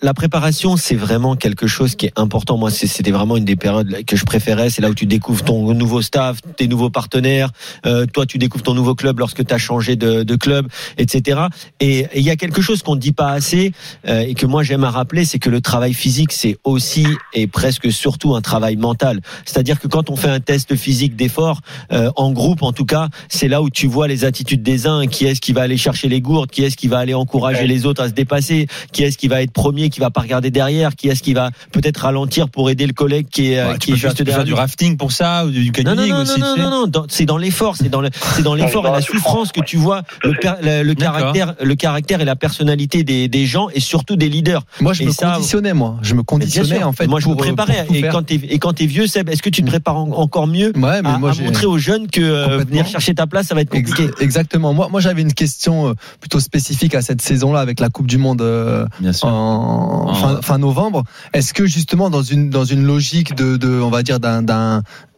la 0.03 0.15
préparation 0.15 0.77
c'est 0.77 0.95
vraiment 0.95 1.37
quelque 1.37 1.67
chose 1.67 1.95
qui 1.95 2.07
est 2.07 2.13
important. 2.17 2.57
Moi 2.57 2.71
c'était 2.71 3.11
vraiment 3.11 3.37
une 3.37 3.45
des 3.45 3.57
périodes 3.57 4.05
que 4.05 4.17
je 4.17 4.25
préférais. 4.25 4.71
C'est 4.71 4.83
là 4.83 4.91
où 4.91 4.95
tu 4.95 5.07
découvres 5.07 5.45
ton 5.45 5.73
nouveau 5.75 6.03
staff 6.03 6.39
tes 6.57 6.69
nouveaux 6.69 6.91
partenaires. 6.91 7.51
Euh, 7.87 8.07
toi 8.07 8.27
tu 8.27 8.39
découvres 8.39 8.65
ton 8.65 8.75
nouveau 8.75 8.95
club 8.95 9.19
lorsque 9.19 9.45
tu 9.45 9.55
as 9.55 9.59
changé 9.59 9.97
de, 9.97 10.23
de 10.23 10.37
club 10.37 10.69
etc 10.99 11.41
et 11.81 12.01
et 12.01 12.19
il 12.21 12.23
y 12.23 12.31
a 12.31 12.37
quelque 12.37 12.63
chose 12.63 12.83
qu'on 12.83 12.95
ne 12.95 13.01
dit 13.01 13.13
pas 13.13 13.31
assez 13.31 13.73
euh, 14.07 14.21
et 14.21 14.35
que 14.35 14.47
moi 14.47 14.63
j'aime 14.63 14.85
à 14.85 14.91
rappeler 14.91 15.25
c'est 15.25 15.39
que 15.39 15.51
le 15.51 15.61
travail 15.61 15.95
physique 15.95 16.33
c'est 16.33 16.57
aussi 16.65 17.07
et 17.33 17.47
presque 17.47 17.91
surtout 17.93 18.35
un 18.35 18.41
travail 18.41 18.77
mental. 18.77 19.21
C'est-à-dire 19.45 19.81
que 19.81 19.89
quand 19.89 20.11
on 20.11 20.17
fait 20.17 20.29
un 20.29 20.41
test 20.41 20.77
physique 20.77 21.17
d'effort 21.17 21.61
euh, 21.93 22.11
en 22.17 22.33
groupe 22.33 22.63
en 22.63 22.73
tout 22.73 22.85
cas 22.85 23.09
c'est 23.29 23.49
là 23.49 23.63
où 23.63 23.71
tu 23.71 23.87
vois 23.87 24.09
les 24.09 24.25
attitudes 24.25 24.63
des 24.63 24.87
uns 24.87 25.07
qui 25.07 25.27
est-ce 25.31 25.41
qui 25.41 25.53
va 25.53 25.63
aller 25.63 25.77
chercher 25.77 26.09
les 26.09 26.21
gourdes 26.21 26.51
qui 26.51 26.63
est-ce 26.65 26.77
qui 26.77 26.89
va 26.89 26.99
aller 26.99 27.15
encourager 27.15 27.61
Ouais. 27.63 27.67
les 27.67 27.87
autres 27.87 28.03
à 28.03 28.09
se 28.09 28.13
dépasser 28.15 28.67
qui 28.93 29.03
est-ce 29.03 29.19
qui 29.19 29.29
va 29.29 29.43
être 29.43 29.53
premier 29.53 29.91
qui 29.91 30.01
va 30.01 30.11
pas 30.11 30.21
regarder 30.21 30.51
derrière 30.51 30.95
qui 30.97 31.09
est-ce 31.09 31.23
qui 31.23 31.35
va 31.35 31.51
peut-être 31.73 31.99
ralentir 31.99 32.49
pour 32.49 32.71
aider 32.71 32.87
le 32.87 32.93
collègue 32.93 33.27
qui 33.31 33.53
est 33.53 33.59
euh. 33.59 33.73
Ouais, 33.73 33.79
qui 33.79 33.89
tu 33.89 33.93
est 33.93 33.97
faire, 33.97 34.11
juste 34.11 34.19
tu 34.19 34.25
peux 34.25 34.31
faire 34.31 34.39
derrière 34.41 34.55
du 34.57 34.61
rafting 34.61 34.97
pour 34.97 35.13
ça 35.13 35.45
ou 35.47 35.51
du 35.51 35.67
non, 35.67 35.73
canyoning 35.73 36.09
non, 36.11 36.17
non, 36.17 36.23
aussi. 36.23 36.41
non, 36.41 36.55
tu 36.55 36.61
non, 36.61 36.71
non, 36.71 36.87
dans- 36.87 37.07
c'est 37.09 37.25
dans 37.27 37.37
l'effort, 37.39 37.77
c'est 37.77 37.89
dans 37.89 38.01
le, 38.01 38.09
c'est 38.37 38.43
dans 38.43 38.55
l'effort 38.55 38.87
et 38.87 38.91
la 38.91 39.01
souffrance 39.01 39.53
que 39.53 39.61
tu 39.61 39.77
vois 39.77 40.03
le, 40.25 40.33
fait. 40.35 40.39
per- 40.41 40.53
le, 40.63 40.83
le 40.83 40.95
D'accord. 40.95 41.19
caractère, 41.19 41.55
le 41.63 41.75
caractère 41.75 42.21
et 42.21 42.25
la 42.25 42.37
personnalité 42.37 43.05
des, 43.05 43.29
des 43.29 43.47
gens 43.47 43.69
et 43.75 43.81
surtout 43.81 44.17
des 44.17 44.29
leaders. 44.29 44.63
Moi, 44.81 44.93
je 44.93 45.03
Et 45.03 45.07
me 45.07 45.11
ça- 45.13 45.33
conditionnais, 45.35 45.73
moi. 45.75 45.99
Je 46.03 46.15
me 46.15 46.23
conditionnais, 46.23 46.83
en 46.83 46.93
fait. 46.93 47.07
moi 47.07 47.21
je 47.21 47.29
me 47.29 47.35
pour, 47.35 47.43
euh, 47.43 47.47
préparais. 47.47 47.87
et 47.93 48.03
quand 48.03 48.23
t'es 48.23 48.41
et 48.43 48.59
quand 48.59 48.73
t'es 48.73 48.87
vieux, 48.87 49.07
Seb, 49.07 49.29
est-ce 49.29 49.43
que 49.43 49.51
tu 49.51 49.63
te 49.63 49.67
prépares 49.67 49.97
en- 49.97 50.11
encore 50.13 50.47
mieux 50.47 50.73
Ouais, 50.77 51.03
mais 51.03 51.09
à, 51.09 51.19
moi, 51.19 51.31
à 51.31 51.33
j'ai- 51.33 51.45
montrer 51.45 51.67
aux 51.67 51.79
jeunes 51.79 52.09
que 52.09 52.21
euh, 52.21 52.59
venir 52.59 52.87
chercher 52.87 53.15
ta 53.15 53.27
place, 53.27 53.47
ça 53.49 53.55
va 53.55 53.61
être 53.63 53.71
compliqué. 53.71 54.09
Exactement. 54.21 54.73
Moi, 54.75 54.89
moi 54.91 55.01
j'avais 55.01 55.20
une 55.21 55.33
question 55.35 55.89
euh, 55.89 55.93
plutôt 56.21 56.41
spécifique 56.41 56.95
à 56.95 57.03
cette 57.03 57.21
saison-là 57.21 57.61
avec 57.61 57.81
la 57.81 57.89
Coupe 57.89 58.07
du 58.07 58.19
Monde 58.19 58.43
euh, 58.43 58.87
Bien 59.01 59.13
sûr. 59.13 59.29
en 59.29 60.09
En- 60.11 60.15
fin, 60.15 60.41
fin 60.43 60.59
novembre. 60.59 61.05
Est-ce 61.33 61.55
que 61.55 61.67
justement 61.67 62.11
dans 62.11 62.23
une 62.23 62.51
dans 62.51 62.65
une 62.65 62.85
logique 62.87 63.35
de, 63.35 63.57
de 63.57 63.81
on 63.81 63.91
va 63.91 64.03
dire 64.03 64.21
d'un 64.21 64.43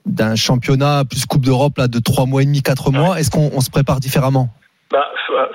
d'un 0.04 0.34
championnat 0.34 1.04
plus 1.08 1.26
Coupe 1.26 1.44
d'Europe 1.44 1.78
là 1.78 1.86
de 1.88 1.98
trois 1.98 2.26
mois 2.26 2.42
et 2.42 2.44
demi, 2.44 2.62
quatre 2.62 2.90
mois, 2.90 3.18
est-ce 3.20 3.30
qu'on 3.30 3.50
on 3.54 3.60
se 3.60 3.70
prépare 3.70 4.00
différemment? 4.00 4.48
Bah, 4.90 5.04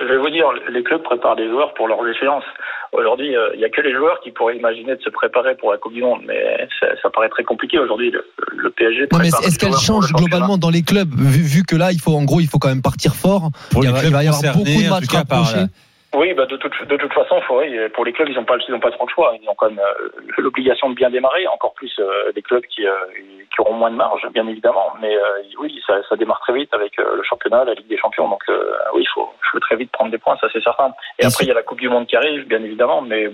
Je 0.00 0.06
vais 0.06 0.18
vous 0.18 0.30
dire, 0.30 0.46
les 0.72 0.82
clubs 0.82 1.02
préparent 1.02 1.36
des 1.36 1.48
joueurs 1.48 1.72
pour 1.74 1.86
leurs 1.86 2.04
échéances. 2.08 2.44
Aujourd'hui, 2.92 3.36
euh, 3.36 3.50
il 3.54 3.58
n'y 3.58 3.64
a 3.64 3.68
que 3.68 3.80
les 3.80 3.92
joueurs 3.92 4.20
qui 4.20 4.30
pourraient 4.30 4.56
imaginer 4.56 4.96
de 4.96 5.02
se 5.02 5.10
préparer 5.10 5.54
pour 5.56 5.72
la 5.72 5.78
Coupe 5.78 5.92
du 5.92 6.02
Monde, 6.02 6.22
mais 6.26 6.66
ça, 6.80 6.86
ça 7.02 7.10
paraît 7.10 7.28
très 7.28 7.44
compliqué 7.44 7.78
aujourd'hui. 7.78 8.10
Le, 8.10 8.24
le 8.56 8.70
PSG 8.70 9.08
Non, 9.12 9.18
mais 9.18 9.28
est-ce 9.28 9.58
qu'elle 9.58 9.74
change 9.74 10.12
globalement 10.12 10.56
dans 10.58 10.70
les 10.70 10.82
clubs 10.82 11.12
vu, 11.14 11.42
vu 11.42 11.62
que 11.64 11.76
là 11.76 11.92
il 11.92 12.00
faut 12.00 12.14
en 12.14 12.24
gros 12.24 12.40
il 12.40 12.48
faut 12.48 12.58
quand 12.58 12.68
même 12.68 12.82
partir 12.82 13.14
fort. 13.14 13.50
Pour 13.70 13.84
il 13.84 13.88
les 13.88 13.92
va, 13.92 14.00
clubs 14.00 14.10
il 14.10 14.14
va 14.14 14.24
y 14.24 14.28
avoir 14.28 14.54
beaucoup 14.54 14.82
de 14.82 14.88
matchs 14.88 15.08
rapprochés. 15.08 15.66
Oui, 16.14 16.32
bah 16.32 16.46
de, 16.46 16.56
toute, 16.56 16.72
de 16.88 16.96
toute 16.96 17.12
façon, 17.12 17.38
faut, 17.42 17.60
oui, 17.60 17.76
pour 17.90 18.04
les 18.04 18.12
clubs, 18.14 18.28
ils 18.30 18.34
n'ont 18.36 18.44
pas, 18.44 18.56
ils 18.66 18.74
ont 18.74 18.80
pas 18.80 18.90
trop 18.90 19.06
le 19.06 19.12
choix. 19.12 19.34
Ils 19.40 19.48
ont 19.48 19.54
quand 19.54 19.68
même 19.68 19.78
euh, 19.78 20.08
l'obligation 20.38 20.88
de 20.88 20.94
bien 20.94 21.10
démarrer, 21.10 21.46
encore 21.48 21.74
plus 21.74 21.94
euh, 21.98 22.32
des 22.32 22.40
clubs 22.40 22.64
qui, 22.64 22.86
euh, 22.86 22.94
qui 23.14 23.60
auront 23.60 23.74
moins 23.74 23.90
de 23.90 23.96
marge, 23.96 24.26
bien 24.32 24.46
évidemment. 24.48 24.94
Mais 25.02 25.14
euh, 25.14 25.42
oui, 25.60 25.82
ça, 25.86 26.00
ça 26.08 26.16
démarre 26.16 26.40
très 26.40 26.54
vite 26.54 26.72
avec 26.72 26.98
euh, 26.98 27.16
le 27.16 27.22
championnat, 27.24 27.64
la 27.64 27.74
Ligue 27.74 27.88
des 27.88 27.98
Champions. 27.98 28.26
Donc 28.26 28.42
euh, 28.48 28.72
oui, 28.94 29.02
il 29.02 29.08
faut, 29.08 29.28
faut 29.52 29.60
très 29.60 29.76
vite 29.76 29.92
prendre 29.92 30.10
des 30.10 30.16
points, 30.16 30.38
ça 30.40 30.48
c'est 30.50 30.62
certain. 30.62 30.94
Et 31.18 31.26
après, 31.26 31.44
il 31.44 31.48
y 31.48 31.50
a 31.50 31.54
la 31.54 31.62
Coupe 31.62 31.80
du 31.80 31.90
Monde 31.90 32.06
qui 32.06 32.16
arrive, 32.16 32.48
bien 32.48 32.62
évidemment. 32.62 33.02
Mais 33.02 33.28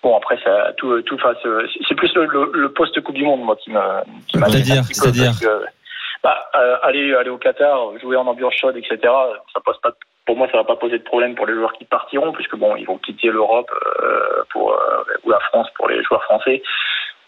bon, 0.00 0.16
après, 0.16 0.38
ça, 0.44 0.72
tout, 0.76 1.02
tout 1.02 1.18
c'est 1.88 1.96
plus 1.96 2.14
le, 2.14 2.26
le, 2.26 2.50
le 2.54 2.72
post 2.72 2.98
Coupe 3.00 3.16
du 3.16 3.24
Monde, 3.24 3.42
moi, 3.42 3.56
qui 3.56 3.70
me, 3.70 3.80
qui 4.28 4.38
m'inquiète 4.38 4.64
C'est-à-dire, 4.64 4.84
c'est-à-dire 4.84 5.32
bah, 6.22 6.48
euh, 6.54 6.76
aller, 6.82 7.14
aller 7.14 7.28
au 7.28 7.36
Qatar, 7.38 7.98
jouer 8.00 8.16
en 8.16 8.26
ambiance 8.26 8.54
chaude, 8.54 8.76
etc. 8.76 8.98
Ça 9.52 9.60
pose 9.62 9.78
pas, 9.82 9.90
pour 10.26 10.36
moi, 10.36 10.48
ça 10.50 10.56
va 10.56 10.64
pas 10.64 10.76
poser 10.76 10.98
de 10.98 11.04
problème 11.04 11.34
pour 11.34 11.46
les 11.46 11.54
joueurs 11.54 11.72
qui 11.74 11.84
partiront, 11.84 12.32
puisque 12.32 12.56
bon, 12.56 12.76
ils 12.76 12.86
vont 12.86 12.98
quitter 12.98 13.28
l'Europe 13.28 13.70
euh, 14.02 14.42
pour 14.50 14.72
euh, 14.72 15.04
ou 15.24 15.30
la 15.30 15.40
France 15.40 15.68
pour 15.76 15.88
les 15.88 16.02
joueurs 16.02 16.24
français, 16.24 16.62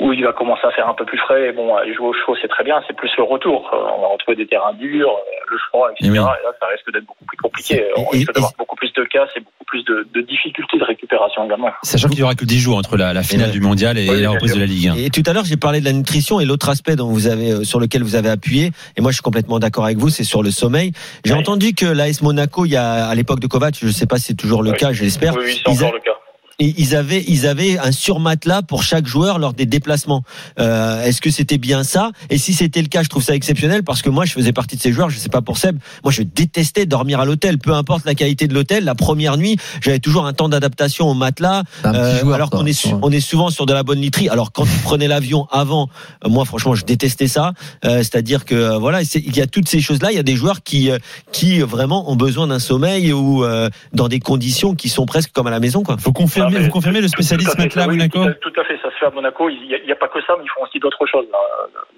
où 0.03 0.13
il 0.13 0.23
va 0.25 0.33
commencer 0.33 0.67
à 0.67 0.71
faire 0.73 0.89
un 0.89 0.95
peu 0.95 1.05
plus 1.05 1.19
frais. 1.19 1.49
Et 1.49 1.53
bon, 1.53 1.75
aller 1.77 1.95
jouer 1.95 2.09
au 2.09 2.13
chaud, 2.13 2.37
c'est 2.43 2.49
très 2.49 2.65
bien. 2.65 2.83
C'est 2.87 2.97
plus 2.97 3.11
le 3.17 3.25
retour. 3.25 3.71
Euh, 3.73 3.77
on 3.97 4.03
va 4.03 4.09
retrouver 4.09 4.37
des 4.37 4.47
terrains 4.47 4.75
durs, 4.75 5.09
euh, 5.11 5.51
le 5.51 5.59
froid, 5.69 5.89
etc. 5.91 6.07
Et 6.09 6.11
oui. 6.11 6.17
Et 6.19 6.21
là, 6.21 6.53
ça 6.61 6.67
risque 6.67 6.93
d'être 6.93 7.07
beaucoup 7.07 7.25
plus 7.25 7.37
compliqué. 7.39 7.85
On 7.97 8.05
risque 8.07 8.33
d'avoir 8.33 8.53
beaucoup 8.59 8.77
plus 8.77 8.93
de 8.93 9.05
casse 9.05 9.31
et 9.37 9.41
beaucoup 9.41 9.65
plus 9.67 9.85
de, 9.85 10.07
de 10.15 10.21
difficultés 10.21 10.79
de 10.79 10.85
récupération 10.85 11.45
également. 11.47 11.71
Sachant 11.83 12.09
qu'il 12.09 12.19
y 12.19 12.23
aura 12.23 12.35
que 12.35 12.45
10 12.45 12.59
jours 12.59 12.77
entre 12.77 12.97
la, 12.97 13.13
la 13.15 13.23
finale 13.23 13.51
du 13.51 13.61
mondial 13.61 13.97
et 13.99 14.09
Oui, 14.11 14.21
la 14.21 14.31
reprise 14.31 14.55
de 14.55 14.61
la 14.61 14.67
Ligue 14.67 14.89
1. 14.89 14.95
Et 14.97 15.11
tout 15.11 15.23
à 15.27 15.33
l'heure, 15.33 15.45
j'ai 15.45 15.57
parlé 15.57 15.81
de 15.81 15.85
la 15.87 15.93
nutrition 15.93 16.41
et 16.41 16.45
l'autre 16.45 16.69
aspect 16.69 16.95
dont 16.97 17.09
vous 17.09 17.27
avez, 17.27 17.53
euh, 17.53 17.65
sur 17.65 17.81
lequel 17.81 18.03
vous 18.03 18.17
avez 18.17 18.29
appuyé. 18.29 18.71
Et 18.97 19.01
moi, 19.01 19.11
je 19.11 19.17
suis 19.17 19.23
complètement 19.23 19.59
d'accord 19.59 19.85
avec 19.87 19.97
vous, 19.99 20.09
c'est 20.11 20.25
sur 20.25 20.43
le 20.43 20.51
sommeil. 20.51 20.93
J'ai 21.25 21.33
Oui. 21.33 21.39
entendu 21.41 21.75
que 21.75 21.87
l'AS 21.87 22.21
Monaco, 22.23 22.65
il 22.67 22.73
y 22.73 22.77
a, 22.77 23.07
à 23.07 23.15
l'époque 23.15 23.41
de 23.41 23.47
Kovac, 23.47 23.75
je 23.81 23.87
ne 23.87 23.91
sais 23.93 24.07
pas 24.07 24.17
si 24.19 24.25
c'est 24.25 24.35
toujours 24.37 24.63
le 24.63 24.71
Oui. 24.73 24.77
cas, 24.77 24.93
j'espère. 24.93 25.35
Oui, 25.37 25.45
oui, 25.47 25.63
c'est 25.65 25.85
a- 25.85 25.91
le 25.91 25.99
cas. 26.01 26.13
Et 26.59 26.75
ils 26.79 26.97
avaient, 26.97 27.23
ils 27.29 27.47
avaient 27.47 27.77
un 27.79 27.93
surmatelas 27.93 28.63
pour 28.63 28.83
chaque 28.83 29.07
joueur 29.07 29.39
lors 29.39 29.53
des 29.53 29.67
déplacements. 29.67 30.23
Euh, 30.59 31.03
Est-ce 31.05 31.21
que 31.21 31.31
c'était 31.31 31.59
bien 31.59 31.85
ça? 31.85 32.13
Et 32.31 32.39
si 32.39 32.55
c'était 32.55 32.81
le 32.81 32.89
cas, 32.89 33.03
je 33.03 33.11
trouve 33.11 33.23
ça 33.23 33.35
exceptionnel 33.35 33.83
parce 33.83 34.01
que 34.01 34.09
moi, 34.09 34.25
je 34.25 34.33
faisais 34.33 34.55
partie 34.55 34.75
de 34.77 34.81
ces 34.81 34.91
joueurs. 34.91 35.11
Je 35.11 35.19
sais 35.19 35.29
pas 35.29 35.43
pour 35.43 35.59
Seb, 35.59 35.79
moi, 36.03 36.11
je 36.13 36.23
détestais 36.23 36.87
dormir 36.87 37.21
à 37.21 37.27
l'hôtel, 37.27 37.59
peu 37.59 37.75
importe 37.75 38.07
la 38.07 38.15
qualité 38.15 38.49
de 38.49 38.55
l'hôtel. 38.55 38.85
La 38.85 38.95
première 38.95 39.37
nuit, 39.37 39.59
j'avais 39.83 39.99
toujours 39.99 40.25
un 40.25 40.33
temps 40.33 40.49
d'adaptation 40.49 41.09
au 41.11 41.15
matelas. 41.15 41.63
T'es 41.83 41.89
un 41.89 41.93
petit 41.93 41.99
Euh, 42.01 42.21
joueur, 42.21 42.35
alors 42.37 42.49
qu'on 42.49 42.65
est, 42.65 42.87
Ouais. 42.87 42.95
on 43.03 43.13
est 43.13 43.21
souvent 43.21 43.51
sur 43.51 43.67
de 43.67 43.75
la 43.75 43.83
bonne 43.83 44.01
literie. 44.01 44.31
Alors 44.31 44.51
quand 44.53 44.65
tu 44.65 44.79
prenais 44.83 45.09
l'avion 45.09 45.47
avant, 45.51 45.91
euh, 46.25 46.31
moi 46.31 46.47
franchement 46.47 46.75
je 46.75 46.85
détestais 46.87 47.29
ça. 47.29 47.53
Euh, 47.85 47.99
C'est-à-dire 47.99 48.47
que 48.47 48.55
euh, 48.55 48.79
voilà, 48.79 49.03
il 49.03 49.37
y 49.37 49.43
a 49.43 49.47
toutes 49.47 49.69
ces 49.69 49.81
choses-là. 49.83 50.11
Il 50.11 50.17
y 50.17 50.19
a 50.19 50.23
des 50.23 50.37
joueurs 50.37 50.63
qui 50.63 50.89
qui 51.33 51.59
vraiment 51.61 52.11
ont 52.11 52.17
besoin 52.17 52.47
d'un 52.47 52.59
sommeil 52.61 53.13
ou 53.13 53.45
euh, 53.45 53.69
dans 53.93 54.09
des 54.09 54.21
conditions 54.21 54.75
qui 54.75 54.89
sont 54.89 55.05
presque 55.05 55.33
comme 55.33 55.47
à 55.47 55.51
la 55.51 55.61
maison 55.61 55.83
quoi. 55.83 55.97
Faut 55.99 56.13
confirmer, 56.13 56.46
Vous 56.51 56.71
confirmez 56.71 57.01
le 57.01 57.07
tout- 57.07 57.13
tout 57.17 57.23
spécialiste 57.23 57.57
fait, 57.57 57.63
matelas 57.65 57.85
à 57.85 57.89
oui, 57.89 57.97
Monaco 57.97 58.19
tout 58.25 58.29
à, 58.29 58.33
tout 58.51 58.61
à 58.61 58.65
fait, 58.65 58.79
ça 58.83 58.91
se 58.91 58.97
fait 58.97 59.07
à 59.07 59.11
Monaco. 59.11 59.49
Il 59.49 59.67
n'y 59.85 59.93
a, 59.93 59.97
pas 59.97 60.09
que 60.09 60.21
ça, 60.23 60.35
mais 60.39 60.45
ils 60.45 60.51
font 60.51 60.63
aussi 60.63 60.79
d'autres 60.79 61.07
choses. 61.07 61.27
là, 61.33 61.39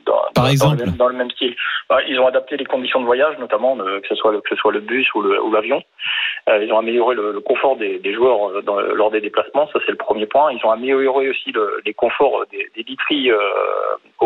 dans, 0.07 0.23
Par 0.35 0.45
dans- 0.45 0.51
exemple 0.51 0.77
dans 0.77 0.85
le, 0.85 0.87
même, 0.87 0.97
dans 0.97 1.09
le 1.09 1.15
même 1.17 1.31
style. 1.31 1.55
Bah, 1.89 1.99
ils 2.07 2.19
ont 2.21 2.27
adapté 2.27 2.57
les 2.57 2.65
conditions 2.65 3.01
de 3.01 3.07
voyage, 3.07 3.37
notamment 3.39 3.77
de- 3.77 3.99
que 4.01 4.09
ce 4.09 4.15
soit 4.15 4.33
le, 4.33 4.41
que 4.41 4.49
ce 4.51 4.57
soit 4.57 4.73
le 4.73 4.81
bus 4.81 5.07
ou 5.15 5.23
le- 5.23 5.43
ou 5.43 5.51
l'avion. 5.53 5.83
Euh, 6.49 6.63
ils 6.65 6.73
ont 6.73 6.79
amélioré 6.79 7.15
le, 7.15 7.33
le 7.33 7.41
confort 7.41 7.77
des, 7.77 7.99
des 7.99 8.15
joueurs 8.15 8.51
euh, 8.51 8.63
dans- 8.63 8.81
lors 8.81 9.11
des 9.11 9.21
déplacements, 9.21 9.69
ça 9.73 9.79
c'est 9.85 9.93
le 9.93 9.97
premier 9.99 10.27
point. 10.27 10.51
Ils 10.53 10.65
ont 10.65 10.71
amélioré 10.71 11.29
aussi 11.29 11.53
le- 11.53 11.81
les 11.85 11.95
conforts 11.95 12.45
des, 12.51 12.71
des 12.77 12.83
literies 12.83 13.31
euh, 13.31 13.39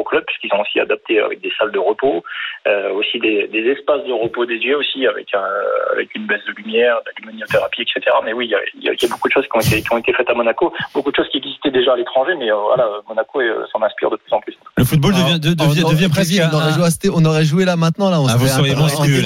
au 0.01 0.05
club, 0.05 0.25
puisqu'ils 0.27 0.53
ont 0.57 0.63
aussi 0.63 0.81
adapté 0.81 1.21
avec 1.21 1.41
des 1.41 1.53
salles 1.59 1.73
de 1.73 1.79
repos, 1.79 2.23
euh, 2.67 2.93
aussi 2.93 3.19
des, 3.19 3.49
des 3.49 3.65
espaces 3.71 4.05
de 4.07 4.13
repos 4.13 4.47
des 4.47 4.57
yeux 4.57 4.77
aussi, 4.77 5.07
avec, 5.07 5.29
un, 5.35 5.45
avec 5.93 6.15
une 6.15 6.27
baisse 6.27 6.41
de 6.47 6.53
lumière, 6.63 6.97
de 7.05 7.11
la 7.25 7.31
luminothérapie, 7.31 7.83
etc. 7.83 8.01
Mais 8.25 8.33
oui, 8.33 8.47
il 8.47 8.51
y 8.51 8.55
a, 8.55 8.59
il 8.95 9.03
y 9.03 9.09
beaucoup 9.09 9.29
de 9.29 9.33
choses 9.33 9.45
qui 9.45 9.57
ont, 9.57 9.61
été, 9.61 9.83
qui 9.83 9.93
ont 9.93 9.99
été 9.99 10.13
faites 10.13 10.31
à 10.31 10.35
Monaco, 10.35 10.73
beaucoup 10.95 11.11
de 11.11 11.17
choses 11.17 11.29
qui 11.31 11.39
existaient 11.39 11.71
déjà 11.71 11.93
à 11.93 11.97
l'étranger, 11.97 12.33
mais 12.39 12.51
euh, 12.51 12.57
voilà, 12.57 12.87
Monaco 13.09 13.41
euh, 13.41 13.65
s'en 13.73 13.83
inspire 13.83 14.11
de 14.11 14.17
plus 14.17 14.33
en 14.33 14.41
plus. 14.41 14.55
Le 14.79 14.85
football 14.85 15.13
devient, 15.15 15.41
de- 15.41 15.55
devient, 15.55 15.85
devient 15.85 16.07
on- 16.07 16.11
presque 16.11 16.33
on 16.41 16.55
aurait, 16.57 16.67
un- 16.67 16.75
joué 16.75 16.85
à 16.85 16.89
Sté- 16.91 17.11
on 17.15 17.25
aurait 17.25 17.45
joué 17.45 17.65
là 17.65 17.77
maintenant 17.77 18.11
là. 18.11 18.21
On 18.21 18.27
Ah, 18.29 18.37
vous 18.37 18.49
seriez 18.49 18.75
monstrueux, 18.75 19.23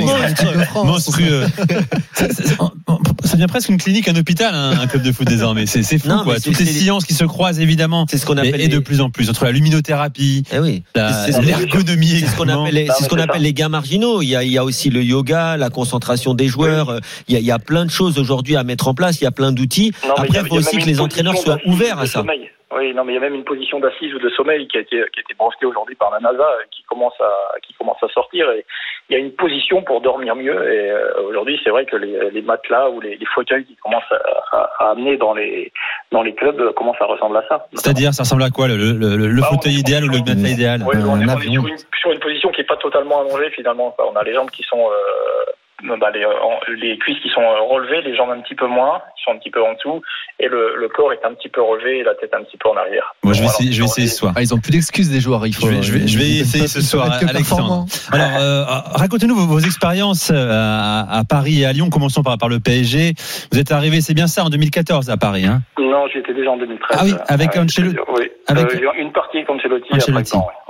monstrueux. 0.84 1.44
Ça- 2.12 3.36
devient 3.36 3.46
presque 3.48 3.68
une 3.68 3.76
clinique, 3.76 4.08
un 4.08 4.16
hôpital, 4.16 4.54
hein, 4.54 4.72
un 4.80 4.86
club 4.86 5.02
de 5.02 5.12
foot 5.12 5.26
désormais. 5.28 5.66
C'est 5.66 5.82
fou, 5.98 6.08
Non, 6.08 6.22
quoi. 6.24 6.36
Toutes 6.36 6.58
les 6.58 6.64
c'est- 6.64 6.72
sciences 6.80 7.04
qui 7.04 7.12
se 7.12 7.24
croisent, 7.24 7.60
évidemment. 7.60 8.06
C'est 8.08 8.16
ce 8.18 8.24
qu'on 8.24 8.36
appelle 8.38 8.60
et 8.60 8.68
de 8.68 8.78
plus 8.78 9.00
en 9.02 9.10
plus, 9.10 9.28
entre 9.28 9.44
la 9.44 9.52
luminothérapie, 9.52 10.44
Eh 10.56 10.60
oui. 10.60 10.82
C'est 10.94 11.32
ce 11.32 11.36
qu'on- 11.40 11.46
l'ergonomie, 11.46 12.06
C'est 12.06 12.26
ce 12.26 12.36
qu'on 12.36 12.44
également. 12.44 12.62
appelle, 12.64 12.74
les, 12.74 12.86
ce 12.86 13.08
appelle 13.20 13.42
gains 13.52 13.68
marginaux. 13.68 14.22
Il 14.22 14.28
y 14.28 14.36
a, 14.36 14.42
il 14.42 14.50
y 14.52 14.58
a 14.58 14.64
aussi 14.64 14.90
le 14.90 15.02
yoga, 15.02 15.56
la 15.56 15.70
concentration 15.70 16.34
des 16.34 16.46
joueurs. 16.48 16.90
Euh, 16.90 16.98
Il 17.28 17.34
y 17.34 17.36
a, 17.36 17.40
il 17.40 17.46
y 17.46 17.50
a 17.52 17.58
plein 17.58 17.84
de 17.84 17.90
choses 17.90 18.18
aujourd'hui 18.18 18.56
à 18.56 18.64
mettre 18.64 18.88
en 18.88 18.94
place. 18.94 19.20
Il 19.20 19.24
y 19.24 19.26
a 19.26 19.30
plein 19.32 19.52
d'outils. 19.52 19.92
Après, 20.08 20.28
il 20.28 20.46
faut 20.48 20.56
aussi 20.56 20.78
que 20.78 20.86
les 20.86 21.00
entraîneurs 21.00 21.36
soient 21.36 21.58
ouverts 21.66 21.98
à 21.98 22.06
ça. 22.06 22.20
sommeil. 22.20 22.50
Oui, 22.74 22.92
non, 22.94 23.04
mais 23.04 23.12
il 23.12 23.14
y 23.14 23.18
a 23.18 23.20
même 23.20 23.34
une 23.34 23.44
position 23.44 23.78
d'assise 23.78 24.12
ou 24.12 24.18
de 24.18 24.28
sommeil 24.30 24.66
qui 24.66 24.76
a 24.76 24.80
été, 24.80 24.96
qui 25.12 25.20
a 25.20 25.22
été 25.22 25.34
brevetée 25.38 25.66
aujourd'hui 25.66 25.94
par 25.94 26.10
la 26.10 26.18
NASA, 26.18 26.44
et 26.64 26.68
qui 26.74 26.82
commence 26.82 27.14
à, 27.20 27.30
qui 27.66 27.72
commence 27.74 27.96
à 28.02 28.08
sortir. 28.08 28.50
Et 28.50 28.64
il 29.08 29.12
y 29.14 29.16
a 29.16 29.20
une 29.20 29.30
position 29.32 29.82
pour 29.82 30.00
dormir 30.00 30.34
mieux. 30.34 30.52
Et 30.72 30.90
euh, 30.90 31.28
aujourd'hui, 31.28 31.58
c'est 31.62 31.70
vrai 31.70 31.86
que 31.86 31.96
les, 31.96 32.30
les 32.32 32.42
matelas 32.42 32.90
ou 32.90 33.00
les, 33.00 33.16
les 33.16 33.26
fauteuils 33.34 33.64
qui 33.64 33.76
commencent 33.76 34.02
à, 34.10 34.56
à- 34.56 34.70
à 34.80 34.90
amener 34.90 35.16
dans 35.16 35.32
les, 35.32 35.72
dans 36.12 36.22
les 36.22 36.34
clubs 36.34 36.60
euh, 36.60 36.72
commencent 36.72 37.00
à 37.00 37.06
ressembler 37.06 37.40
à 37.40 37.48
ça. 37.48 37.66
C'est-à-dire, 37.74 38.14
ça 38.14 38.22
ressemble 38.22 38.42
à 38.44 38.50
quoi 38.50 38.68
Le, 38.68 38.76
le, 38.76 38.92
le- 39.16 39.26
le 39.28 39.40
Bah, 39.40 39.48
fauteuil 39.50 39.74
idéal 39.74 40.04
ou 40.04 40.08
le 40.08 40.18
matelas 40.18 40.48
idéal? 40.48 40.82
Oui, 40.86 40.94
on, 40.96 41.20
est, 41.20 41.24
on 41.24 41.28
est 41.28 41.30
avion. 41.30 41.62
sur, 41.62 41.66
une, 41.66 41.78
sur 42.00 42.12
une 42.12 42.20
position 42.20 42.50
qui 42.50 42.60
est 42.60 42.64
pas 42.64 42.76
totalement 42.76 43.20
allongée 43.20 43.50
finalement. 43.50 43.90
quoi. 43.90 44.10
On 44.12 44.16
a 44.16 44.22
les 44.22 44.32
jambes 44.34 44.50
qui 44.50 44.62
sont, 44.62 44.78
euh, 44.78 45.50
bah, 45.82 46.10
les, 46.14 46.24
euh, 46.24 46.32
en- 46.42 46.60
les 46.80 46.96
cuisses 46.98 47.20
qui 47.22 47.28
sont 47.30 47.40
euh, 47.42 47.60
relevées, 47.68 48.02
les 48.02 48.16
jambes 48.16 48.30
un 48.30 48.40
petit 48.40 48.54
peu 48.54 48.66
moins, 48.66 49.00
qui 49.16 49.22
sont 49.24 49.32
un 49.32 49.38
petit 49.38 49.50
peu 49.50 49.62
en 49.62 49.74
dessous, 49.74 50.00
et 50.40 50.48
le, 50.48 50.74
le 50.76 50.88
corps 50.88 51.12
est 51.12 51.24
un 51.24 51.34
petit 51.34 51.48
peu 51.48 51.60
relevé 51.62 51.98
et 51.98 52.02
la 52.02 52.14
tête 52.14 52.32
un 52.34 52.42
petit 52.44 52.56
peu 52.56 52.68
en 52.68 52.76
arrière. 52.76 53.14
Moi, 53.22 53.32
je 53.34 53.40
vais 53.40 53.46
essayer, 53.46 53.72
je 53.72 53.80
vais 53.80 53.84
essayer 53.84 54.06
ce 54.08 54.16
soir. 54.16 54.32
Ah, 54.36 54.42
ils 54.42 54.54
ont 54.54 54.58
plus 54.58 54.72
d'excuses 54.72 55.10
des 55.10 55.20
joueurs. 55.20 55.46
Il 55.46 55.54
faut, 55.54 55.66
Je 55.66 55.72
vais- 55.76 55.82
je 55.82 55.92
vais- 55.92 56.06
je 56.08 56.18
vais 56.18 56.24
essayer 56.38 56.66
ce 56.66 56.80
soir, 56.80 57.10
Alexandre. 57.28 57.84
Alors, 58.12 58.30
euh, 58.40 58.64
racontez-nous 58.94 59.34
vos, 59.34 59.46
vos 59.46 59.58
expériences 59.60 60.30
euh, 60.34 60.48
à, 60.50 61.18
à 61.18 61.24
Paris 61.24 61.60
et 61.62 61.66
à 61.66 61.72
Lyon. 61.72 61.90
Commençons 61.90 62.22
par, 62.22 62.38
par 62.38 62.48
le 62.48 62.58
PSG. 62.60 63.12
Vous 63.52 63.58
êtes 63.58 63.72
arrivé, 63.72 64.00
c'est 64.00 64.14
bien 64.14 64.26
ça, 64.26 64.44
en 64.44 64.48
2014 64.50 65.10
à 65.10 65.16
Paris. 65.16 65.44
Hein? 65.46 65.60
Non, 65.78 66.06
j'y 66.12 66.18
étais 66.18 66.34
déjà 66.34 66.50
en 66.50 66.56
2013. 66.56 66.98
Ah 66.98 67.04
oui, 67.04 67.12
avec 67.28 67.56
Euh, 67.56 67.62
Ancelotti. 67.62 67.96
Oui, 68.16 68.30
Avec- 68.48 68.74
Euh, 68.74 68.90
une 68.98 69.12
partie 69.12 69.38
avec 69.38 69.50
Ancelotti, 69.50 69.88
Ancelotti. 69.92 70.36
après 70.36 70.46
ouais. 70.46 70.65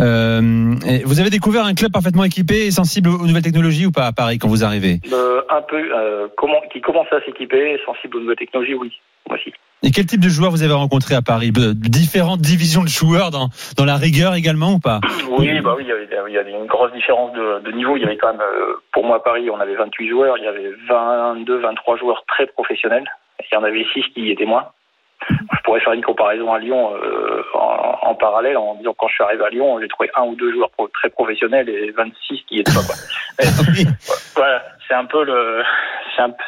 Euh, 0.00 0.74
vous 1.04 1.20
avez 1.20 1.30
découvert 1.30 1.64
un 1.64 1.74
club 1.74 1.92
parfaitement 1.92 2.24
équipé 2.24 2.66
et 2.66 2.70
sensible 2.70 3.08
aux 3.08 3.26
nouvelles 3.26 3.42
technologies 3.42 3.86
ou 3.86 3.92
pas 3.92 4.06
à 4.06 4.12
Paris 4.12 4.38
quand 4.38 4.48
vous 4.48 4.64
arrivez? 4.64 5.00
Euh, 5.12 5.42
un 5.50 5.62
peu, 5.62 5.76
euh, 5.76 6.28
comment, 6.36 6.60
qui 6.72 6.80
commençait 6.80 7.16
à 7.16 7.20
s'équiper, 7.24 7.78
sensible 7.84 8.18
aux 8.18 8.20
nouvelles 8.20 8.36
technologies, 8.36 8.74
oui, 8.74 8.92
moi 9.28 9.38
aussi. 9.38 9.52
Et 9.82 9.90
quel 9.92 10.06
type 10.06 10.20
de 10.20 10.28
joueurs 10.28 10.50
vous 10.50 10.64
avez 10.64 10.72
rencontré 10.74 11.14
à 11.14 11.22
Paris? 11.22 11.52
Différentes 11.52 12.40
divisions 12.40 12.82
de 12.82 12.88
joueurs 12.88 13.30
dans, 13.30 13.48
dans 13.76 13.84
la 13.84 13.96
rigueur 13.96 14.34
également 14.34 14.72
ou 14.72 14.80
pas? 14.80 15.00
Oui, 15.30 15.60
bah 15.60 15.74
oui, 15.76 15.84
il 15.84 15.88
y 15.88 15.92
avait, 15.92 16.08
il 16.28 16.34
y 16.34 16.38
avait 16.38 16.50
une 16.50 16.66
grosse 16.66 16.92
différence 16.92 17.32
de, 17.32 17.60
de 17.60 17.72
niveau. 17.72 17.96
Il 17.96 18.02
y 18.02 18.04
avait 18.04 18.16
quand 18.16 18.32
même, 18.32 18.40
euh, 18.40 18.74
pour 18.92 19.04
moi 19.04 19.16
à 19.16 19.20
Paris, 19.20 19.48
on 19.50 19.60
avait 19.60 19.76
28 19.76 20.08
joueurs, 20.08 20.36
il 20.36 20.44
y 20.44 20.48
avait 20.48 20.72
22, 20.88 21.60
23 21.60 21.96
joueurs 21.96 22.24
très 22.26 22.46
professionnels. 22.46 23.04
Il 23.40 23.54
y 23.54 23.56
en 23.56 23.62
avait 23.62 23.86
6 23.94 24.02
qui 24.14 24.22
y 24.22 24.30
étaient 24.32 24.46
moins. 24.46 24.66
Je 25.30 25.62
pourrais 25.64 25.80
faire 25.80 25.92
une 25.92 26.04
comparaison 26.04 26.52
à 26.52 26.58
Lyon 26.58 26.94
euh, 26.94 27.42
en, 27.54 27.98
en 28.10 28.14
parallèle 28.14 28.56
en 28.56 28.74
disant 28.76 28.94
quand 28.96 29.08
je 29.08 29.14
suis 29.14 29.24
arrivé 29.24 29.44
à 29.44 29.50
Lyon, 29.50 29.78
j'ai 29.80 29.88
trouvé 29.88 30.10
un 30.16 30.22
ou 30.24 30.34
deux 30.36 30.52
joueurs 30.52 30.70
pro- 30.70 30.88
très 30.88 31.10
professionnels 31.10 31.68
et 31.68 31.90
26 31.90 32.40
qui 32.48 32.60
étaient 32.60 32.72
pas. 32.72 32.80
Quoi. 32.86 32.94
Et, 33.78 33.84
voilà, 34.34 34.62
c'est 34.86 34.94
un 34.94 35.04
peu 35.04 35.24
le, 35.24 35.62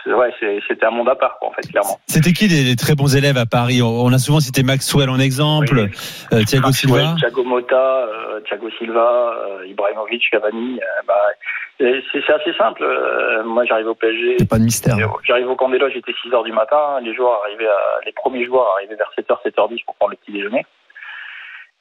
ouais, 0.06 0.32
c'était 0.68 0.86
un 0.86 0.90
monde 0.90 1.08
à 1.08 1.14
part, 1.14 1.36
quoi, 1.38 1.48
en 1.48 1.52
fait, 1.52 1.62
clairement. 1.68 1.98
C'était 2.06 2.32
qui 2.32 2.48
les, 2.48 2.62
les 2.64 2.76
très 2.76 2.94
bons 2.94 3.14
élèves 3.16 3.36
à 3.36 3.46
Paris? 3.46 3.82
On 3.82 4.12
a 4.12 4.18
souvent 4.18 4.40
cité 4.40 4.62
Maxwell 4.62 5.10
en 5.10 5.18
exemple, 5.18 5.76
Oui. 5.78 5.90
euh, 6.32 6.42
Thiago 6.44 6.72
Silva. 6.72 7.14
Thiago 7.18 7.44
Motta, 7.44 7.76
euh, 8.06 8.40
Thiago 8.46 8.68
Silva, 8.78 9.34
euh, 9.60 9.66
Ibrahimovic, 9.66 10.22
Cavani. 10.30 10.80
bah, 11.06 11.14
c'est 11.80 12.32
assez 12.32 12.52
simple. 12.54 12.82
Euh, 12.84 13.42
moi, 13.44 13.64
j'arrive 13.64 13.88
au 13.88 13.94
PSG. 13.94 14.36
C'est 14.38 14.48
pas 14.48 14.58
de 14.58 14.64
mystère. 14.64 14.96
J'arrive 15.24 15.48
au 15.48 15.56
camp 15.56 15.70
des 15.70 15.78
loges, 15.78 15.92
j'étais 15.94 16.12
6 16.22 16.32
heures 16.34 16.44
du 16.44 16.52
matin. 16.52 17.00
Les 17.02 17.14
joueurs 17.14 17.40
arrivaient 17.42 17.68
à, 17.68 18.04
les 18.04 18.12
premiers 18.12 18.44
joueurs 18.44 18.68
arrivaient 18.76 18.96
vers 18.96 19.10
7h, 19.18 19.38
7h10 19.44 19.84
pour 19.84 19.94
prendre 19.94 20.10
le 20.10 20.16
petit 20.16 20.32
déjeuner. 20.32 20.64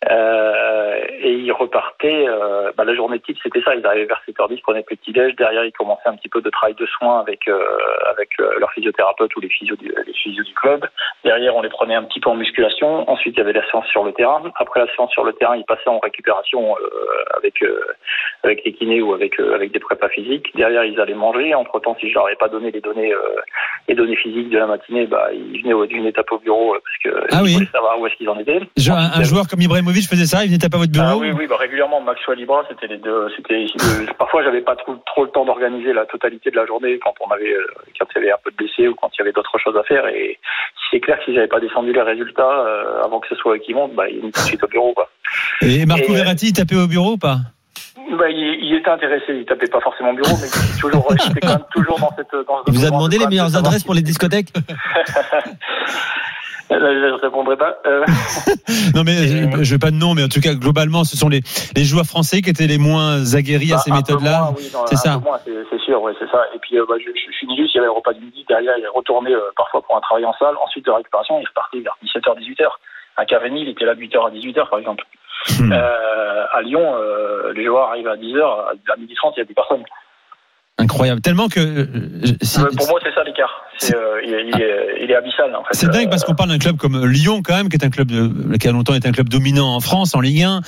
Euh, 0.10 0.96
et 1.22 1.34
ils 1.34 1.52
repartaient, 1.52 2.26
euh, 2.30 2.72
bah, 2.78 2.86
la 2.86 2.96
journée 2.96 3.20
type 3.20 3.38
c'était 3.44 3.62
ça, 3.62 3.76
ils 3.76 3.86
arrivaient 3.86 4.06
vers 4.06 4.22
7h10, 4.26 4.62
prenaient 4.62 4.86
le 4.90 4.96
petit 4.96 5.12
déj, 5.12 5.36
derrière 5.36 5.66
ils 5.66 5.74
commençaient 5.74 6.08
un 6.08 6.16
petit 6.16 6.30
peu 6.30 6.42
de 6.42 6.50
travail 6.50 6.74
de 6.76 6.86
soins 6.86 7.20
avec 7.20 7.50
euh, 7.50 7.60
avec 8.10 8.30
euh, 8.40 8.58
leur 8.60 8.72
physiothérapeute 8.72 9.36
ou 9.36 9.42
les 9.42 9.50
physios, 9.50 9.76
du, 9.76 9.94
les 10.08 10.14
physios 10.14 10.44
du 10.46 10.54
club. 10.54 10.88
Derrière 11.26 11.54
on 11.54 11.62
les 11.62 11.70
prenait 11.70 11.96
un 11.96 12.04
petit 12.04 12.22
peu 12.22 12.30
en 12.30 12.36
musculation, 12.36 13.10
ensuite 13.12 13.36
il 13.36 13.40
y 13.40 13.42
avait 13.42 13.52
la 13.52 13.70
séance 13.70 13.88
sur 13.88 14.06
le 14.06 14.14
terrain. 14.14 14.42
Après 14.56 14.80
la 14.80 14.88
séance 14.96 15.12
sur 15.12 15.26
le 15.26 15.34
terrain, 15.34 15.58
ils 15.58 15.66
passaient 15.66 15.90
en 15.90 16.00
récupération 16.00 16.78
euh, 16.78 17.38
avec 17.38 17.62
euh, 17.64 17.82
avec 18.44 18.64
les 18.64 18.72
kinés 18.72 19.02
ou 19.02 19.14
avec 19.14 19.38
euh, 19.42 19.54
avec 19.54 19.74
des 19.74 19.80
prépas 19.80 20.08
physiques. 20.08 20.56
Derrière 20.56 20.86
ils 20.86 21.00
allaient 21.02 21.14
manger, 21.14 21.54
entre 21.56 21.78
temps 21.82 21.98
si 22.00 22.08
je 22.10 22.14
leur 22.14 22.28
avais 22.28 22.38
pas 22.38 22.48
donné 22.48 22.72
les 22.72 22.80
données 22.80 23.12
euh, 23.12 23.42
les 23.90 23.96
données 23.96 24.16
physiques 24.16 24.50
de 24.50 24.60
la 24.60 24.68
matinée, 24.68 25.08
bah, 25.08 25.28
il 25.34 25.62
venait 25.62 25.88
d'une 25.88 26.06
étape 26.06 26.32
au 26.32 26.40
bureau 26.40 26.74
parce 26.74 26.98
que 27.04 27.28
Ah 27.34 27.40
il 27.42 27.44
oui. 27.44 27.54
voulait 27.56 27.66
savoir 27.68 28.00
où 28.00 28.08
est-ce 28.08 28.16
qu'ils 28.16 28.30
en 28.30 28.40
étaient. 28.40 28.62
Un, 28.90 29.20
un 29.20 29.24
joueur 29.24 29.48
comme 29.48 29.60
Ibrahimovic 29.90 30.08
faisait 30.10 30.26
ça, 30.26 30.44
il 30.44 30.48
venait 30.48 30.58
taper 30.60 30.76
à 30.76 30.80
votre 30.80 30.92
bureau. 30.92 31.06
Ah 31.10 31.18
oui, 31.18 31.32
oui, 31.32 31.48
bah, 31.48 31.58
régulièrement, 31.58 32.02
Maxwell 32.02 32.40
Ibra, 32.40 32.64
c'était 32.70 32.88
les 32.88 32.98
deux. 32.98 33.28
C'était 33.36 33.66
le- 33.66 34.14
parfois, 34.18 34.44
j'avais 34.44 34.62
pas 34.62 34.76
trop, 34.76 34.96
trop 35.06 35.24
le 35.26 35.32
temps 35.32 35.46
d'organiser 35.46 35.94
la 35.94 36.06
totalité 36.06 36.52
de 36.52 36.56
la 36.56 36.66
journée 36.66 37.00
quand 37.04 37.14
on 37.26 37.30
avait, 37.32 37.52
euh, 37.54 37.66
quand 38.00 38.06
il 38.16 38.20
y 38.20 38.22
avait 38.24 38.32
un 38.32 38.38
peu 38.44 38.52
de 38.52 38.56
blessés 38.58 38.88
ou 38.88 38.96
quand 38.96 39.10
il 39.16 39.20
y 39.20 39.22
avait 39.24 39.32
d'autres 39.32 39.58
choses 39.58 39.76
à 39.78 39.84
faire. 39.84 40.06
Et 40.08 40.40
c'est 40.92 41.00
clair 41.00 41.18
que 41.20 41.26
si 41.26 41.34
j'avais 41.34 41.48
pas 41.48 41.60
descendu 41.60 41.92
les 41.94 42.02
résultats 42.02 42.50
euh, 42.66 43.04
avant 43.04 43.20
que 43.20 43.28
ce 43.30 43.36
soit 43.36 43.56
eux 43.56 43.60
qui 43.60 43.74
montent, 43.74 43.96
bah, 43.96 44.08
il 44.10 44.18
est 44.18 44.22
tout 44.32 44.42
de 44.42 44.46
suite 44.46 44.64
au 44.64 44.68
bureau, 44.68 44.94
quoi. 44.94 45.10
Et 45.62 45.86
Marco 45.86 46.04
Et, 46.08 46.12
euh, 46.12 46.16
Verratti, 46.16 46.48
il 46.48 46.54
tapait 46.54 46.76
au 46.76 46.88
bureau 46.88 47.14
ou 47.14 47.18
pas? 47.18 47.38
Bah, 48.18 48.30
il, 48.30 48.38
il 48.64 48.76
était 48.76 48.90
intéressé, 48.90 49.26
il 49.30 49.46
tapait 49.46 49.68
pas 49.68 49.80
forcément 49.82 50.12
au 50.12 50.16
bureau, 50.16 50.36
mais 50.42 50.48
il 50.48 50.72
était 50.72 50.80
toujours, 50.82 51.14
était 51.14 51.40
quand 51.42 51.48
même 51.50 51.66
toujours 51.72 52.00
dans 52.00 52.10
cette, 52.16 52.32
dans 52.48 52.64
Il 52.68 52.74
vous 52.74 52.86
a 52.86 52.90
demandé 52.90 53.18
de- 53.18 53.22
les 53.24 53.28
meilleures 53.28 53.56
adresses 53.56 53.84
pour 53.84 53.94
les 53.94 54.02
discothèques? 54.02 54.50
Là, 56.70 56.78
je 56.80 57.22
répondrai 57.22 57.58
pas. 57.58 57.78
Euh, 57.88 58.06
Non 58.96 59.04
mais 59.04 59.28
je, 59.28 59.64
je 59.64 59.74
veux 59.74 59.80
pas 59.80 59.92
de 59.92 59.96
nom, 59.96 60.14
mais 60.14 60.24
en 60.24 60.28
tout 60.30 60.40
cas 60.42 60.54
globalement, 60.54 61.04
ce 61.04 61.18
sont 61.18 61.30
les, 61.30 61.42
les 61.76 61.84
joueurs 61.84 62.06
français 62.06 62.42
qui 62.42 62.50
étaient 62.50 62.68
les 62.68 62.78
moins 62.78 63.34
aguerris 63.34 63.72
à 63.74 63.76
Bah, 63.78 63.82
ces 63.86 63.92
méthodes-là. 63.92 64.52
oui, 64.58 64.72
c'est 64.86 64.96
ça. 64.96 65.20
C'est 65.46 65.80
sûr, 65.82 66.02
oui, 66.02 66.14
c'est 66.20 66.30
ça. 66.30 66.46
Et 66.56 66.60
puis, 66.60 66.78
euh, 66.78 66.86
bah, 66.88 66.96
je, 67.00 67.10
je 67.10 67.38
finis 67.40 67.58
juste, 67.58 67.74
il 67.74 67.78
y 67.78 67.80
avait 67.80 67.88
le 67.88 67.94
repas 67.94 68.14
du 68.14 68.22
midi, 68.24 68.46
derrière, 68.48 68.74
il 68.78 68.84
est 68.84 68.94
retourné 68.96 69.32
euh, 69.34 69.40
parfois 69.58 69.82
pour 69.82 69.98
un 69.98 70.02
travail 70.02 70.26
en 70.26 70.34
salle. 70.38 70.56
Ensuite, 70.64 70.86
de 70.86 70.92
récupération, 70.92 71.40
il 71.42 71.48
repartait 71.48 71.80
vers 71.80 71.98
17h, 72.06 72.38
18h. 72.40 72.68
À 73.18 73.26
Cavani, 73.26 73.62
il 73.64 73.70
était 73.70 73.86
là 73.86 73.96
de 73.96 74.02
8h 74.02 74.28
à 74.28 74.32
18h, 74.32 74.70
par 74.70 74.80
exemple. 74.80 75.04
Hmm. 75.60 75.72
Euh, 75.74 76.46
à 76.54 76.62
Lyon, 76.62 76.96
euh, 76.96 77.52
les 77.54 77.66
joueurs 77.66 77.90
arrivent 77.90 78.08
à 78.08 78.16
10h, 78.16 78.42
à 78.44 78.96
midi 78.98 79.16
30, 79.16 79.34
il 79.36 79.40
n'y 79.40 79.44
a 79.44 79.46
plus 79.46 79.56
personne. 79.56 79.84
Incroyable. 80.80 81.22
Tellement 81.22 81.48
que 81.50 81.60
euh, 81.60 81.86
c'est- 82.42 82.60
Euh, 82.62 82.70
pour 82.76 82.88
moi, 82.90 83.00
c'est 83.04 83.14
ça 83.14 83.24
l'écart. 83.24 83.50
C'est, 83.82 83.96
euh, 83.96 84.20
il, 84.26 84.34
est- 84.34 84.44
il 84.54 84.62
est, 84.62 85.04
il 85.06 85.12
est 85.12 85.16
abyssal, 85.16 85.56
en 85.56 85.64
fait. 85.64 85.70
C'est 85.74 85.90
dingue 85.90 86.10
parce 86.10 86.24
qu'on 86.26 86.36
parle 86.36 86.50
d'un 86.50 86.58
club 86.58 86.76
comme 86.78 87.06
Lyon 87.06 87.42
quand 87.44 87.56
même, 87.56 87.70
qui 87.70 87.78
est 87.78 87.86
un 87.86 87.90
club 87.90 88.12
de, 88.12 88.58
qui 88.58 88.68
a 88.68 88.72
longtemps 88.74 88.94
été 88.94 89.08
un 89.08 89.12
club 89.14 89.30
dominant 89.30 89.74
en 89.76 89.80
France, 89.80 90.16
en 90.16 90.20
Ligue 90.20 90.44
1, 90.44 90.62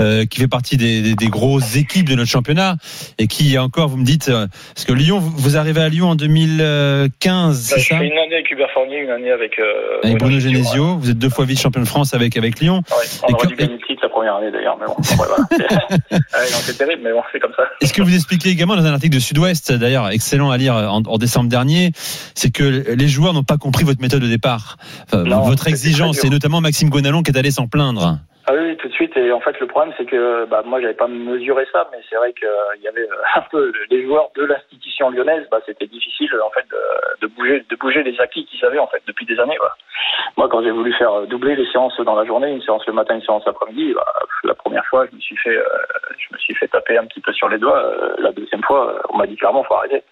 euh, 0.00 0.24
qui 0.24 0.40
fait 0.40 0.48
partie 0.48 0.76
des, 0.78 1.02
des- 1.02 1.14
des 1.14 1.26
grosses 1.28 1.76
équipes 1.76 2.08
de 2.08 2.14
notre 2.14 2.30
championnat 2.30 2.76
et 3.18 3.26
qui 3.26 3.58
encore, 3.58 3.88
vous 3.88 3.98
me 3.98 4.04
dites, 4.04 4.30
parce 4.30 4.86
que 4.86 4.92
Lyon, 4.94 5.18
vous, 5.18 5.56
arrivez 5.58 5.82
à 5.82 5.88
Lyon 5.90 6.08
en 6.10 6.14
2015, 6.14 7.58
c'est 7.60 7.74
Bah, 7.74 7.80
je 7.82 7.88
ça 7.88 7.94
une 8.02 8.12
année 8.12 8.34
avec 8.34 8.50
Hubert 8.50 8.70
Fournier, 8.72 8.98
une 9.00 9.10
année 9.10 9.30
avec, 9.30 9.58
euh, 9.58 10.00
Avec 10.02 10.18
Bruno 10.18 10.38
Genesio, 10.40 10.96
vous 10.96 11.10
êtes 11.10 11.18
deux 11.18 11.28
fois 11.30 11.44
vice-champion 11.44 11.82
de 11.82 11.86
France 11.86 12.14
avec 12.14 12.36
avec 12.36 12.60
Lyon. 12.60 12.82
Ouais, 12.90 12.96
Et 13.04 13.32
on 13.32 13.34
aurait 13.34 13.42
que- 13.42 13.48
dû 13.48 13.56
gagner 13.56 13.74
le 13.74 13.86
titre 13.86 14.00
la 14.02 14.08
première 14.08 14.36
année 14.36 14.50
d'ailleurs, 14.50 14.76
mais 14.80 14.86
bon, 14.86 14.96
ouais, 15.22 15.26
voilà. 15.28 16.18
c'est 16.62 16.78
terrible, 16.78 17.02
mais 17.04 17.12
bon, 17.12 17.22
c'est 17.32 17.40
comme 17.40 17.52
ça. 17.56 17.64
Et 17.80 17.86
ce 17.86 17.92
que 17.92 18.02
vous 18.02 18.14
expliquez 18.14 18.48
également 18.50 18.76
dans 18.76 18.84
un 18.86 18.92
article 18.94 19.14
de 19.14 19.20
Sud-Ouest, 19.20 19.53
d'ailleurs 19.70 20.08
excellent 20.10 20.50
à 20.50 20.56
lire 20.56 20.74
en, 20.74 21.02
en 21.02 21.18
décembre 21.18 21.48
dernier, 21.48 21.92
c'est 22.34 22.50
que 22.50 22.64
les 22.64 23.08
joueurs 23.08 23.34
n'ont 23.34 23.44
pas 23.44 23.58
compris 23.58 23.84
votre 23.84 24.00
méthode 24.00 24.22
de 24.22 24.28
départ, 24.28 24.76
Enfin, 25.06 25.24
Non, 25.24 25.42
votre 25.42 25.68
exigence, 25.68 26.24
et 26.24 26.30
notamment 26.30 26.60
Maxime 26.60 26.90
Gonalon 26.90 27.22
qui 27.22 27.30
est 27.30 27.38
allé 27.38 27.50
s'en 27.50 27.66
plaindre. 27.66 28.18
Ah 28.46 28.52
oui, 28.54 28.76
tout 28.76 28.88
de 28.88 28.92
suite. 28.92 29.16
Et 29.16 29.32
en 29.32 29.40
fait, 29.40 29.58
le 29.58 29.66
problème, 29.66 29.94
c'est 29.96 30.04
que 30.04 30.44
bah, 30.44 30.62
moi, 30.66 30.80
j'avais 30.80 30.94
pas 30.94 31.08
mesuré 31.08 31.66
ça, 31.72 31.88
mais 31.92 31.98
c'est 32.10 32.16
vrai 32.16 32.32
qu'il 32.34 32.82
y 32.82 32.88
avait 32.88 33.08
euh, 33.08 33.22
un 33.36 33.42
peu 33.50 33.72
les 33.90 34.04
joueurs 34.04 34.30
de 34.36 34.44
l'institution 34.44 35.10
lyonnaise. 35.10 35.46
Bah, 35.50 35.60
c'était 35.64 35.86
difficile 35.86 36.30
en 36.44 36.50
fait 36.50 36.66
de, 37.22 37.26
bouger, 37.28 37.64
de 37.68 37.76
bouger 37.76 38.02
les 38.02 38.20
acquis 38.20 38.44
qu'ils 38.44 38.64
avaient 38.64 38.78
en 38.78 38.86
fait 38.86 39.02
depuis 39.06 39.24
des 39.24 39.38
années. 39.40 39.56
Moi, 40.36 40.48
quand 40.48 40.62
j'ai 40.62 40.70
voulu 40.70 40.92
faire 40.92 41.12
euh, 41.12 41.26
doubler 41.26 41.56
les 41.56 41.66
séances 41.70 41.98
dans 42.00 42.16
la 42.16 42.24
journée, 42.24 42.50
une 42.50 42.62
séance 42.62 42.86
le 42.86 42.92
matin, 42.92 43.14
une 43.14 43.22
séance 43.22 43.46
l'après-midi, 43.46 43.94
bah, 43.94 44.04
la 44.44 44.54
première 44.54 44.84
fois, 44.86 45.06
je 45.10 45.16
me 45.16 45.20
suis 45.20 45.36
fait, 45.36 45.56
euh, 45.56 45.64
je 46.18 46.34
me 46.34 46.38
suis 46.38 46.54
fait 46.54 46.68
taper 46.68 46.98
un 46.98 47.06
petit 47.06 47.20
peu 47.20 47.32
sur 47.32 47.48
les 47.48 47.58
doigts. 47.58 47.78
Euh, 47.78 48.14
La 48.18 48.32
deuxième 48.32 48.62
fois, 48.62 48.90
euh, 48.90 49.00
on 49.08 49.16
m'a 49.16 49.26
dit 49.26 49.36
clairement, 49.36 49.64
faut 49.64 49.74
arrêter. 49.74 50.02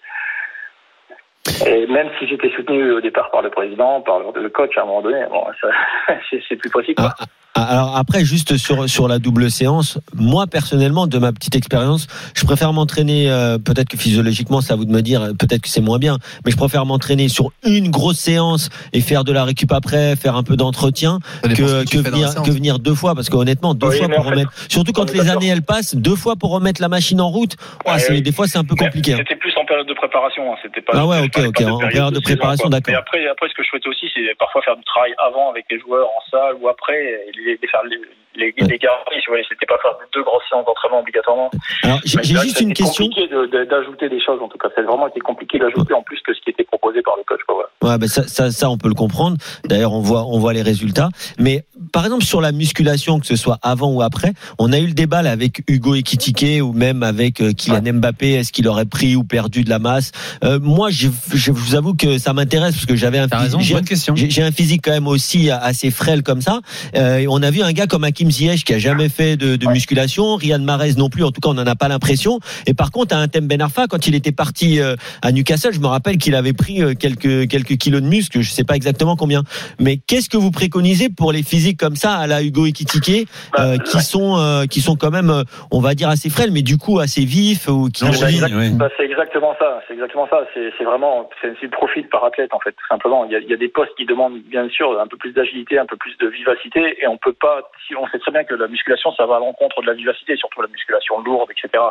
Et 1.67 1.85
même 1.87 2.09
si 2.17 2.27
j'étais 2.27 2.49
soutenu 2.51 2.93
au 2.93 3.01
départ 3.01 3.29
par 3.29 3.41
le 3.41 3.49
président, 3.49 4.01
par 4.01 4.19
le 4.19 4.49
coach, 4.49 4.75
à 4.77 4.81
un 4.81 4.85
moment 4.85 5.01
donné, 5.01 5.25
bon, 5.29 5.45
c'est 6.49 6.55
plus 6.55 6.71
possible. 6.71 7.01
Quoi. 7.01 7.13
Alors 7.55 7.95
après, 7.97 8.25
juste 8.25 8.57
sur 8.57 8.89
sur 8.89 9.07
la 9.07 9.19
double 9.19 9.51
séance, 9.51 9.99
moi 10.15 10.47
personnellement, 10.47 11.05
de 11.05 11.19
ma 11.19 11.31
petite 11.31 11.55
expérience, 11.55 12.07
je 12.35 12.43
préfère 12.45 12.73
m'entraîner. 12.73 13.29
euh, 13.29 13.59
peut-être 13.59 13.89
que 13.89 13.97
physiologiquement, 13.97 14.59
c'est 14.61 14.73
à 14.73 14.75
vous 14.75 14.85
de 14.85 14.91
me 14.91 15.01
dire. 15.01 15.21
euh, 15.21 15.33
Peut-être 15.33 15.61
que 15.61 15.69
c'est 15.69 15.79
moins 15.81 15.99
bien, 15.99 16.17
mais 16.45 16.51
je 16.51 16.57
préfère 16.57 16.85
m'entraîner 16.87 17.29
sur 17.29 17.51
une 17.63 17.91
grosse 17.91 18.17
séance 18.17 18.69
et 18.91 19.01
faire 19.01 19.23
de 19.23 19.31
la 19.31 19.43
récup 19.45 19.71
après, 19.71 20.15
faire 20.15 20.35
un 20.35 20.41
peu 20.41 20.57
d'entretien, 20.57 21.19
Ça 21.43 21.49
que, 21.49 21.83
que 21.83 21.89
que 21.89 21.97
venir 21.99 22.33
que 22.41 22.49
venir 22.51 22.79
deux 22.79 22.95
fois. 22.95 23.13
Parce 23.13 23.29
qu'honnêtement, 23.29 23.75
deux 23.75 23.87
Oui, 23.87 23.97
fois 23.99 24.09
pour 24.09 24.23
fait, 24.23 24.31
remettre. 24.31 24.51
Surtout 24.67 24.91
on 24.97 25.01
quand 25.05 25.13
les 25.13 25.29
années 25.29 25.47
elles 25.47 25.61
passent, 25.61 25.95
deux 25.95 26.15
fois 26.15 26.35
pour 26.35 26.49
remettre 26.51 26.81
la 26.81 26.89
machine 26.89 27.21
en 27.21 27.29
route. 27.29 27.55
Ouais, 27.85 28.03
oui. 28.09 28.21
des 28.23 28.31
fois 28.31 28.47
c'est 28.47 28.57
un 28.57 28.63
peu 28.63 28.75
compliqué. 28.75 29.13
hein. 29.13 29.17
C'était 29.19 29.35
plus 29.35 29.52
en 29.63 29.65
période 29.65 29.87
de 29.87 29.93
préparation, 29.93 30.51
hein, 30.53 30.57
c'était 30.61 30.81
pas. 30.81 30.93
Ah 30.95 31.05
ouais, 31.07 31.19
ok, 31.23 31.39
ok, 31.47 31.61
en 31.67 31.77
période 31.79 32.13
de 32.13 32.19
préparation, 32.19 32.69
d'accord. 32.69 32.91
Mais 32.91 32.99
après, 32.99 33.25
après, 33.27 33.47
ce 33.49 33.53
que 33.55 33.63
je 33.63 33.69
souhaitais 33.69 33.87
aussi, 33.89 34.07
c'est 34.13 34.35
parfois 34.37 34.61
faire 34.61 34.75
du 34.75 34.83
travail 34.83 35.13
avant 35.17 35.49
avec 35.49 35.65
les 35.71 35.79
joueurs 35.79 36.07
en 36.07 36.21
salle 36.29 36.55
ou 36.61 36.67
après, 36.67 36.99
et 37.03 37.31
les, 37.35 37.57
les 37.61 37.67
faire 37.67 37.83
les, 37.89 37.97
les, 38.35 38.53
Ouais. 38.61 38.77
garanties, 38.77 39.21
c'était 39.49 39.65
pas 39.67 39.77
faire 39.77 39.93
deux 40.13 40.23
grosses 40.23 40.43
séances 40.49 40.65
d'entraînement 40.65 40.99
obligatoirement. 41.01 41.51
Alors 41.83 41.99
j'ai 42.03 42.23
juste 42.23 42.61
une 42.61 42.73
question. 42.73 43.05
compliqué 43.05 43.27
de- 43.27 43.45
de- 43.45 43.63
d'ajouter 43.65 44.09
des 44.09 44.19
choses, 44.19 44.41
en 44.41 44.47
tout 44.49 44.57
cas. 44.57 44.69
C'est 44.75 44.81
vraiment 44.81 45.07
été 45.07 45.19
compliqué 45.19 45.59
d'ajouter 45.59 45.93
en 45.93 46.01
plus 46.01 46.19
que 46.21 46.33
ce 46.33 46.41
qui 46.41 46.49
était 46.49 46.63
proposé 46.63 47.01
par 47.03 47.15
le 47.17 47.23
coach, 47.23 47.41
quoi. 47.47 47.69
Ouais, 47.83 47.97
ben 47.99 48.07
ça, 48.07 48.23
ça, 48.27 48.49
ça, 48.51 48.69
on 48.69 48.77
peut 48.77 48.87
le 48.89 48.95
comprendre. 48.95 49.37
D'ailleurs, 49.65 49.93
on 49.93 49.99
voit, 50.01 50.23
on 50.25 50.39
voit 50.39 50.53
les 50.53 50.61
résultats. 50.63 51.09
Mais 51.37 51.63
par 51.93 52.03
exemple, 52.05 52.25
sur 52.25 52.41
la 52.41 52.51
musculation, 52.51 53.19
que 53.21 53.25
ce 53.27 53.37
soit 53.37 53.59
avant 53.61 53.89
ou 53.93 54.01
après, 54.01 54.33
on 54.59 54.73
a 54.73 54.79
eu 54.79 54.87
le 54.87 54.93
débat 54.93 55.21
là, 55.21 55.31
avec 55.31 55.63
Hugo 55.69 55.95
Ekitike 55.95 56.61
ou 56.61 56.73
même 56.73 57.03
avec 57.03 57.39
euh, 57.39 57.53
Kylian 57.53 57.93
Mbappé. 57.99 58.31
Est-ce 58.33 58.51
qu'il 58.51 58.67
aurait 58.67 58.85
pris 58.85 59.15
ou 59.15 59.23
perdu 59.23 59.63
de 59.63 59.69
la 59.69 59.79
masse? 59.79 60.11
Euh, 60.43 60.59
Moi, 60.59 60.89
je, 60.89 61.07
je 61.33 61.51
vous 61.51 61.75
avoue 61.75 61.93
que 61.93 62.17
ça 62.17 62.33
m'intéresse 62.33 62.73
parce 62.73 62.85
que 62.87 62.95
j'avais 62.95 63.19
un 63.19 63.27
physique- 63.59 63.67
j'ai- 64.15 64.43
un 64.43 64.51
physique 64.51 64.81
quand 64.83 64.91
même 64.91 65.07
aussi 65.07 65.49
assez 65.51 65.91
frêle 65.91 66.23
comme 66.23 66.41
ça. 66.41 66.59
Euh, 66.95 67.25
on 67.29 67.41
a 67.43 67.51
vu 67.51 67.61
un 67.61 67.71
gars 67.71 67.85
comme 67.87 68.03
Hakim 68.03 68.29
Ziyech 68.31 68.63
qui 68.65 68.73
a 68.73 68.79
jamais 68.79 69.07
fait 69.07 69.37
de, 69.37 69.55
de 69.55 69.67
musculation, 69.67 70.35
Riyad 70.35 70.61
Mahrez 70.63 70.93
non 70.97 71.09
plus. 71.09 71.23
En 71.23 71.31
tout 71.31 71.41
cas, 71.41 71.49
on 71.49 71.53
n'en 71.53 71.67
a 71.67 71.75
pas 71.75 71.87
l'impression. 71.87 72.39
Et 72.65 72.73
par 72.73 72.89
contre, 72.91 73.15
à 73.15 73.19
un 73.19 73.27
thème 73.27 73.47
Ben 73.47 73.61
Arfa, 73.61 73.85
quand 73.87 74.07
il 74.07 74.15
était 74.15 74.31
parti 74.31 74.79
euh, 74.79 74.95
à 75.21 75.31
Newcastle, 75.31 75.69
je 75.73 75.79
me 75.79 75.87
rappelle 75.87 76.17
qu'il 76.17 76.33
avait 76.33 76.53
pris 76.53 76.81
euh, 76.81 76.95
quelques 76.95 77.47
quelques 77.47 77.77
kilos 77.77 78.01
de 78.01 78.07
muscle. 78.07 78.41
Je 78.41 78.51
sais 78.51 78.63
pas 78.63 78.75
exactement 78.75 79.15
combien. 79.15 79.43
Mais 79.79 79.97
qu'est-ce 79.97 80.27
que 80.29 80.37
vous 80.37 80.49
préconisez 80.51 81.09
pour 81.09 81.31
les 81.31 81.43
physiques 81.43 81.82
comme 81.83 81.95
ça, 81.95 82.15
à 82.15 82.27
la 82.27 82.41
Hugo 82.41 82.65
Ekitike, 82.65 83.27
euh, 83.59 83.77
qui 83.77 83.99
sont 84.01 84.37
euh, 84.37 84.65
qui 84.65 84.79
sont 84.79 84.95
quand 84.95 85.11
même, 85.11 85.29
euh, 85.29 85.43
on 85.71 85.81
va 85.81 85.95
dire 85.95 86.07
assez 86.07 86.29
frêles, 86.29 86.51
mais 86.51 86.61
du 86.61 86.77
coup 86.77 86.99
assez 86.99 87.25
vifs 87.25 87.67
ou 87.67 87.89
qui 87.93 88.05
dis- 88.05 88.23
exact- 88.23 88.53
oui. 88.55 88.71
bah, 88.71 88.87
c'est 88.95 89.03
exactement 89.03 89.53
ça. 89.59 89.81
C'est 89.87 89.93
exactement 89.95 90.27
ça. 90.29 90.39
C'est 90.53 90.71
c'est 90.77 90.85
vraiment, 90.85 91.29
c'est 91.41 91.51
c'est 91.59 91.65
le 91.67 91.71
profil 91.71 92.07
par 92.07 92.23
athlète 92.23 92.53
en 92.53 92.59
fait, 92.59 92.71
tout 92.71 92.87
simplement. 92.87 93.25
Il 93.25 93.31
y, 93.31 93.35
a, 93.35 93.39
il 93.39 93.49
y 93.49 93.53
a 93.53 93.57
des 93.57 93.67
postes 93.67 93.91
qui 93.97 94.05
demandent 94.05 94.39
bien 94.47 94.69
sûr 94.69 94.97
un 94.99 95.07
peu 95.07 95.17
plus 95.17 95.33
d'agilité, 95.33 95.77
un 95.77 95.85
peu 95.85 95.97
plus 95.97 96.15
de 96.19 96.27
vivacité, 96.27 96.95
et 97.01 97.07
on 97.07 97.17
peut 97.17 97.33
pas. 97.33 97.69
Si 97.87 97.95
on 97.97 98.07
sait 98.07 98.19
très 98.19 98.31
bien 98.31 98.45
que 98.45 98.55
la 98.55 98.67
musculation, 98.69 99.11
ça 99.17 99.25
va 99.25 99.35
à 99.35 99.39
l'encontre 99.39 99.81
de 99.81 99.87
la 99.87 99.93
vivacité, 99.93 100.37
surtout 100.37 100.61
la 100.61 100.67
musculation 100.69 101.19
lourde, 101.21 101.49
etc. 101.51 101.83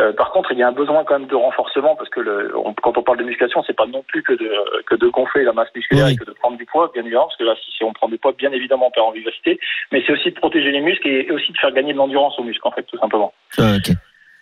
Euh, 0.00 0.12
par 0.12 0.30
contre, 0.32 0.50
il 0.52 0.58
y 0.58 0.62
a 0.62 0.68
un 0.68 0.72
besoin 0.72 1.04
quand 1.04 1.18
même 1.18 1.28
de 1.28 1.34
renforcement 1.34 1.94
parce 1.96 2.10
que 2.10 2.20
le, 2.20 2.56
on- 2.56 2.74
quand 2.74 2.96
on 2.98 3.02
parle 3.02 3.18
de 3.18 3.24
musculation, 3.24 3.62
c'est 3.66 3.76
pas 3.76 3.86
non 3.86 4.02
plus 4.08 4.22
que 4.22 4.32
de 4.32 4.50
que 4.86 4.94
de 4.96 5.08
gonfler 5.08 5.44
la 5.44 5.52
masse 5.52 5.68
musculaire 5.74 6.06
Oui. 6.06 6.12
et 6.12 6.16
que 6.16 6.24
de 6.24 6.32
prendre 6.32 6.56
du 6.56 6.64
poids, 6.66 6.90
bien 6.92 7.02
évidemment, 7.02 7.26
parce 7.26 7.36
que 7.36 7.44
là, 7.44 7.54
si, 7.64 7.70
si 7.76 7.84
on 7.84 7.92
prend 7.92 8.08
du 8.08 8.18
poids, 8.18 8.32
bien 8.36 8.50
évidemment, 8.52 8.86
on 8.88 8.90
perd 8.90 9.06
en 9.06 9.10
vivacité, 9.12 9.27
mais 9.92 10.02
c'est 10.06 10.12
aussi 10.12 10.30
de 10.30 10.36
protéger 10.36 10.70
les 10.70 10.80
muscles 10.80 11.08
et, 11.08 11.30
aussi 11.30 11.52
de 11.52 11.58
faire 11.58 11.72
gagner 11.72 11.92
de 11.92 11.98
l'endurance 11.98 12.38
aux 12.38 12.44
muscles, 12.44 12.66
en 12.66 12.72
fait, 12.72 12.82
tout 12.84 12.98
simplement. 12.98 13.32
Ah. 13.58 13.76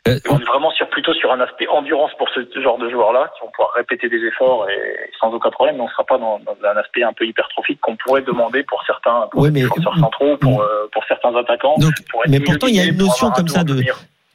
Euh, 0.09 0.18
On 0.31 0.38
est 0.38 0.44
vraiment 0.44 0.70
sur, 0.70 0.88
plutôt 0.88 1.12
sur 1.14 1.33
un 1.33 1.40
aspect 1.40 1.66
endurance 1.66 2.12
pour 2.16 2.29
ce 2.29 2.40
genre 2.61 2.79
de 2.79 2.88
joueurs-là, 2.88 3.33
qui 3.35 3.44
vont 3.44 3.51
pouvoir 3.51 3.72
répéter 3.75 4.09
des 4.09 4.25
efforts 4.25 4.68
et 4.70 5.11
sans 5.18 5.33
aucun 5.33 5.51
problème, 5.51 5.77
mais 5.77 5.83
on 5.83 5.87
ne 5.87 5.90
sera 5.90 6.05
pas 6.05 6.18
dans, 6.18 6.38
dans 6.38 6.57
un 6.64 6.77
aspect 6.77 7.03
un 7.03 7.12
peu 7.12 7.27
hypertrophique 7.27 7.81
qu'on 7.81 7.96
pourrait 7.96 8.22
demander 8.22 8.62
pour 8.62 8.85
certains 8.87 9.27
pour 9.33 9.42
Oui, 9.42 9.49
les 9.49 9.55
mais- 9.55 9.61
défenseurs 9.62 9.99
centraux, 9.99 10.37
pour, 10.37 10.62
euh, 10.62 10.88
pour 10.92 11.05
certains 11.07 11.35
attaquants. 11.35 11.75
Donc, 11.79 11.92
pour 12.11 12.25
être 12.25 12.31
mais 12.31 12.38
pourtant, 12.40 12.68
il 12.68 12.77
y 12.77 12.81
a 12.81 12.85
une 12.85 12.99
notion 12.99 13.29
un 13.29 13.33
comme 13.33 13.49
ça 13.49 13.64
de-. 13.64 13.83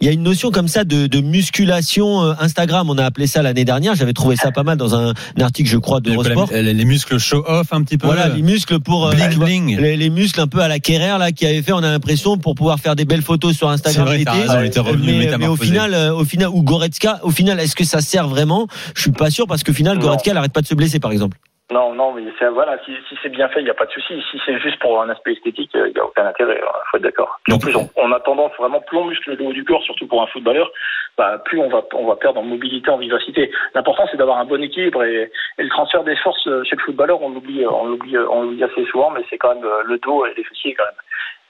Il 0.02 0.08
y 0.08 0.10
a 0.10 0.14
une 0.14 0.24
notion 0.24 0.50
comme 0.50 0.68
ça 0.68 0.84
de, 0.84 1.06
de 1.06 1.22
musculation 1.22 2.24
euh, 2.24 2.34
Instagram. 2.40 2.90
On 2.90 2.98
a 2.98 3.06
appelé 3.06 3.28
ça 3.28 3.44
l'année 3.44 3.66
dernière. 3.66 3.94
J'avais 3.94 4.14
trouvé 4.14 4.36
ça 4.36 4.52
pas 4.52 4.64
mal 4.64 4.76
dans 4.78 4.96
un, 4.96 5.10
un 5.12 5.42
article, 5.42 5.70
je 5.70 5.78
crois, 5.78 6.00
d'Eurosport. 6.02 6.50
les, 6.52 6.74
les 6.74 6.86
muscles 6.86 7.20
show 7.20 7.44
off 7.48 7.68
un 7.72 7.84
petit 7.84 8.00
peu. 8.00 8.08
Voilà, 8.08 8.30
les 8.30 8.42
muscles 8.42 8.80
pour 8.80 9.08
euh, 9.08 9.12
bling 9.14 9.38
bling. 9.38 9.80
les, 9.80 9.96
les 9.98 10.10
muscles 10.10 10.42
un 10.42 10.48
peu 10.48 10.60
à 10.60 10.68
la 10.68 10.80
Kerrer 10.80 11.20
là 11.20 11.32
qui 11.32 11.46
avait 11.46 11.62
fait. 11.62 11.72
On 11.72 11.78
a 11.84 11.92
l'impression 11.92 12.38
pour 12.38 12.56
pouvoir 12.56 12.80
faire 12.80 12.96
des 12.96 13.06
belles 13.06 13.22
photos 13.22 13.56
sur 13.56 13.70
Instagram 13.70 14.08
vrai, 14.08 14.24
raison, 14.28 14.62
était 14.62 14.80
revenu 14.80 15.14
mais, 15.14 15.38
mais 15.38 15.48
au 15.48 15.56
final, 15.56 15.94
euh, 15.94 16.14
au 16.16 16.26
final, 16.26 16.50
ou 16.50 16.64
Goretzka, 16.64 17.20
au 17.24 17.32
final, 17.32 17.60
est-ce 17.60 17.76
que 17.76 17.84
ça 17.84 18.02
sert 18.02 18.28
vraiment? 18.28 18.68
Je 18.96 19.02
suis 19.02 19.12
pas 19.12 19.30
sûr 19.30 19.46
parce 19.46 19.64
que 19.64 19.70
au 19.72 19.76
final. 19.76 20.00
Goretzka, 20.00 20.32
elle 20.32 20.38
arrête 20.38 20.54
pas 20.54 20.62
de 20.62 20.68
se 20.68 20.74
blesser, 20.74 21.00
par 21.00 21.12
exemple. 21.12 21.38
Non, 21.72 21.94
non, 21.94 22.12
mais 22.12 22.24
c'est, 22.38 22.50
voilà, 22.50 22.78
si, 22.84 22.92
si 23.08 23.18
c'est 23.24 23.30
bien 23.30 23.48
fait, 23.50 23.62
il 23.62 23.64
n'y 23.64 23.70
a 23.70 23.74
pas 23.74 23.86
de 23.86 23.92
souci. 23.92 24.22
Si 24.30 24.42
c'est 24.46 24.60
juste 24.60 24.78
pour 24.80 25.02
un 25.02 25.10
aspect 25.10 25.34
esthétique, 25.34 25.74
euh, 25.76 25.88
il 25.88 25.94
n'y 25.94 26.00
a 26.00 26.06
aucun 26.06 26.26
intérêt. 26.28 26.60
Il 26.62 26.90
faut 26.92 26.98
être 26.98 27.04
d'accord. 27.04 27.40
En 27.50 27.58
plus, 27.58 27.76
on, 27.76 27.90
on 27.96 28.12
a 28.12 28.20
tendance 28.20 28.52
vraiment, 28.60 28.82
plus 28.82 28.98
on 28.98 29.06
muscle 29.06 29.34
le 29.34 29.46
haut 29.46 29.54
du 29.54 29.64
corps, 29.64 29.82
surtout 29.84 30.06
pour 30.06 30.22
un 30.22 30.28
footballeur, 30.28 30.70
bah, 31.18 31.42
plus 31.46 31.60
on 31.60 31.70
va, 31.70 31.82
on 31.94 32.06
va 32.08 32.18
perdre 32.18 32.42
en 32.42 32.44
mobilité, 32.44 32.90
en 32.90 32.98
vivacité. 32.98 33.52
L'important, 33.74 34.04
c'est 34.12 34.18
d'avoir 34.18 34.38
un 34.38 34.46
bon 34.46 34.62
équilibre 34.62 35.04
et, 35.04 35.32
et 35.58 35.64
le 35.64 35.70
transfert 35.70 36.04
des 36.04 36.18
forces 36.18 36.46
euh, 36.48 36.64
chez 36.66 36.76
le 36.76 36.82
footballeur, 36.82 37.22
on 37.22 37.30
l'oublie, 37.30 37.64
euh, 37.64 37.70
on 37.72 37.86
l'oublie, 37.86 38.18
on 38.18 38.44
l'oublie 38.44 38.64
assez 38.64 38.86
souvent, 38.86 39.12
mais 39.12 39.22
c'est 39.30 39.38
quand 39.38 39.56
même 39.56 39.66
le 39.86 39.98
dos 40.00 40.26
et 40.26 40.34
les 40.36 40.44
fessiers 40.44 40.74
quand 40.74 40.86
même. 40.86 40.94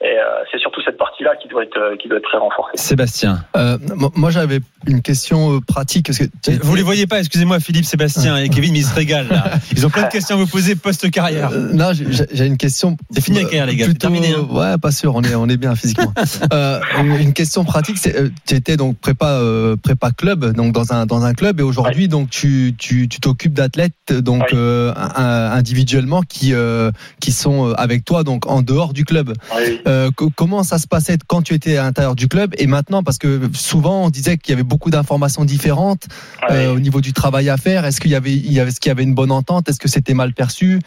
Et 0.04 0.18
euh, 0.18 0.42
c'est 0.50 0.58
surtout 0.58 0.80
cette 0.84 0.98
partie-là 0.98 1.36
qui 1.40 1.46
doit 1.46 1.62
être 1.62 1.78
euh, 1.78 1.96
qui 1.96 2.08
doit 2.08 2.18
être 2.18 2.24
très 2.28 2.38
renforcée. 2.38 2.72
Sébastien. 2.74 3.44
Euh, 3.56 3.78
mo- 3.94 4.10
moi, 4.16 4.30
j'avais 4.30 4.58
une 4.88 5.00
question 5.00 5.60
pratique. 5.60 6.06
Parce 6.06 6.18
que 6.18 6.24
Vous 6.62 6.74
les 6.74 6.82
voyez 6.82 7.06
pas, 7.06 7.20
excusez-moi, 7.20 7.60
Philippe, 7.60 7.84
Sébastien 7.84 8.36
et 8.36 8.48
Kevin, 8.48 8.72
mais 8.72 8.80
ils 8.80 8.84
se 8.84 8.94
régalent. 8.94 9.28
Là. 9.30 9.44
Ils 9.76 9.86
ont 9.86 9.90
plein 9.90 10.02
de 10.02 10.08
questions 10.10 10.34
à 10.34 10.38
vous 10.38 10.48
poser 10.48 10.74
post-carrière. 10.74 11.50
Euh, 11.52 11.72
non, 11.72 11.92
j'ai- 11.92 12.46
une 12.46 12.56
question. 12.56 12.96
C'est 13.12 13.20
fini 13.20 13.38
la 13.38 13.44
carrière, 13.44 13.66
les 13.66 13.76
gars, 13.76 13.84
c'est 13.84 13.90
Plutôt, 13.92 14.08
terminé, 14.08 14.34
hein. 14.34 14.46
Ouais, 14.50 14.76
pas 14.78 14.90
sûr. 14.90 15.14
On 15.14 15.22
est, 15.22 15.36
on 15.36 15.48
est 15.48 15.56
bien 15.56 15.76
physiquement. 15.76 16.12
euh, 16.52 16.80
une, 17.00 17.32
question 17.32 17.64
pratique, 17.64 17.98
c'est, 17.98 18.16
tu 18.44 18.54
étais 18.56 18.76
donc 18.76 18.98
prépa, 18.98 19.28
euh, 19.28 19.76
prépa 19.76 20.10
club, 20.10 20.52
donc 20.52 20.72
dans 20.72 20.92
un 20.92 21.06
dans 21.06 21.24
un 21.24 21.32
club, 21.34 21.60
et 21.60 21.62
aujourd'hui 21.62 22.08
donc 22.08 22.28
tu 22.30 22.74
tu 22.76 23.08
tu 23.08 23.20
t'occupes 23.20 23.54
d'athlètes 23.54 24.12
donc 24.12 24.52
euh, 24.52 24.92
individuellement 24.96 26.22
qui 26.22 26.54
euh, 26.54 26.90
qui 27.20 27.32
sont 27.32 27.72
avec 27.74 28.04
toi 28.04 28.24
donc 28.24 28.46
en 28.46 28.62
dehors 28.62 28.92
du 28.92 29.04
club. 29.04 29.32
Oui. 29.56 29.80
Euh, 29.92 30.10
co- 30.16 30.30
comment 30.34 30.62
ça 30.62 30.78
se 30.78 30.86
passait 30.86 31.18
quand 31.26 31.42
tu 31.42 31.52
étais 31.54 31.76
à 31.76 31.82
l'intérieur 31.84 32.14
du 32.16 32.26
club 32.28 32.54
et 32.58 32.66
maintenant? 32.66 33.02
Parce 33.02 33.18
que 33.18 33.50
souvent 33.52 34.04
on 34.06 34.10
disait 34.10 34.38
qu'il 34.38 34.52
y 34.52 34.54
avait 34.54 34.62
beaucoup 34.62 34.90
d'informations 34.90 35.44
différentes 35.44 36.04
euh, 36.50 36.74
au 36.74 36.80
niveau 36.80 37.00
du 37.00 37.12
travail 37.12 37.48
à 37.50 37.56
faire. 37.56 37.84
Est-ce 37.84 38.00
qu'il 38.00 38.10
y 38.10 38.14
avait, 38.14 38.32
il 38.32 38.52
y 38.52 38.60
avait, 38.60 38.70
est-ce 38.70 38.80
qu'il 38.80 38.90
y 38.90 38.96
avait 38.96 39.02
une 39.02 39.14
bonne 39.14 39.30
entente? 39.30 39.68
Est-ce 39.68 39.78
que 39.78 39.88
c'était 39.88 40.14
mal 40.14 40.32
perçu? 40.32 40.80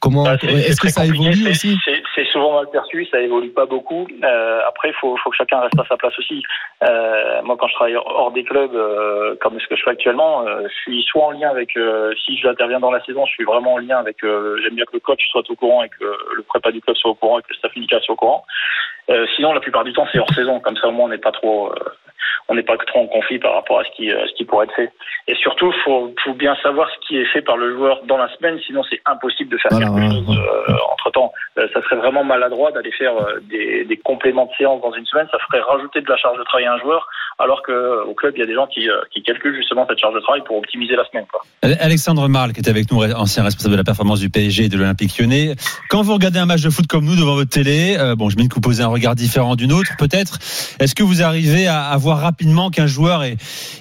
Comment 0.00 0.24
Ah, 0.26 0.36
c'est 0.40 0.46
Est-ce 0.48 0.80
que 0.80 0.88
ça 0.88 1.04
évolue 1.04 1.48
aussi 1.48 1.76
c'est- 1.84 2.24
souvent 2.32 2.56
mal 2.56 2.68
perçu, 2.70 3.06
ça 3.06 3.20
évolue 3.20 3.48
pas 3.50 3.64
beaucoup. 3.66 4.06
Euh, 4.22 4.60
après, 4.66 4.88
il 4.90 4.94
faut, 5.00 5.16
faut 5.16 5.30
que 5.30 5.36
chacun 5.36 5.60
reste 5.60 5.78
à 5.78 5.84
sa 5.88 5.96
place 5.96 6.16
aussi. 6.18 6.42
Euh, 6.84 7.40
moi, 7.42 7.56
quand 7.58 7.66
je 7.68 7.74
travaille 7.74 7.96
hors 7.96 8.30
des 8.32 8.44
clubs, 8.44 8.74
euh, 8.74 9.34
comme 9.40 9.58
ce 9.58 9.66
que 9.66 9.76
je 9.76 9.82
fais 9.82 9.90
actuellement, 9.90 10.46
euh, 10.46 10.62
je 10.68 10.74
suis 10.82 11.02
soit 11.04 11.24
en 11.24 11.30
lien 11.30 11.48
avec, 11.50 11.76
euh, 11.76 12.12
si 12.24 12.36
j'interviens 12.36 12.80
dans 12.80 12.90
la 12.90 13.02
saison, 13.04 13.24
je 13.26 13.32
suis 13.32 13.44
vraiment 13.44 13.74
en 13.74 13.78
lien 13.78 13.98
avec, 13.98 14.22
euh, 14.24 14.56
j'aime 14.62 14.74
bien 14.74 14.84
que 14.84 14.92
le 14.94 15.00
coach 15.00 15.20
soit 15.30 15.48
au 15.48 15.54
courant 15.56 15.82
et 15.82 15.88
que 15.88 16.04
le 16.36 16.42
prépa 16.42 16.70
du 16.70 16.80
club 16.80 16.96
soit 16.96 17.10
au 17.10 17.14
courant 17.14 17.38
et 17.38 17.42
que 17.42 17.48
le 17.50 17.54
staff 17.56 17.74
médical 17.74 18.00
soit 18.02 18.12
au 18.12 18.16
courant. 18.16 18.44
Euh, 19.10 19.26
sinon, 19.36 19.52
la 19.54 19.60
plupart 19.60 19.84
du 19.84 19.92
temps, 19.94 20.06
c'est 20.12 20.18
hors 20.18 20.32
saison. 20.34 20.60
Comme 20.60 20.76
ça, 20.76 20.88
au 20.88 20.92
moins, 20.92 21.06
on 21.06 21.08
n'est 21.08 21.18
pas 21.18 21.32
trop, 21.32 21.72
euh, 21.72 21.74
on 22.48 22.54
n'est 22.54 22.62
pas 22.62 22.76
trop 22.78 23.00
en 23.00 23.06
conflit 23.06 23.38
par 23.38 23.54
rapport 23.54 23.80
à 23.80 23.84
ce 23.84 23.90
qui, 23.96 24.10
euh, 24.10 24.26
ce 24.26 24.32
qui 24.34 24.44
pourrait 24.44 24.64
être 24.64 24.74
fait. 24.74 24.90
Et 25.26 25.34
surtout, 25.34 25.72
faut, 25.84 26.14
faut 26.24 26.34
bien 26.34 26.56
savoir 26.62 26.88
ce 26.90 27.06
qui 27.06 27.18
est 27.18 27.26
fait 27.26 27.42
par 27.42 27.56
le 27.56 27.74
joueur 27.74 28.00
dans 28.04 28.16
la 28.16 28.28
semaine. 28.36 28.58
Sinon, 28.66 28.82
c'est 28.88 29.00
impossible 29.04 29.50
de 29.50 29.58
faire 29.58 29.70
Voilà, 29.72 29.86
quelque 29.86 30.10
chose 30.10 30.38
euh. 30.38 30.74
Ça 31.72 31.82
serait 31.82 31.96
vraiment 31.96 32.24
maladroit 32.24 32.72
d'aller 32.72 32.92
faire 32.92 33.16
euh, 33.16 33.40
des, 33.48 33.84
des 33.84 33.96
compléments 33.96 34.46
de 34.46 34.52
séance 34.56 34.80
dans 34.82 34.92
une 34.92 35.06
semaine. 35.06 35.26
Ça 35.30 35.38
ferait 35.38 35.60
rajouter 35.60 36.00
de 36.00 36.08
la 36.08 36.16
charge 36.16 36.38
de 36.38 36.44
travail 36.44 36.66
à 36.66 36.74
un 36.74 36.78
joueur, 36.78 37.08
alors 37.38 37.62
que 37.62 37.72
euh, 37.72 38.04
au 38.04 38.14
club, 38.14 38.34
il 38.36 38.40
y 38.40 38.42
a 38.42 38.46
des 38.46 38.54
gens 38.54 38.66
qui, 38.66 38.88
euh, 38.88 39.00
qui 39.12 39.22
calculent 39.22 39.56
justement 39.56 39.86
cette 39.88 39.98
charge 39.98 40.14
de 40.14 40.20
travail 40.20 40.42
pour 40.44 40.58
optimiser 40.58 40.96
la 40.96 41.04
semaine. 41.08 41.24
Quoi. 41.30 41.42
Alexandre 41.80 42.28
Marle, 42.28 42.52
qui 42.52 42.60
est 42.60 42.68
avec 42.68 42.90
nous, 42.90 43.02
ancien 43.02 43.42
responsable 43.44 43.72
de 43.72 43.78
la 43.78 43.84
performance 43.84 44.20
du 44.20 44.30
PSG 44.30 44.64
et 44.64 44.68
de 44.68 44.76
l'Olympique 44.76 45.18
lyonnais. 45.18 45.54
Quand 45.88 46.02
vous 46.02 46.14
regardez 46.14 46.38
un 46.38 46.46
match 46.46 46.62
de 46.62 46.70
foot 46.70 46.86
comme 46.86 47.04
nous 47.04 47.16
devant 47.16 47.34
votre 47.34 47.50
télé, 47.50 47.96
euh, 47.98 48.14
bon, 48.16 48.28
je 48.28 48.36
mets 48.36 48.48
que 48.48 48.54
vous 48.54 48.60
posez 48.60 48.82
un 48.82 48.88
regard 48.88 49.14
différent 49.14 49.56
d'une 49.56 49.72
autre, 49.72 49.90
peut-être. 49.98 50.38
Est-ce 50.80 50.94
que 50.94 51.02
vous 51.02 51.22
arrivez 51.22 51.66
à, 51.66 51.84
à 51.84 51.96
voir 51.96 52.18
rapidement 52.18 52.70
qu'un 52.70 52.86
joueur 52.86 53.22
est, 53.22 53.36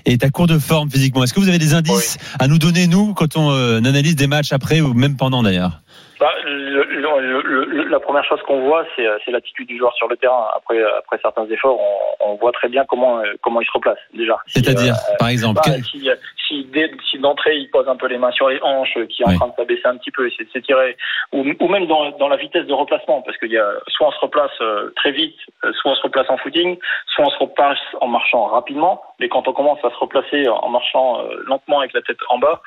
est 0.05 0.23
à 0.23 0.29
court 0.29 0.47
de 0.47 0.59
forme 0.59 0.89
physiquement? 0.89 1.23
Est-ce 1.23 1.33
que 1.33 1.39
vous 1.39 1.49
avez 1.49 1.59
des 1.59 1.73
indices 1.73 2.17
à 2.39 2.47
nous 2.47 2.57
donner, 2.57 2.87
nous, 2.87 3.13
quand 3.13 3.37
on 3.37 3.51
euh, 3.51 3.77
analyse 3.77 4.15
des 4.15 4.27
matchs 4.27 4.53
après 4.53 4.81
ou 4.81 4.93
même 4.93 5.17
pendant 5.17 5.43
d'ailleurs? 5.43 5.79
Bah, 6.19 6.31
le, 6.45 6.83
le, 6.83 7.41
le, 7.65 7.83
la 7.89 7.99
première 7.99 8.23
chose 8.25 8.41
qu'on 8.47 8.61
voit, 8.61 8.85
c'est, 8.95 9.05
c'est 9.23 9.31
l'attitude 9.31 9.67
du 9.67 9.77
joueur 9.77 9.93
sur 9.93 10.07
le 10.07 10.17
terrain. 10.17 10.47
Après, 10.55 10.81
après 10.97 11.19
certains 11.21 11.45
efforts, 11.49 11.79
on, 11.79 12.31
on 12.31 12.35
voit 12.35 12.51
très 12.51 12.69
bien 12.69 12.85
comment, 12.85 13.21
comment 13.41 13.61
il 13.61 13.65
se 13.67 13.71
replace 13.71 13.99
déjà. 14.13 14.37
C'est-à-dire, 14.47 14.95
Si, 14.95 15.11
euh, 15.11 15.15
par 15.19 15.29
exemple, 15.29 15.55
bah, 15.55 15.61
quel- 15.65 15.83
si, 15.83 16.09
si, 16.47 16.65
dès, 16.65 16.91
si 17.09 17.19
d'entrée 17.19 17.57
il 17.57 17.69
pose 17.69 17.87
un 17.87 17.95
peu 17.95 18.07
les 18.07 18.17
mains 18.17 18.31
sur 18.31 18.49
les 18.49 18.59
hanches, 18.63 18.97
qui 19.09 19.21
est 19.21 19.25
en 19.27 19.35
train 19.35 19.47
de 19.49 19.53
s'abaisser 19.55 19.85
un 19.85 19.97
petit 19.97 20.11
peu, 20.11 20.27
essayer 20.27 20.45
de 20.45 20.49
s'étirer, 20.51 20.97
ou, 21.33 21.45
ou 21.59 21.67
même 21.67 21.85
dans, 21.87 22.09
dans 22.11 22.29
la 22.29 22.37
vitesse 22.37 22.65
de 22.65 22.73
replacement, 22.73 23.21
parce 23.21 23.37
qu'il 23.37 23.51
y 23.51 23.57
a 23.59 23.67
soit 23.87 24.07
on 24.07 24.11
se 24.11 24.19
replace 24.19 24.51
euh, 24.61 24.91
très 24.95 25.11
vite, 25.11 25.37
euh, 25.65 25.71
soit 25.73 25.91
on 25.91 25.95
se 25.95 26.01
replace 26.03 26.29
en 26.29 26.37
footing, 26.37 26.77
soit 27.07 27.25
on 27.25 27.29
se 27.29 27.37
replace 27.39 27.79
en 28.01 28.07
marchant 28.07 28.45
rapidement. 28.45 29.01
Mais 29.19 29.29
quand 29.29 29.47
on 29.47 29.53
commence 29.53 29.79
à 29.83 29.89
se 29.91 29.97
replacer 29.97 30.47
en 30.47 30.69
marchant 30.69 31.21
euh, 31.21 31.43
lentement 31.45 31.79
avec 31.79 31.93
la 31.93 32.01
tête 32.01 32.17
en 32.29 32.39
bas, 32.39 32.47
euh, 32.55 32.57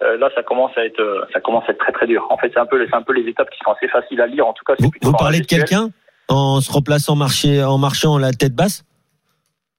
là 0.00 0.28
ça 0.34 0.42
commence 0.42 0.70
à 0.76 0.84
être 0.84 1.00
euh, 1.00 1.24
ça 1.32 1.40
commence 1.40 1.64
à 1.68 1.72
être 1.72 1.78
très 1.78 1.92
très 1.92 2.06
dur. 2.06 2.26
En 2.30 2.36
fait, 2.38 2.50
c'est 2.54 2.60
un 2.60 2.66
peu 2.66 2.84
c'est 2.88 2.94
un 2.96 3.02
peu 3.02 3.12
les 3.12 3.28
étapes 3.28 3.50
qui 3.50 3.58
sont 3.64 3.72
assez 3.72 3.88
faciles 3.88 4.20
à 4.20 4.26
lire. 4.26 4.46
En 4.46 4.52
tout 4.52 4.64
cas, 4.64 4.74
Vous, 4.78 4.90
vous 5.02 5.12
parlez 5.12 5.40
de 5.40 5.46
quelqu'un 5.46 5.90
en 6.28 6.60
se 6.60 6.70
replaçant 6.70 7.16
marcher, 7.16 7.62
en 7.64 7.78
marchant 7.78 8.18
la 8.18 8.32
tête 8.32 8.54
basse? 8.54 8.84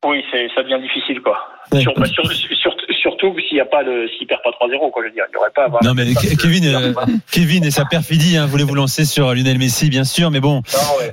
Oui, 0.06 0.24
c'est 0.32 0.50
ça 0.56 0.64
devient 0.64 0.82
difficile 0.82 1.22
quoi. 1.22 1.38
Ouais. 1.72 1.82
Sur- 1.82 1.94
bah, 1.94 2.06
sur- 2.06 2.32
sur- 2.32 2.76
surtout 3.02 3.34
s'il 3.48 3.58
y 3.58 3.62
a 3.62 3.66
pas 3.66 3.84
de 3.84 4.08
s'il 4.18 4.28
perd 4.28 4.42
pas 4.44 4.52
3-0 4.52 4.92
quoi, 4.92 5.02
je 5.04 5.08
veux 5.10 5.14
dire, 5.14 5.26
il 5.30 5.34
y 5.34 5.38
aurait 5.38 5.50
pas 5.52 5.64
à 5.64 5.66
avoir 5.66 5.84
Non 5.84 5.94
mais 5.94 6.04
Ke- 6.14 6.38
Kevin, 6.42 6.66
euh, 6.68 6.94
Kevin 7.32 7.64
et 7.64 7.72
sa 7.72 7.86
perfidie, 7.86 8.38
hein, 8.38 8.46
voulez 8.46 8.64
vous 8.64 8.76
lancer 8.76 9.06
sur 9.06 9.34
Lionel 9.34 9.58
Messi, 9.58 9.90
bien 9.90 10.04
sûr, 10.04 10.32
mais 10.32 10.40
bon, 10.40 10.56
Non, 10.56 10.62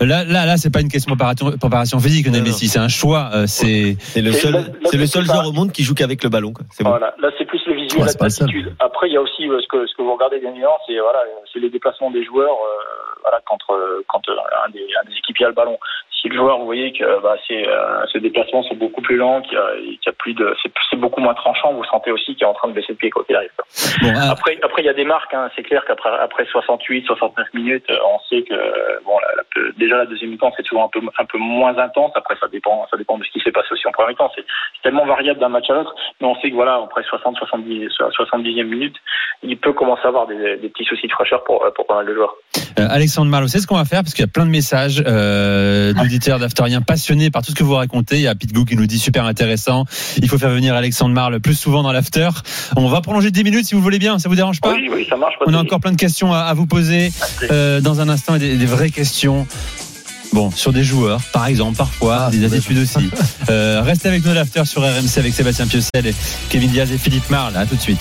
ouais. 0.01 0.07
là, 0.07 0.25
là, 0.25 0.46
là, 0.46 0.57
c'est 0.57 0.70
pas 0.72 0.81
une 0.81 0.88
question 0.88 1.12
de 1.12 1.16
préparation, 1.16 1.51
préparation 1.59 1.99
physique, 2.01 2.27
Lionel 2.27 2.42
Non. 2.42 2.46
Messi, 2.49 2.68
c'est 2.68 2.79
un 2.79 2.88
choix. 2.88 3.31
euh, 3.35 3.44
c'est 3.46 3.96
C'est 4.01 4.22
le 4.22 4.33
seul, 4.33 4.72
c'est 4.85 4.96
le 4.96 5.07
pas- 5.27 5.33
joueur 5.35 5.46
au 5.49 5.53
monde 5.53 5.72
qui 5.72 5.83
joue 5.83 5.94
qu'avec 5.94 6.22
le 6.25 6.31
ballon. 6.31 6.53
quoi. 6.53 6.64
C'est 6.70 6.85
bon. 6.85 6.90
Voilà, 6.90 7.14
là 7.20 7.31
c'est 7.38 7.44
plus 7.44 7.61
le 7.66 7.75
visuel, 7.75 8.03
Ouais, 8.03 8.09
l'attitude. 8.20 8.75
Après 8.81 9.09
il 9.09 9.12
y 9.14 9.16
a 9.16 9.20
aussi 9.22 9.49
euh, 9.49 9.61
ce 9.61 9.66
que 9.68 9.87
ce 9.87 9.94
que 9.96 10.03
vous 10.03 10.12
regardez 10.14 10.38
bien 10.40 10.51
évidemment, 10.51 10.79
c'est 10.87 10.99
voilà, 10.99 11.20
c'est 11.53 11.61
les 11.61 11.70
déplacements 11.70 12.11
des 12.11 12.25
joueurs, 12.25 12.53
euh, 12.55 13.20
voilà 13.22 13.40
quand 13.46 13.59
euh, 13.70 14.03
quand 14.09 14.22
euh, 14.29 14.35
un 14.66 14.70
des 14.70 14.81
un 15.01 15.09
des 15.09 15.16
équipiers 15.18 15.46
a 15.46 15.49
le 15.49 15.55
ballon. 15.55 15.79
Si 16.27 16.31
le 16.33 16.39
joueur, 16.39 16.59
vous 16.59 16.65
voyez 16.67 16.91
que 16.93 17.05
bah, 17.23 17.37
ses, 17.47 17.65
euh, 17.69 18.05
ses 18.12 18.19
déplacements 18.19 18.65
sont 18.65 18.75
beaucoup 18.75 19.01
plus 19.01 19.17
lents, 19.17 19.43
qu'il 19.43 19.53
y 19.53 19.57
a, 19.57 19.77
qu'il 19.77 19.99
y 20.07 20.09
a 20.09 20.12
plus 20.12 20.35
de, 20.35 20.57
c'est, 20.61 20.97
beaucoup 20.99 21.21
moins 21.21 21.35
tranchant. 21.35 21.73
Vous 21.73 21.85
sentez 21.85 22.11
aussi 22.11 22.35
qu'il 22.35 22.43
est 22.43 22.51
en 22.51 22.55
train 22.55 22.67
de 22.67 22.73
baisser 22.73 22.89
le 22.91 22.97
pied 22.97 23.11
quand 23.11 23.21
il 23.29 23.37
arrive. 23.37 23.51
bon. 24.03 24.12
ah, 24.17 24.31
Après, 24.33 24.59
après 24.61 24.83
il 24.83 24.87
y 24.87 24.89
a 24.89 24.93
des 24.95 25.05
marques. 25.05 25.33
Hein, 25.35 25.49
c'est 25.55 25.62
clair 25.62 25.85
qu'après 25.87 26.11
après 26.21 26.45
68, 26.47 27.07
69 27.07 27.47
minutes, 27.55 27.85
euh, 27.91 27.97
on 28.12 28.19
sait 28.29 28.43
que 28.43 28.55
euh, 28.55 28.99
bon, 29.05 29.12
la- 29.21 29.37
la- 29.62 29.71
déjà 29.79 29.99
la 29.99 30.07
deuxième 30.07 30.31
mi-temps 30.31 30.51
c'est 30.57 30.65
toujours 30.65 30.83
un 30.83 30.89
peu 30.89 30.99
un 31.17 31.25
peu 31.27 31.39
moins 31.39 31.79
intense. 31.79 32.11
Après, 32.17 32.35
ça 32.41 32.49
dépend, 32.49 32.89
ça 32.91 32.97
dépend 32.97 33.19
de 33.19 33.25
ce 33.25 33.31
qui 33.31 33.39
s'est 33.45 33.53
passé 33.53 33.69
aussi 33.71 33.87
en 33.87 33.93
première 33.93 34.09
mi-temps. 34.11 34.33
C'est, 34.35 34.45
tellement 34.83 35.07
variable 35.07 35.39
d'un 35.41 35.49
match 35.49 35.69
à 35.71 35.75
l'autre. 35.75 35.95
Mais 36.21 36.27
on 36.27 36.35
sait 36.41 36.49
que 36.51 36.55
voilà, 36.55 36.81
après 36.83 37.03
60, 37.03 37.37
70, 37.37 37.89
70e 37.89 38.65
minute, 38.65 38.95
il 39.43 39.57
peut 39.59 39.73
commencer 39.73 40.03
à 40.05 40.09
avoir 40.09 40.27
des, 40.27 40.57
des 40.57 40.69
petits 40.71 40.85
soucis 40.85 41.07
de 41.07 41.12
fraîcheur 41.12 41.45
pour 41.45 41.65
pour 41.75 41.87
pas 41.87 41.97
mal 41.97 42.07
de 42.07 42.15
joueurs. 42.15 42.35
Euh, 42.79 42.87
Alexandre 42.91 43.31
Marlowe, 43.31 43.49
c'est 43.49 43.59
ce 43.61 43.67
qu'on 43.67 43.77
va 43.77 43.85
faire 43.85 44.01
parce 44.03 44.12
qu'il 44.15 44.25
y 44.25 44.29
a 44.29 44.31
plein 44.31 44.45
de 44.45 44.51
messages 44.51 45.03
euh, 45.07 45.93
d'auditeurs 46.16 46.38
d'Afteriens 46.38 46.81
passionnés 46.81 47.31
par 47.31 47.42
tout 47.42 47.50
ce 47.50 47.55
que 47.57 47.62
vous 47.62 47.74
racontez. 47.74 48.16
Il 48.16 48.22
y 48.22 48.26
a 48.26 48.35
Pete 48.35 48.52
Gou 48.52 48.64
qui 48.64 48.74
nous 48.74 48.87
dit 48.87 48.98
super 48.98 49.26
intéressant. 49.26 49.85
Il 50.22 50.29
faut 50.29 50.38
faire 50.38 50.48
venir 50.50 50.74
Alexandre 50.74 51.14
Marle 51.14 51.40
plus 51.40 51.55
souvent 51.55 51.83
dans 51.83 51.92
l'after. 51.92 52.31
On 52.76 52.88
va 52.88 53.02
prolonger 53.02 53.31
10 53.31 53.44
minutes 53.44 53.66
si 53.66 53.74
vous 53.74 53.83
voulez 53.83 53.98
bien, 53.98 54.18
ça 54.18 54.31
vous 54.31 54.35
dérange 54.35 54.61
pas 54.62 54.72
Oui, 54.72 54.88
oui, 54.90 55.07
ça 55.09 55.16
marche. 55.16 55.35
pas 55.38 55.44
On 55.46 55.52
a 55.52 55.59
encore 55.59 55.81
plein 55.81 55.92
de 55.92 55.96
questions 55.96 56.33
à, 56.33 56.38
à 56.38 56.55
vous 56.55 56.66
poser 56.66 57.12
euh, 57.50 57.83
dans 57.83 58.00
un 58.00 58.09
instant 58.09 58.37
et 58.37 58.38
des, 58.38 58.57
des 58.57 58.66
vraies 58.66 58.88
questions. 58.90 59.46
Bon, 60.33 60.50
sur 60.50 60.72
des 60.72 60.83
joueurs, 60.85 61.20
par 61.33 61.46
exemple, 61.46 61.76
parfois, 61.76 62.24
Ah, 62.26 62.31
des 62.31 62.44
attitudes 62.44 62.79
aussi. 62.79 63.11
Euh, 63.48 63.81
restez 63.85 64.09
avec 64.09 64.24
nous 64.24 64.33
à 64.33 64.35
l'after 64.35 64.64
sur 64.64 64.83
RMC 64.83 65.18
avec 65.18 65.33
Sébastien 65.33 65.68
Piocel, 65.68 66.05
et 66.05 66.14
Kevin 66.48 66.68
Diaz 66.68 66.90
et 66.90 66.98
Philippe 66.98 67.31
Marle. 67.31 67.57
À 67.57 67.64
tout 67.64 67.76
de 67.76 67.81
suite. 67.81 68.00